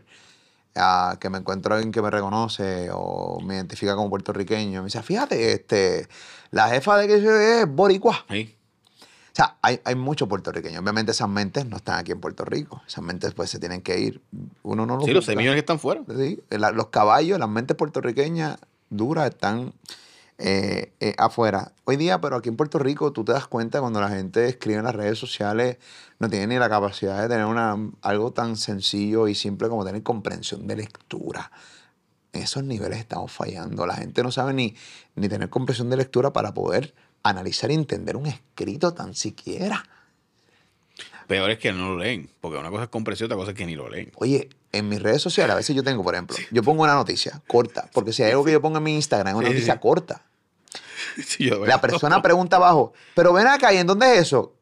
[0.76, 5.02] a que me encuentro alguien que me reconoce o me identifica como puertorriqueño, me dice,
[5.02, 6.08] fíjate, este,
[6.52, 8.24] la jefa de que yo es boricua.
[8.30, 8.56] Sí.
[9.00, 10.82] O sea, hay, hay muchos puertorriqueños.
[10.82, 12.82] Obviamente esas mentes no están aquí en Puerto Rico.
[12.86, 14.22] Esas mentes pues se tienen que ir.
[14.62, 15.32] Uno no los Sí, los busca.
[15.32, 16.02] 6 millones que están fuera.
[16.18, 18.58] Sí, la- los caballos, las mentes puertorriqueñas
[18.92, 19.74] duras están
[20.38, 21.72] eh, eh, afuera.
[21.86, 24.78] Hoy día, pero aquí en Puerto Rico, tú te das cuenta cuando la gente escribe
[24.80, 25.78] en las redes sociales,
[26.20, 30.04] no tiene ni la capacidad de tener una, algo tan sencillo y simple como tener
[30.04, 31.52] comprensión de lectura.
[32.34, 33.86] En esos niveles estamos fallando.
[33.86, 34.76] La gente no sabe ni,
[35.16, 39.84] ni tener comprensión de lectura para poder analizar y entender un escrito tan siquiera.
[41.32, 43.66] Peor es que no lo leen, porque una cosa es comprensión, otra cosa es que
[43.66, 44.12] ni lo leen.
[44.16, 47.42] Oye, en mis redes sociales, a veces yo tengo, por ejemplo, yo pongo una noticia
[47.48, 49.74] corta, porque si hay algo que yo pongo en mi Instagram, es una Sí, noticia
[49.76, 49.80] sí.
[49.80, 50.22] corta.
[51.66, 54.56] La persona pregunta abajo, pero ven acá, ¿y en dónde es eso?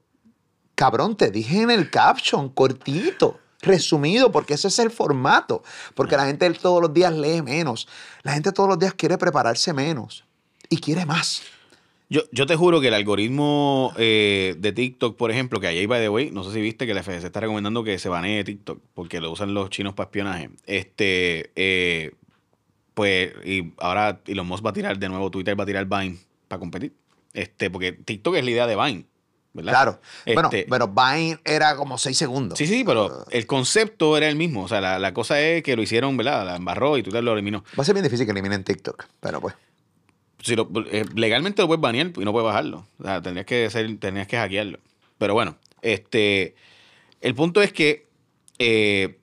[0.76, 5.64] Cabrón, te dije en el caption, cortito, resumido, porque ese es el formato.
[5.96, 7.88] Porque la gente todos los días lee menos.
[8.24, 10.24] La gente todos los días quiere prepararse menos
[10.70, 11.42] y quiere más.
[12.12, 16.02] Yo, yo te juro que el algoritmo eh, de TikTok, por ejemplo, que ahí by
[16.02, 18.82] the way, no sé si viste que la FCC está recomendando que se banee TikTok
[18.96, 20.50] porque lo usan los chinos para espionaje.
[20.66, 22.14] Este, eh,
[22.96, 26.18] pues, y ahora Elon Musk va a tirar de nuevo, Twitter va a tirar Vine
[26.48, 26.94] para competir.
[27.34, 29.06] Este, porque TikTok es la idea de Vine,
[29.54, 29.72] ¿verdad?
[29.72, 30.00] Claro.
[30.26, 32.58] Bueno, Este- pero Vine era como seis segundos.
[32.58, 34.64] Sí, sí, pero el concepto era el mismo.
[34.64, 36.44] O sea, la, la cosa es que lo hicieron, ¿verdad?
[36.44, 37.64] La embarró y Twitter lo eliminó.
[37.78, 39.54] Va a ser bien difícil que eliminen TikTok, pero pues.
[40.42, 42.88] Si lo- eh, legalmente lo puedes banear y no puedes bajarlo.
[43.00, 44.80] O sea, tendrías que ser, tendrías que hackearlo.
[45.18, 46.56] Pero bueno, este
[47.22, 48.06] el punto es que
[48.60, 49.18] eh,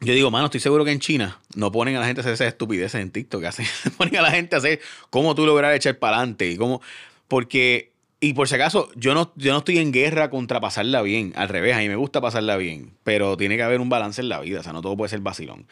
[0.00, 2.34] yo digo, mano, estoy seguro que en China no ponen a la gente a hacer
[2.34, 3.44] esas estupideces en TikTok.
[3.44, 3.66] hacen,
[3.96, 4.80] ponen a la gente a hacer
[5.10, 6.82] cómo tú lograr echar para adelante y cómo.
[7.28, 11.32] Porque, y por si acaso, yo no, yo no estoy en guerra contra pasarla bien.
[11.36, 12.92] Al revés, a mí me gusta pasarla bien.
[13.02, 14.60] Pero tiene que haber un balance en la vida.
[14.60, 15.66] O sea, no todo puede ser vacilón.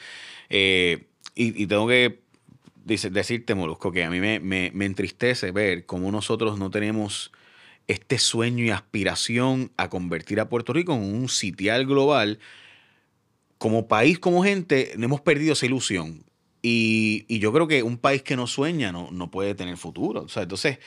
[0.48, 1.04] Eh,
[1.34, 2.20] y, y tengo que
[2.84, 7.32] dice, decirte, Molusco, que a mí me, me- me entristece ver cómo nosotros no tenemos
[7.88, 12.38] este sueño y aspiración a convertir a Puerto Rico en un sitial global.
[13.58, 16.24] Como país, como gente, hemos perdido esa ilusión.
[16.62, 20.22] Y, y yo creo que un país que no sueña no, no puede tener futuro.
[20.22, 20.78] O sea, entonces,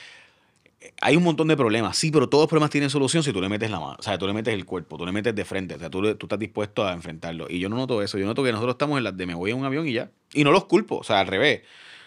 [1.00, 3.48] hay un montón de problemas, sí, pero todos los problemas tienen solución si tú le
[3.48, 5.74] metes la mano, o sea, tú le metes el cuerpo, tú le metes de frente,
[5.74, 7.46] o sea, tú, tú estás dispuesto a enfrentarlo.
[7.48, 9.50] Y yo no noto eso, yo noto que nosotros estamos en las de me voy
[9.50, 10.10] a un avión y ya.
[10.32, 11.62] Y no los culpo, o sea, al revés.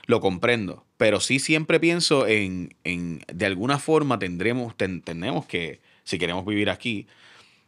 [0.10, 0.84] Lo comprendo.
[0.98, 6.46] Pero sí siempre pienso en, en de alguna forma tendremos, ten- tenemos que, si queremos
[6.48, 7.06] vivir aquí,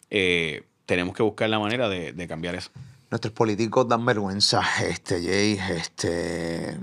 [0.09, 2.71] eh, tenemos que buscar la manera de, de cambiar eso.
[3.11, 6.77] Nuestros políticos dan vergüenza, este, Jay, este...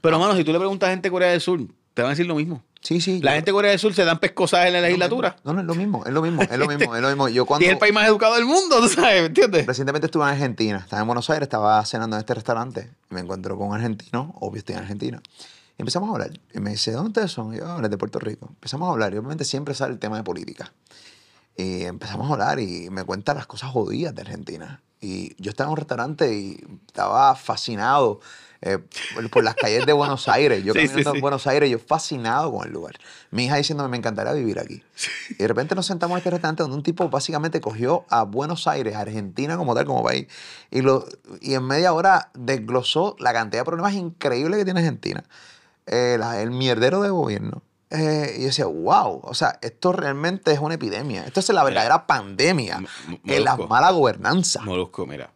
[0.00, 1.60] Pero, mano, si tú le preguntas a gente de Corea del Sur,
[1.94, 2.62] te van a decir lo mismo.
[2.80, 3.20] Sí, sí.
[3.22, 5.36] La yo- gente de Corea del Sur se dan pescosas en la legislatura.
[5.44, 7.28] No, no, es lo mismo, es lo mismo, es lo mismo, es lo mismo.
[7.28, 7.64] Yo Y cuando...
[7.66, 9.20] es el país más educado del mundo, ¿tú sabes?
[9.20, 9.66] ¿Me entiendes?
[9.66, 13.20] Recientemente estuve en Argentina, estaba en Buenos Aires, estaba cenando en este restaurante y me
[13.20, 15.22] encuentro con un argentino, obvio estoy en Argentina.
[15.78, 16.30] Y empezamos a hablar.
[16.52, 17.54] Y me dice, ¿dónde ustedes son?
[17.54, 18.48] Y yo, "Ah, de Puerto Rico.
[18.50, 20.72] Empezamos a hablar y obviamente siempre sale el tema de política.
[21.56, 24.82] Y empezamos a hablar y me cuenta las cosas jodidas de Argentina.
[25.00, 28.20] Y yo estaba en un restaurante y estaba fascinado
[28.62, 28.78] eh,
[29.30, 30.62] por, las calles de Buenos Aires.
[30.64, 31.16] Yo Sí, caminando sí.
[31.16, 32.94] en Buenos Aires, yo fascinado con el lugar.
[33.30, 34.82] Mi hija diciéndome, me encantaría vivir aquí.
[35.30, 38.66] Y de repente nos sentamos en este restaurante donde un tipo básicamente cogió a Buenos
[38.68, 40.26] Aires, Argentina como tal, como país,
[40.70, 41.04] y, lo,
[41.40, 45.24] y en media hora desglosó la cantidad de problemas increíbles que tiene Argentina.
[45.86, 47.62] Eh, la- el mierdero de gobierno.
[47.90, 51.24] Eh, y yo decía, wow, o sea, esto realmente es una epidemia.
[51.26, 52.82] Esto es la verdadera pandemia.
[53.26, 54.62] Es la mala gobernanza.
[54.62, 55.30] Molusco, mira,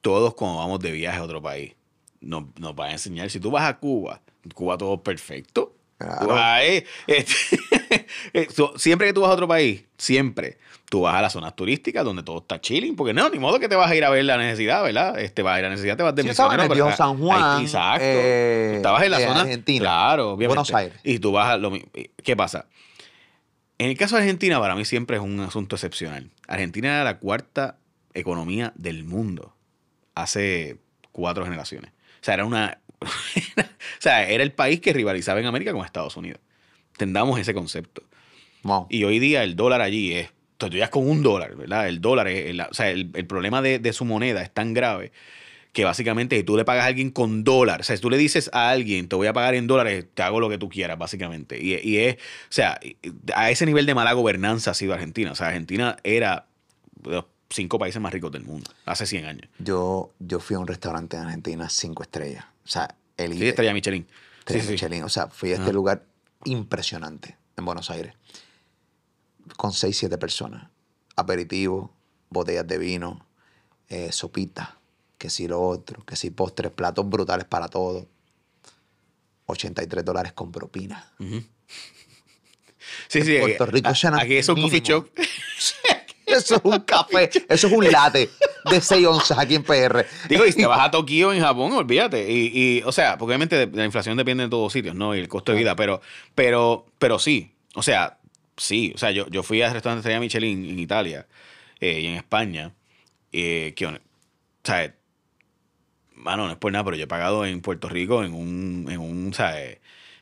[0.00, 1.74] todos cuando vamos de viaje a otro país,
[2.20, 3.30] nos, nos van a enseñar.
[3.30, 4.20] Si tú vas a Cuba,
[4.54, 5.74] Cuba todo perfecto.
[5.98, 6.36] Claro.
[6.36, 7.34] Ahí, este,
[8.32, 10.58] eh, siempre que tú vas a otro país, siempre,
[10.88, 13.68] tú vas a las zonas turísticas donde todo está chilling, porque no, ni modo que
[13.68, 15.18] te vas a ir a ver la necesidad, ¿verdad?
[15.18, 16.86] Este, vas a ir a la necesidad, te vas de Sí, estaba en el misionero,
[16.86, 18.04] pero- San Juan, Ahí- exacto.
[18.04, 19.40] eh, Estabas en la de zona.
[19.40, 20.46] Argentina, Claro, obviamente.
[20.46, 21.00] Buenos Aires.
[21.02, 21.72] Y tú vas a lo
[22.22, 22.66] ¿Qué pasa?
[23.78, 26.30] En el caso de Argentina, para mí siempre es un asunto excepcional.
[26.46, 27.76] Argentina era la cuarta
[28.14, 29.54] economía del mundo
[30.14, 30.78] hace
[31.12, 31.90] cuatro generaciones.
[32.20, 32.78] O sea, era una.
[33.00, 33.04] o
[33.98, 36.40] sea, era el país que rivalizaba en América con Estados Unidos.
[36.96, 38.02] Tendamos ese concepto.
[38.62, 38.86] Wow.
[38.90, 40.30] Y hoy día el dólar allí es.
[40.56, 41.86] Tú ya con un dólar, ¿verdad?
[41.88, 42.46] El dólar es.
[42.46, 45.12] el- o sea, el, el problema de, de su moneda es tan grave
[45.72, 48.16] que básicamente si tú le pagas a alguien con dólar, o sea, si tú le
[48.16, 50.98] dices a alguien, te voy a pagar en dólares, te hago lo que tú quieras,
[50.98, 51.62] básicamente.
[51.62, 52.80] Y, y es, o sea,
[53.36, 55.30] a ese nivel de mala gobernanza ha sido Argentina.
[55.30, 56.46] O sea, Argentina era
[57.02, 59.48] de los cinco países más ricos del mundo hace 100 años.
[59.58, 62.44] Yo, yo fui a un restaurante en Argentina cinco estrellas.
[62.64, 64.04] O sea, el Sí, estrella Michelin.
[64.06, 64.70] Sí, Estrella sí.
[64.72, 65.02] Michelin.
[65.04, 66.04] O sea, fui a este lugar
[66.44, 68.14] impresionante en Buenos Aires.
[69.56, 70.68] Con seis, siete personas.
[71.16, 71.92] Aperitivo,
[72.30, 73.26] botellas de vino,
[73.88, 74.78] eh, sopita,
[75.16, 78.06] que si lo otro, que si postres, platos brutales para todo.
[79.46, 81.12] 83 dólares con propina.
[83.08, 83.36] Sí, sí.
[83.36, 85.08] En Puerto aquí- Rico era Aquí es un coffee shop.
[86.28, 88.28] Eso es un café, eso es un latte
[88.70, 90.04] de 6 onzas aquí en PR.
[90.28, 92.30] Digo, y si te vas a Tokio en Japón, olvídate.
[92.30, 95.14] Y, y, o sea, porque obviamente de- la inflación depende de todos sitios, ¿no?
[95.14, 96.00] Y el costo de vida, pero,
[96.34, 97.52] pero, pero sí.
[97.74, 98.18] O sea,
[98.56, 98.92] sí.
[98.94, 101.26] O sea, yo, yo fui al restaurante Estrella Michelin en Italia
[101.80, 102.74] eh, y en España.
[103.32, 103.98] eh, que, o
[104.64, 104.94] sea,
[106.14, 108.98] mano, no es por nada, pero yo he pagado en Puerto Rico en un, en
[109.00, 109.78] un, ¿sabes?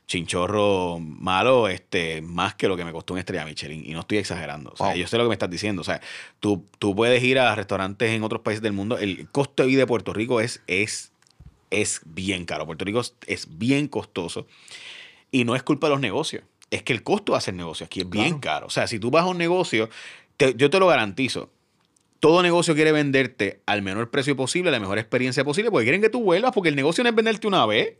[0.07, 3.85] Chinchorro malo, este, más que lo que me costó una estrella Michelin.
[3.85, 4.71] Y no estoy exagerando.
[4.73, 4.97] O sea, Wow.
[4.97, 5.83] yo sé lo que me estás diciendo.
[5.83, 6.01] O sea,
[6.41, 8.99] tú, tú puedes ir a restaurantes en otros países del mundo.
[8.99, 11.13] El costo de vida de Puerto Rico es, es,
[11.71, 12.67] es bien caro.
[12.67, 14.47] Puerto Rico es, bien costoso.
[15.31, 16.45] Y no es culpa de los negocios.
[16.71, 18.67] Es que el costo de hacer negocio aquí es bien caro.
[18.67, 19.89] O sea, si tú vas a un negocio,
[20.37, 21.51] te- yo te lo garantizo.
[22.21, 26.09] Todo negocio quiere venderte al menor precio posible, la mejor experiencia posible, porque quieren que
[26.09, 27.95] tú vuelvas, porque el negocio no es venderte una vez.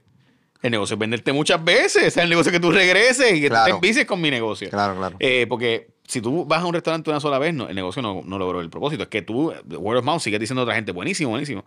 [0.67, 2.09] El negocio es venderte muchas veces.
[2.09, 4.31] O sea, el negocio es que tú regreses y que tú te envicies con mi
[4.31, 4.69] negocio.
[4.69, 5.17] Claro, claro.
[5.21, 8.23] Eh, porque si tú vas a un restaurante una sola vez, no, el negocio no,
[8.25, 9.05] no logró el propósito.
[9.05, 11.65] Es que tú, word of mouth, sigues diciendo a otra gente, buenísimo, buenísimo.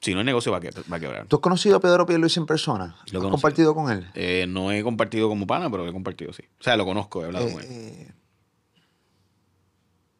[0.00, 1.26] Si no, el negocio va a, que- va a quebrar.
[1.26, 2.96] ¿Tú has conocido a Pedro Pierluisi en persona?
[3.12, 4.06] Lo ¿Has compartido con él?
[4.14, 6.42] Eh, no he compartido como pana, pero he compartido, sí.
[6.60, 8.12] O sea, lo conozco, he hablado Eh, con él.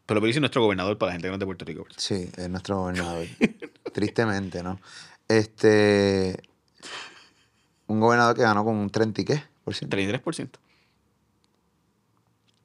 [0.06, 1.86] Pero Pierluisi es nuestro gobernador para la gente que no es de Puerto Rico.
[1.96, 3.26] Sí, es nuestro gobernador.
[3.92, 4.80] Tristemente, ¿no?
[5.28, 6.38] Este.
[7.86, 9.96] Un gobernador que ganó con un 30 y qué por ciento.
[9.96, 10.24] 33%.
[10.28, 10.48] Ese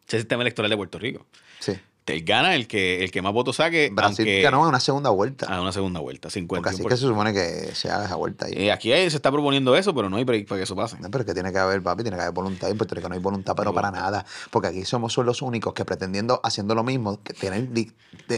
[0.07, 1.25] es el sistema electoral de Puerto Rico.
[1.59, 1.73] Sí.
[2.09, 5.09] Te gana el que, el que más votos saque, Brasil aunque ganó en una segunda
[5.09, 5.45] vuelta.
[5.45, 6.47] a una segunda vuelta, 51%.
[6.47, 8.53] porque así que se supone que se haga esa vuelta ahí.
[8.55, 10.97] Eh, aquí hay- se está proponiendo eso, pero no hay break para que eso pase.
[10.99, 12.69] No, pero es que tiene que haber, papi, tiene que haber voluntad.
[12.69, 14.25] En Puerto Rico no hay voluntad, pero para nada.
[14.51, 17.91] Porque aquí somos los únicos que pretendiendo, haciendo lo mismo, que tienen di-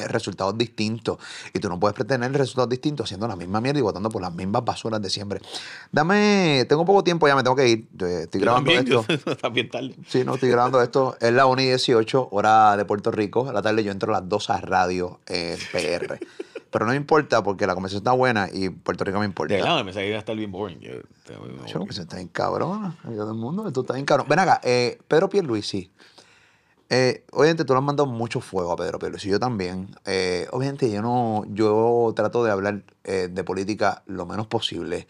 [0.08, 1.18] resultados distintos.
[1.54, 4.34] Y tú no puedes pretender resultados distintos haciendo la misma mierda y votando por las
[4.34, 5.40] mismas basuras de siempre.
[5.92, 7.88] Dame, tengo poco tiempo ya, me tengo que ir.
[7.94, 9.32] Yo Estoy Yo grabando también, esto.
[9.32, 9.96] está bien tarde.
[10.08, 11.18] Sí, no, estoy grabando esto.
[11.20, 13.50] Es la 1 y 18, hora de Puerto Rico.
[13.50, 16.20] A la tarde yo entro a las 2 a radio en PR.
[16.72, 19.54] Pero no me importa porque la conversación está buena y Puerto Rico me importa.
[19.54, 20.80] De me iba a estar bien boring.
[20.80, 22.96] Yo, que se está bien cabrón.
[23.04, 24.28] Todo el mundo, esto está bien cabrón.
[24.30, 25.92] Ven acá, eh, Pedro Pierluisi.
[26.94, 29.96] Eh, obviamente tú le has mandado mucho fuego a Pedro Pierluisi, yo también.
[30.06, 35.08] Eh, obviamente yo no, yo trato de hablar eh, de política lo menos posible,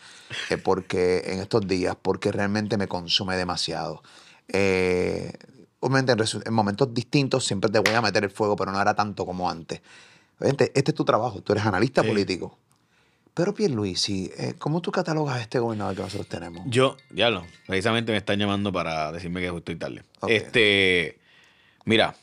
[0.49, 4.03] eh, porque en estos días, porque realmente me consume demasiado.
[5.82, 9.26] Obviamente en, momentos distintos siempre te voy a meter el fuego, pero no era tanto
[9.26, 9.82] como antes.
[10.40, 12.08] Obviamente, este es tu trabajo, tú eres analista Sí.
[12.08, 12.58] político.
[13.34, 16.64] Pero Pierluisi, eh, ¿cómo tú catalogas a este gobernador que nosotros tenemos?
[16.68, 20.03] Yo, ya lo, precisamente me están llamando para decirme que estoy tarde.
[20.20, 20.30] Ok.
[20.30, 21.18] Este,
[21.86, 22.16] mira,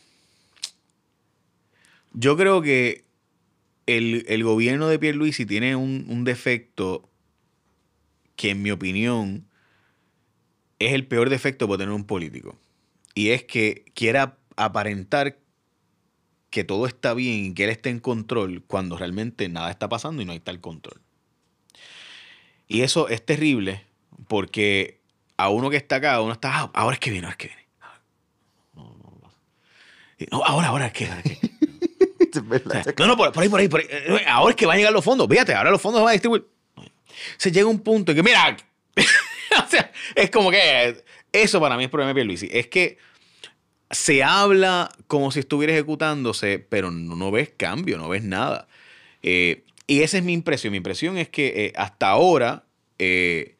[2.13, 3.05] yo creo que
[3.87, 7.09] el, el gobierno de Pierluisi tiene un, un defecto
[8.37, 9.47] que en mi opinión
[10.79, 12.55] es el peor defecto por tener un político.
[13.19, 15.39] Y es que quiera aparentar
[16.51, 20.23] que todo está bien y que él esté en control cuando realmente nada está pasando
[20.23, 21.01] y no hay tal control.
[22.69, 23.85] Y eso es terrible
[24.29, 25.01] porque
[25.37, 27.49] a uno que está acá, uno está, "Ah, ahora es que viene, ahora es que
[27.49, 27.67] viene.
[28.75, 29.33] No, no, no.
[30.31, 31.07] No, ahora, ahora es que.
[31.09, 31.49] ahora es que".
[32.99, 33.87] No, no, por, por ahí, por ahí, por ahí.
[33.91, 35.27] Eh, Ahora es que van a llegar los fondos.
[35.29, 36.47] Fíjate, ahora los fondos se van a distribuir.
[37.37, 38.57] Se llega un punto en que, mira,
[39.67, 42.49] o sea, es como que eso para mí es problema de Pierluisi.
[42.53, 42.99] Es que
[43.91, 48.69] se habla como si estuviera ejecutándose, pero no, no ves cambio, no ves nada.
[49.23, 50.71] Eh, y esa es mi impresión.
[50.73, 52.65] Mi impresión es que eh, hasta ahora
[52.99, 53.57] eh,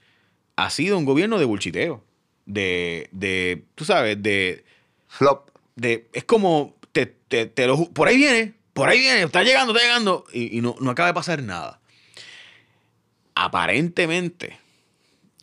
[0.57, 2.05] ha sido un gobierno de bulchiteo.
[2.45, 4.65] De, de, tú sabes, de,
[5.07, 5.51] Flop.
[5.77, 9.73] de es como te, te- te lo por ahí viene, por ahí viene, está llegando,
[9.75, 11.81] está llegando y, y no, no acaba de pasar nada.
[13.35, 14.59] Aparentemente,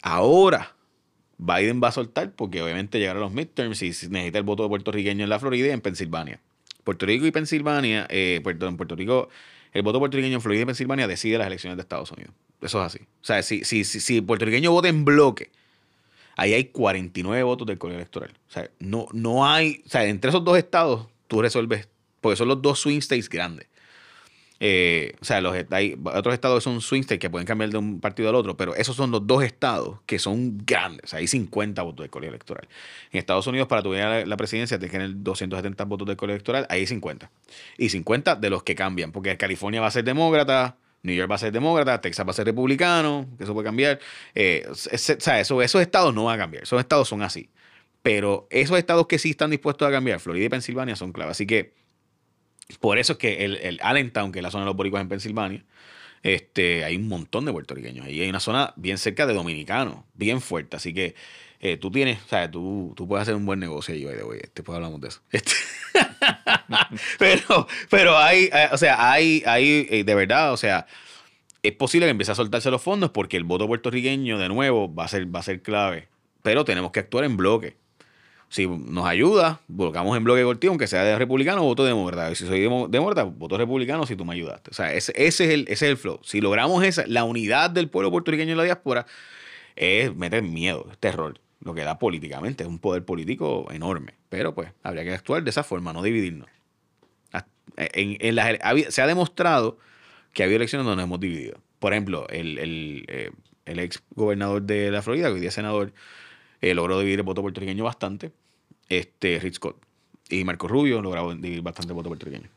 [0.02, 0.75] ahora
[1.38, 5.24] Biden va a soltar porque obviamente llegaron los midterms y si necesita el voto puertorriqueño
[5.24, 6.40] en la Florida y en Pensilvania.
[6.84, 9.30] Puerto Rico y Pensilvania, eh, Puerto, en Puerto Rico,
[9.74, 12.34] el voto puertorriqueño en Florida y Pensilvania decide las elecciones de Estados Unidos.
[12.62, 13.00] Eso es así.
[13.22, 15.50] O sea, si, si, si, si el puertorriqueño vota en bloque,
[16.38, 18.32] ahí hay 49 votos del colegio electoral.
[18.48, 19.82] O sea, no, no hay.
[19.86, 21.90] O sea, entre esos dos estados, tú resuelves.
[22.22, 23.68] Porque son los dos swing states grandes.
[24.60, 28.00] Eh, o sea, los, hay otros estados son swing states que pueden cambiar de un
[28.00, 31.04] partido al otro, pero esos son los dos estados que son grandes.
[31.04, 32.68] O sea, hay 50 votos del colegio electoral.
[33.12, 36.66] En Estados Unidos, para tu la, la presidencia, que tener 270 votos del colegio electoral.
[36.70, 37.30] Hay 50.
[37.78, 40.78] Y 50 de los que cambian, porque California va a ser demócrata.
[41.04, 44.00] New York va a ser demócrata, Texas va a ser republicano, que eso puede cambiar.
[44.34, 47.50] Eh, o sea, eso- esos estados no van a cambiar, esos estados son así.
[48.02, 51.32] Pero esos estados que sí están dispuestos a cambiar, Florida y Pensilvania, son clave.
[51.32, 51.74] Así que
[52.80, 55.10] por eso es que el, el Allentown, que es la zona de los boricuas en
[55.10, 55.64] Pensilvania,
[56.24, 58.06] este, hay un montón de puertorriqueños.
[58.06, 60.76] Ahí hay una zona bien cerca de dominicanos, bien fuerte.
[60.76, 61.14] Así que
[61.60, 64.40] eh, tú tienes, sea, tú, tú puedes hacer un buen negocio ahí, by the way.
[64.54, 65.22] Después hablamos de eso.
[65.32, 65.52] Este,
[67.20, 70.88] pero, pero hay, eh, o sea, hay, hay, eh, de verdad, o sea,
[71.62, 75.06] es posible que empiece a soltarse los fondos porque el voto puertorriqueño, de nuevo, va
[75.06, 76.08] a ser, va a ser clave.
[76.42, 77.78] Pero tenemos que actuar en bloque.
[78.50, 82.32] Si nos ayuda, volcamos en bloque contigo, aunque sea de republicano, voto demócrata.
[82.32, 84.72] Y si soy demócrata, voto republicano si tú me ayudaste.
[84.72, 86.20] O sea, ese, ese es el, ese es el flow.
[86.24, 89.06] Si logramos esa, la unidad del pueblo puertorriqueño en la diáspora,
[89.76, 91.40] es meter miedo, es terror.
[91.62, 94.14] Lo que da políticamente, es un poder político enorme.
[94.30, 96.48] Pero pues, habría que actuar de esa forma, no dividirnos.
[97.78, 99.78] En, en las se ha demostrado
[100.32, 101.60] que ha habido elecciones donde nos hemos dividido.
[101.80, 103.32] Por ejemplo, el, el, eh,
[103.66, 105.94] el ex gobernador de la Florida, que hoy día es senador,
[106.62, 108.32] eh, logró dividir el voto puertorriqueño bastante.
[108.90, 109.78] Este, Rick Scott.
[110.30, 112.50] Y Marco Rubio logró dividir bastante el voto puertorriqueño.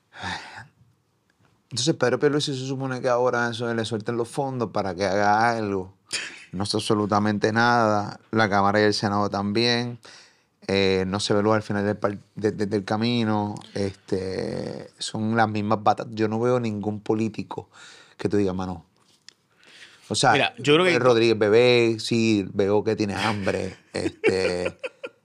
[1.71, 5.51] Entonces Pedro Pierluisi se supone que ahora eso le suelten los fondos para que haga
[5.51, 5.95] algo.
[6.53, 8.21] No hace absolutamente nada.
[8.31, 9.99] La Cámara y el Senado también.
[10.67, 11.99] Eh, no se ve luz al final
[12.35, 13.55] del, del camino.
[13.75, 16.07] Este, son las mismas batas.
[16.11, 17.69] Yo no veo ningún político
[18.17, 18.88] que tú digas, mano.
[20.09, 23.77] O sea, Mira, yo creo que- Rodríguez Bebé, sí, veo que tiene hambre.
[23.93, 24.77] Este,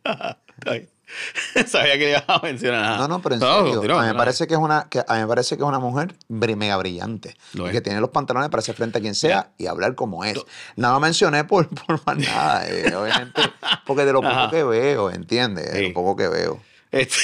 [1.68, 2.99] Sabía que le ibas a mencionar.
[2.99, 3.60] No, no, pero en No, serio.
[3.60, 4.18] a, mí me continúa.
[4.18, 7.35] parece que es una, que a mí me parece que es una mujer mega brillante.
[7.53, 7.72] Lo y es.
[7.73, 10.39] que tiene los pantalones para hacer frente a quien sea y hablar como es.
[10.76, 12.68] Nada más mencioné por, por más nada.
[12.68, 13.41] eh, obviamente,
[13.85, 14.49] porque de lo poco Ajá.
[14.49, 15.72] que veo, ¿entiendes?
[15.72, 15.88] De Sí.
[15.89, 16.60] lo poco que veo.
[16.91, 17.15] Este-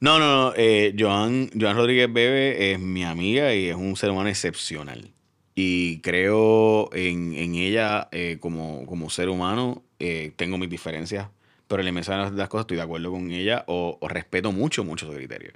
[0.00, 0.52] no, no, no.
[0.56, 5.12] eh, Joan, Joan Rodríguez Bebe es mi amiga y es un ser humano excepcional.
[5.54, 9.82] Y creo en, en ella eh, como, como ser humano.
[9.98, 11.28] eh, tengo mis diferencias,
[11.68, 14.52] pero en el mensaje de las cosas estoy de acuerdo con ella o, o respeto
[14.52, 15.52] mucho, mucho su criterio.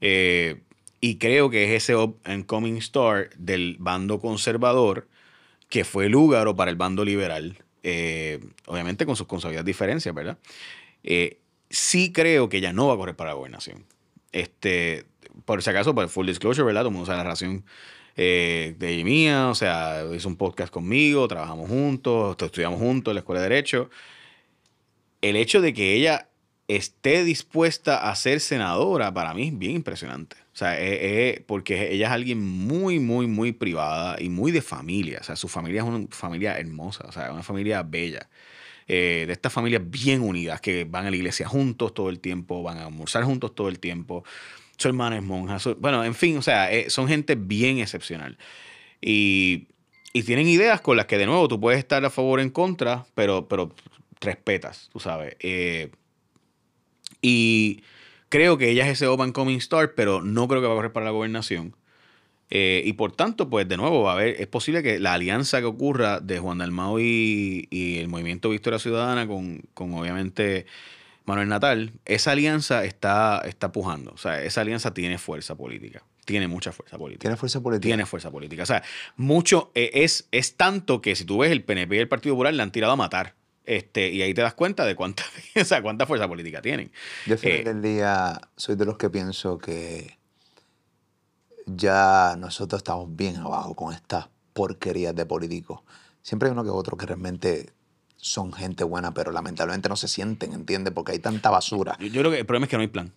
[0.00, 0.60] Eh,
[1.00, 5.08] y creo que es ese up and coming star del bando conservador
[5.68, 7.58] que fue el húgaro para el bando liberal.
[8.66, 10.38] obviamente con sus consabidas diferencias, ¿verdad?
[11.70, 13.84] Sí creo que ella no va a correr para la gobernación.
[14.32, 15.04] Este,
[15.44, 16.82] por si acaso, por full disclosure, ¿verdad?
[16.82, 17.64] Todo el mundo sabe la relación
[18.16, 19.48] eh, de mía.
[19.48, 23.90] O sea, hizo un podcast conmigo, trabajamos juntos, estudiamos juntos en la escuela de Derecho.
[25.22, 26.28] el hecho de que ella
[26.68, 30.36] esté dispuesta a ser senadora, para mí es bien impresionante.
[30.52, 34.62] O sea, es- es- porque ella es alguien muy, muy, muy privada y muy de
[34.62, 35.18] familia.
[35.20, 38.28] O sea, su familia es una familia hermosa, o sea, una familia bella.
[38.88, 42.62] Eh, de estas familias bien unidas, que van a la iglesia juntos todo el tiempo,
[42.62, 44.24] van a almorzar juntos todo el tiempo.
[44.76, 45.58] Su hermana es monja.
[45.58, 48.38] su- bueno, en fin, o sea, eh, son gente bien excepcional.
[49.00, 49.66] Y,
[50.12, 52.50] y tienen ideas con las que, de nuevo, tú puedes estar a favor o en
[52.50, 53.74] contra, pero, pero
[54.20, 55.36] respetas, tú sabes.
[55.40, 55.90] Eh,
[57.22, 57.82] y
[58.28, 60.92] creo que ella es ese Open Coming Star, pero no creo que va a correr
[60.92, 61.74] para la gobernación.
[62.50, 65.58] Eh, y por tanto, pues de nuevo va a haber, es posible que la alianza
[65.58, 70.66] que ocurra de Juan Dalmau y, y el movimiento Victoria Ciudadana con, con obviamente
[71.24, 74.12] Manuel Natal, esa alianza está, está pujando.
[74.12, 76.02] O sea, esa alianza tiene fuerza política.
[76.24, 77.22] Tiene mucha fuerza política.
[77.22, 77.88] Tiene fuerza política.
[77.88, 78.62] Tiene fuerza política.
[78.62, 78.82] O sea,
[79.16, 82.54] mucho eh, es, es tanto que si tú ves el PNP y el Partido Popular
[82.54, 83.34] le han tirado a matar.
[83.64, 85.24] Este, y ahí te das cuenta de cuánta,
[85.60, 86.92] o sea, cuánta fuerza política tienen.
[87.26, 90.16] Yo al final Eh, del día soy de los que pienso que
[91.66, 95.80] ya nosotros estamos bien abajo con estas porquerías de políticos.
[96.22, 97.70] Siempre hay uno que otro que realmente
[98.16, 100.92] son gente buena, pero lamentablemente no se sienten, ¿entiendes?
[100.92, 101.96] Porque hay tanta basura.
[102.00, 103.12] Yo, yo creo que el problema es que no hay plan.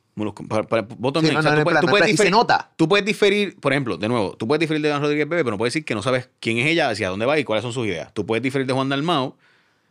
[2.09, 2.71] Y se diferir- nota.
[2.75, 5.51] Tú puedes diferir, por ejemplo, de nuevo, tú puedes diferir de Juan Rodríguez Bebe, pero
[5.51, 7.71] no puedes decir que no sabes quién es ella, hacia dónde va y cuáles son
[7.71, 8.13] sus ideas.
[8.13, 9.37] Tú puedes diferir de Juan Dalmao,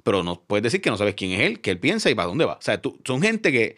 [0.03, 2.29] pero no puedes decir que no sabes quién es él, qué él piensa y para
[2.29, 2.55] dónde va.
[2.55, 3.77] O sea, tú, son gente que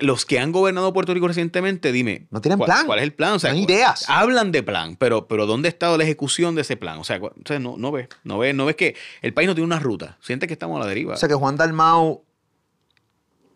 [0.00, 2.26] los que han gobernado Puerto Rico recientemente, dime.
[2.30, 2.86] No tienen ¿cuál, plan.
[2.86, 3.32] ¿Cuál es el plan?
[3.34, 4.04] O sea, No hay cu- ideas.
[4.08, 6.98] Hablan de plan, pero, pero ¿dónde ha estado la ejecución de ese plan?
[6.98, 9.48] O sea, cu- o sea, no, no ves, no ves, no ves que el país
[9.48, 10.18] no tiene una ruta.
[10.20, 11.14] Sientes que estamos a la deriva.
[11.14, 12.24] O sea que Juan Dalmau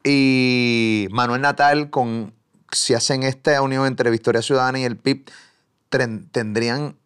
[0.04, 2.32] y Manuel Natal, con,
[2.70, 5.30] si hacen esta unión entre Victoria Ciudadana y el PIB,
[6.30, 6.96] tendrían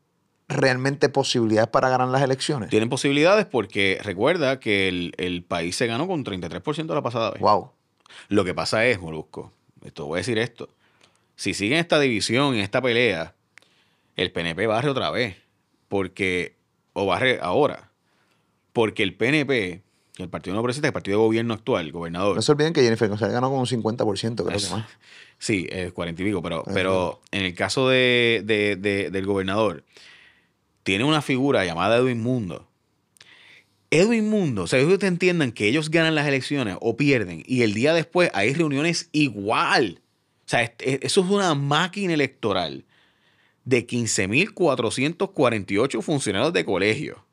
[0.49, 2.71] realmente posibilidades para ganar las elecciones.
[2.71, 7.41] Tienen posibilidades porque recuerda que el, el país se ganó con 33% la pasada vez.
[7.41, 7.71] Wow.
[8.29, 9.53] Lo que pasa es, Molusco,
[9.85, 10.69] esto voy a decir esto.
[11.37, 13.35] Si siguen esta división, en esta pelea,
[14.17, 15.37] el PNP barre otra vez.
[15.89, 16.55] Porque,
[16.93, 17.91] o barre ahora.
[18.73, 19.83] Porque el PNP,
[20.19, 22.37] el Partido No Progresista, el partido de gobierno actual, el gobernador.
[22.37, 24.87] No se olviden que Jennifer González ganó con un 50%, creo que más.
[25.39, 29.83] Sí, es 40 y pico, pero, pero en el caso de, de- de- del gobernador,
[30.83, 32.69] tiene una figura llamada Edwin Mundo.
[33.91, 37.75] Edwin Mundo, o sea, ellos entiendan que ellos ganan las elecciones o pierden y el
[37.75, 40.01] día después hay reuniones igual.
[40.47, 42.85] O sea, es- es- eso es una máquina electoral
[43.65, 47.25] de 15.448 funcionarios de colegio.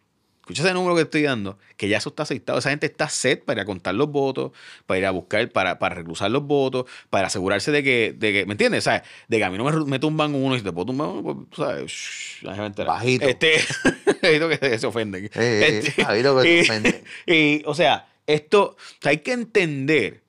[0.47, 2.57] Escucha ese número que estoy dando, que ya eso está aceitado.
[2.57, 4.53] Esa gente está set para ir a contar los votos,
[4.85, 8.45] para ir a buscar, para, para reclusar los votos, para asegurarse de que, de que
[8.45, 8.85] ¿me entiendes?
[8.85, 9.01] ¿Sabes?
[9.27, 11.21] De que a mí no me, me tumban uno y si te puedo tumbar uno,
[11.21, 11.91] pues, ¿sabes?
[11.91, 12.45] Shh.
[12.85, 13.27] Bajito.
[13.27, 13.55] Este,
[14.23, 15.29] bajito que se ofenden.
[15.35, 17.03] Eh, Este, bajito que se ofenden.
[17.25, 20.21] y, o sea, esto, hay que entender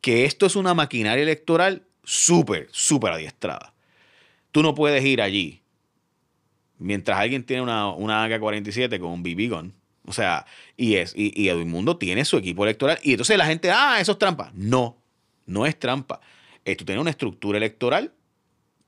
[0.00, 3.74] que esto es una maquinaria electoral súper, súper adiestrada.
[4.52, 5.60] Tú no puedes ir allí
[6.78, 9.74] mientras alguien tiene una, una AK-47 con un BB gun.
[10.06, 10.46] O sea,
[10.76, 12.98] y, es, y, y Edwin Mundo tiene su equipo electoral.
[13.02, 14.52] Y entonces la gente, ah, eso es trampa.
[14.54, 14.96] No,
[15.46, 16.20] no es trampa.
[16.64, 18.12] Esto tiene una estructura electoral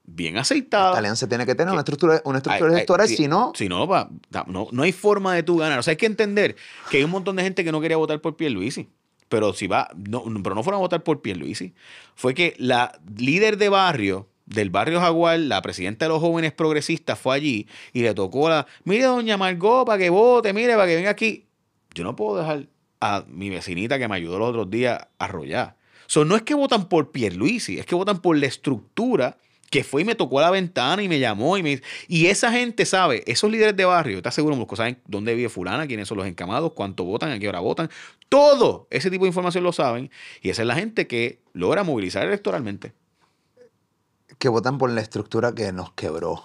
[0.05, 0.93] bien aceitada.
[0.93, 3.87] La alianza tiene que tener una estructura, una estructura electoral, sí, si no, Si no,
[3.87, 5.79] da- no, no hay forma de tú ganar.
[5.79, 6.57] O sea, hay que entender
[6.91, 8.89] que hay un montón de gente que no quería votar por Pierluisi.
[9.29, 11.75] Pero si va, no- pero no fueron a votar por Pierluisi.
[12.15, 17.19] Fue que la líder de barrio, del barrio Jaguar, la presidenta de los jóvenes progresistas,
[17.19, 18.67] fue allí y le tocó la.
[18.85, 21.47] Mire, doña Margot, para que vote, mire, para que venga aquí.
[21.95, 22.67] Yo no puedo dejar
[23.01, 25.77] a mi vecinita que me ayudó los otros días a arrollar.
[26.07, 29.37] So, no es que votan por Pierluisi, es que votan por la estructura
[29.71, 32.51] que fue y me tocó a la ventana y me llamó y me y esa
[32.51, 36.17] gente sabe, esos líderes de barrio, te aseguro, Mosco, saben dónde vive fulana, quiénes son
[36.17, 37.91] los encamados, cuánto votan, a qué hora votan,
[38.31, 40.11] todo ese tipo de información lo saben
[40.41, 42.95] y esa es la gente que logra movilizar electoralmente.
[44.39, 46.45] Que votan por la estructura que nos quebró,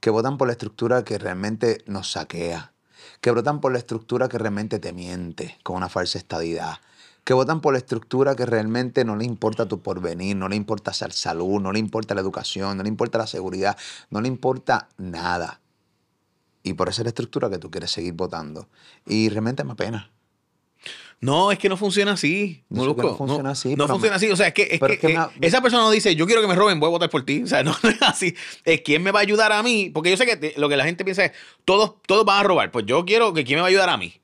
[0.00, 2.72] que votan por la estructura que realmente nos saquea,
[3.20, 6.78] que votan por la estructura que realmente te miente con una falsa estadidad,
[7.22, 10.92] que votan por la estructura que realmente no le importa tu porvenir, no le importa
[10.92, 13.76] ser salud, no le importa la educación, no le importa la seguridad,
[14.10, 15.60] no le importa nada.
[16.62, 18.68] Y por esa es la estructura que tú quieres seguir votando.
[19.06, 20.10] Y realmente me apena.
[21.20, 22.62] No, es que no funciona así.
[22.68, 23.02] Que Molusco.
[23.02, 24.30] no funciona así, No funciona así.
[24.30, 26.42] O sea, es que, es que, es que eh, esa persona no dice, yo quiero
[26.42, 27.42] que me roben, voy a votar por ti.
[27.46, 28.34] O sea, no, no es así.
[28.64, 29.90] Es quién me va a ayudar a mí.
[29.92, 31.32] Porque yo sé que lo que la gente piensa es,
[31.64, 32.70] todos, todos van a robar.
[32.70, 34.20] Pues yo quiero que quién me va a ayudar a mí.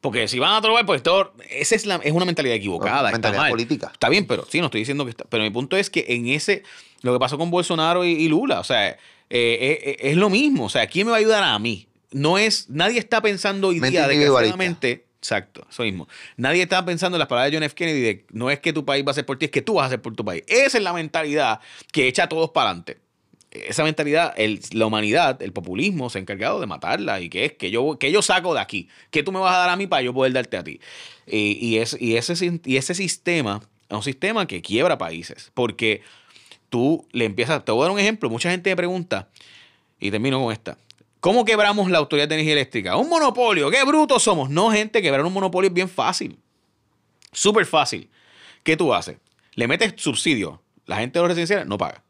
[0.00, 1.32] Porque si van a robar, pues todo.
[1.48, 3.08] Esa es, la, es una mentalidad equivocada.
[3.08, 3.50] está Mentalidad mal.
[3.50, 3.90] política.
[3.92, 5.24] Está bien, pero sí, no estoy diciendo que está.
[5.24, 6.62] Pero mi punto es que en ese.
[7.02, 8.98] Lo que pasó con Bolsonaro y, y Lula, o sea, eh,
[9.30, 10.66] eh, es lo mismo.
[10.66, 11.88] O sea, ¿quién me va a ayudar a mí?
[12.12, 12.68] No es.
[12.68, 15.05] Nadie está pensando hoy Mente día, desgraciadamente.
[15.18, 16.06] Exacto, eso mismo.
[16.36, 17.74] Nadie estaba pensando en las palabras de John F.
[17.74, 19.74] Kennedy de no es que tu país va a ser por ti, es que tú
[19.74, 20.44] vas a hacer por tu país.
[20.46, 21.60] Esa es la mentalidad
[21.92, 22.98] que echa a todos para adelante.
[23.50, 27.52] Esa mentalidad, el- la humanidad, el populismo se ha encargado de matarla y que es
[27.54, 29.86] que yo, que yo saco de aquí, que tú me vas a dar a mí
[29.86, 30.80] para yo poder darte a ti.
[31.26, 36.02] Y, y y, ese, y ese sistema es un sistema que quiebra países porque
[36.68, 39.28] tú le empiezas, te voy a dar un ejemplo, mucha gente me pregunta,
[39.98, 40.76] y termino con esta.
[41.26, 42.96] ¿Cómo quebramos la Autoridad de Energía Eléctrica?
[42.96, 44.48] Un monopolio, qué brutos somos.
[44.48, 46.38] No, gente, quebrar un monopolio es bien fácil.
[47.32, 48.08] Súper fácil.
[48.62, 49.16] ¿Qué tú haces?
[49.56, 50.62] Le metes subsidio.
[50.84, 52.04] La gente de los residenciales no paga.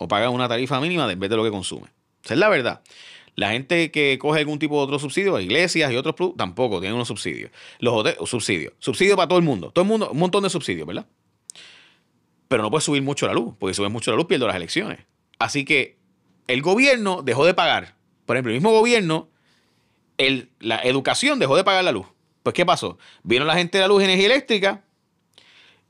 [0.00, 1.86] O paga una tarifa mínima en vez de lo que consume.
[2.24, 2.82] Esa es la verdad.
[3.36, 7.06] La gente que coge algún tipo de otro subsidio, iglesias y otros tampoco tienen unos
[7.06, 7.52] subsidios.
[7.78, 8.72] Los hoteles, subsidios.
[8.80, 9.70] Subsidio para todo el mundo.
[9.70, 11.06] Todo el mundo, un montón de subsidios, ¿verdad?
[12.48, 14.56] Pero no puedes subir mucho la luz, porque si subes mucho la luz pierdo las
[14.56, 14.98] elecciones.
[15.38, 15.96] Así que
[16.48, 17.97] el gobierno dejó de pagar.
[18.28, 19.30] Por ejemplo, el mismo gobierno,
[20.60, 22.08] la educación dejó de pagar la luz.
[22.42, 22.98] Pues, ¿qué pasó?
[23.22, 24.84] Vino la gente de la luz y energía eléctrica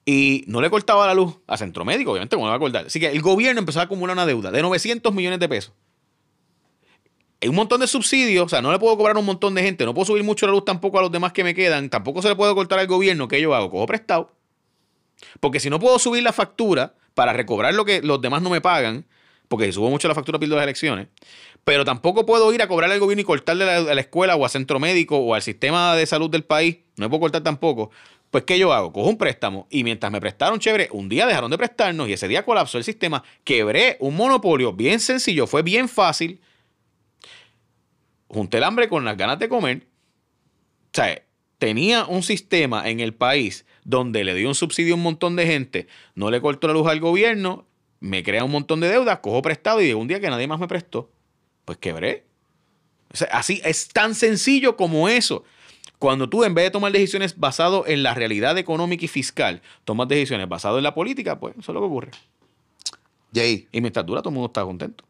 [0.06, 2.86] y no le cortaba la luz a Centro Médico, obviamente, como no va a cortar.
[2.86, 5.72] Así que el gobierno empezó a acumular una deuda de 900 millones de pesos.
[7.40, 9.62] Hay un montón de subsidios, o sea, no le puedo cobrar a un montón de
[9.64, 12.22] gente, no puedo subir mucho la luz tampoco a los demás que me quedan, tampoco
[12.22, 13.68] se le puede cortar al gobierno, que yo hago?
[13.68, 14.32] Cojo prestado.
[15.40, 18.60] Porque si no puedo subir la factura para recobrar lo que los demás no me
[18.60, 19.06] pagan,
[19.48, 21.08] porque subo mucho la factura pierdo las elecciones,
[21.64, 24.36] pero tampoco puedo ir a cobrarle al gobierno y cortarle a la, a la escuela
[24.36, 27.42] o a centro médico o al sistema de salud del país, no me puedo cortar
[27.42, 27.90] tampoco.
[28.30, 28.92] Pues, ¿qué yo hago?
[28.92, 32.28] Cojo un préstamo y mientras me prestaron, chévere, un día dejaron de prestarnos y ese
[32.28, 36.40] día colapsó el sistema, quebré un monopolio bien sencillo, fue bien fácil,
[38.28, 39.86] junté el hambre con las ganas de comer.
[40.86, 41.22] O sea,
[41.58, 45.46] tenía un sistema en el país donde le dio un subsidio a un montón de
[45.46, 47.66] gente, no le cortó la luz al gobierno,
[48.00, 50.60] me crea un montón de deudas, cojo prestado y llegó un día que nadie más
[50.60, 51.10] me prestó.
[51.64, 52.26] Pues quebré.
[53.12, 55.44] O sea, así es tan sencillo como eso.
[55.98, 60.06] Cuando tú, en vez de tomar decisiones basado en la realidad económica y fiscal, tomas
[60.06, 62.10] decisiones basado en la política, pues eso es lo que ocurre.
[63.34, 65.04] Jay, Y mientras dura, todo el mundo está contento.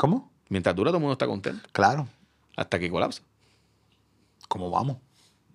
[0.00, 0.32] ¿cómo?
[0.48, 1.68] Mientras dura, todo el mundo está contento.
[1.72, 2.08] Claro.
[2.56, 3.22] Hasta que colapsa.
[4.48, 4.96] ¿Cómo vamos?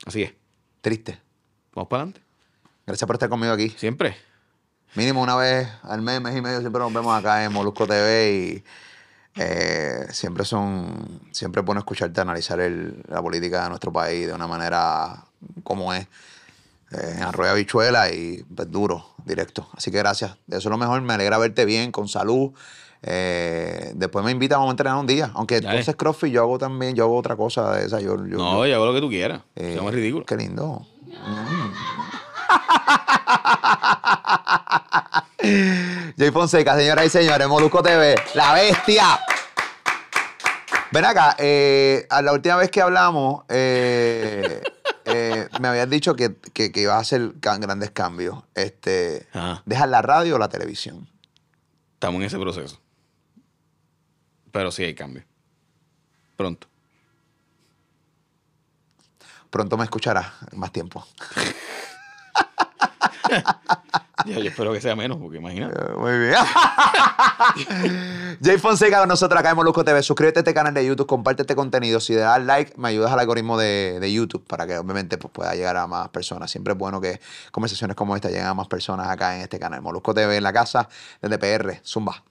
[0.05, 0.33] Así es.
[0.81, 1.19] Triste.
[1.73, 2.21] Vamos para adelante.
[2.85, 3.69] Gracias por estar conmigo aquí.
[3.69, 4.15] Siempre.
[4.93, 8.31] Mínimo una vez al mes, mes y medio, siempre nos vemos acá en Molusco TV
[8.31, 8.63] y
[9.37, 14.33] eh, siempre son, siempre es bueno escucharte analizar el- la política de nuestro país de
[14.33, 15.25] una manera
[15.63, 16.03] como es,
[16.91, 19.67] eh, en arroyo habichuela y pues, duro, directo.
[19.75, 20.31] Así que gracias.
[20.47, 21.01] Eso es lo mejor.
[21.01, 22.51] Me alegra verte bien, con salud.
[23.07, 25.29] Eh, después me invitan a entrenar un día.
[25.33, 25.69] Aunque Dale.
[25.79, 27.99] entonces CrossFit yo hago también, yo hago otra cosa de esa.
[27.99, 29.41] Yo, yo- No, yo- yo hago lo que tú quieras.
[29.57, 30.25] eh, es ridículo.
[30.25, 30.87] Qué lindo.
[36.17, 39.19] Jay Fonseca, señoras y señores, Molusco TV, la bestia.
[40.91, 44.61] Ven acá, eh, a la última vez que hablamos, eh,
[45.05, 48.43] eh, me habías dicho que, que, que ibas a hacer grandes cambios.
[48.53, 49.61] Este, Ajá.
[49.65, 51.09] ¿Dejas la radio o la televisión?
[51.93, 52.79] Estamos en ese proceso.
[54.51, 55.23] Pero sí hay cambio.
[56.37, 56.67] Pronto.
[59.49, 61.05] Pronto me escucharás más tiempo.
[64.25, 65.93] Yo espero que sea menos, porque imagínate.
[65.93, 66.35] Muy bien.
[68.43, 70.01] Jay Fonseca con nosotros acá en Molusco TV.
[70.01, 71.99] Suscríbete a este canal de YouTube, comparte este contenido.
[71.99, 75.31] Si le das like, me ayudas al algoritmo de, de YouTube para que obviamente pues,
[75.31, 76.49] pueda llegar a más personas.
[76.49, 77.19] Siempre es bueno que
[77.51, 79.81] conversaciones como esta lleguen a más personas acá en este canal.
[79.81, 80.89] Molusco TV en la casa
[81.21, 81.81] desde PR.
[81.85, 82.23] Zumba.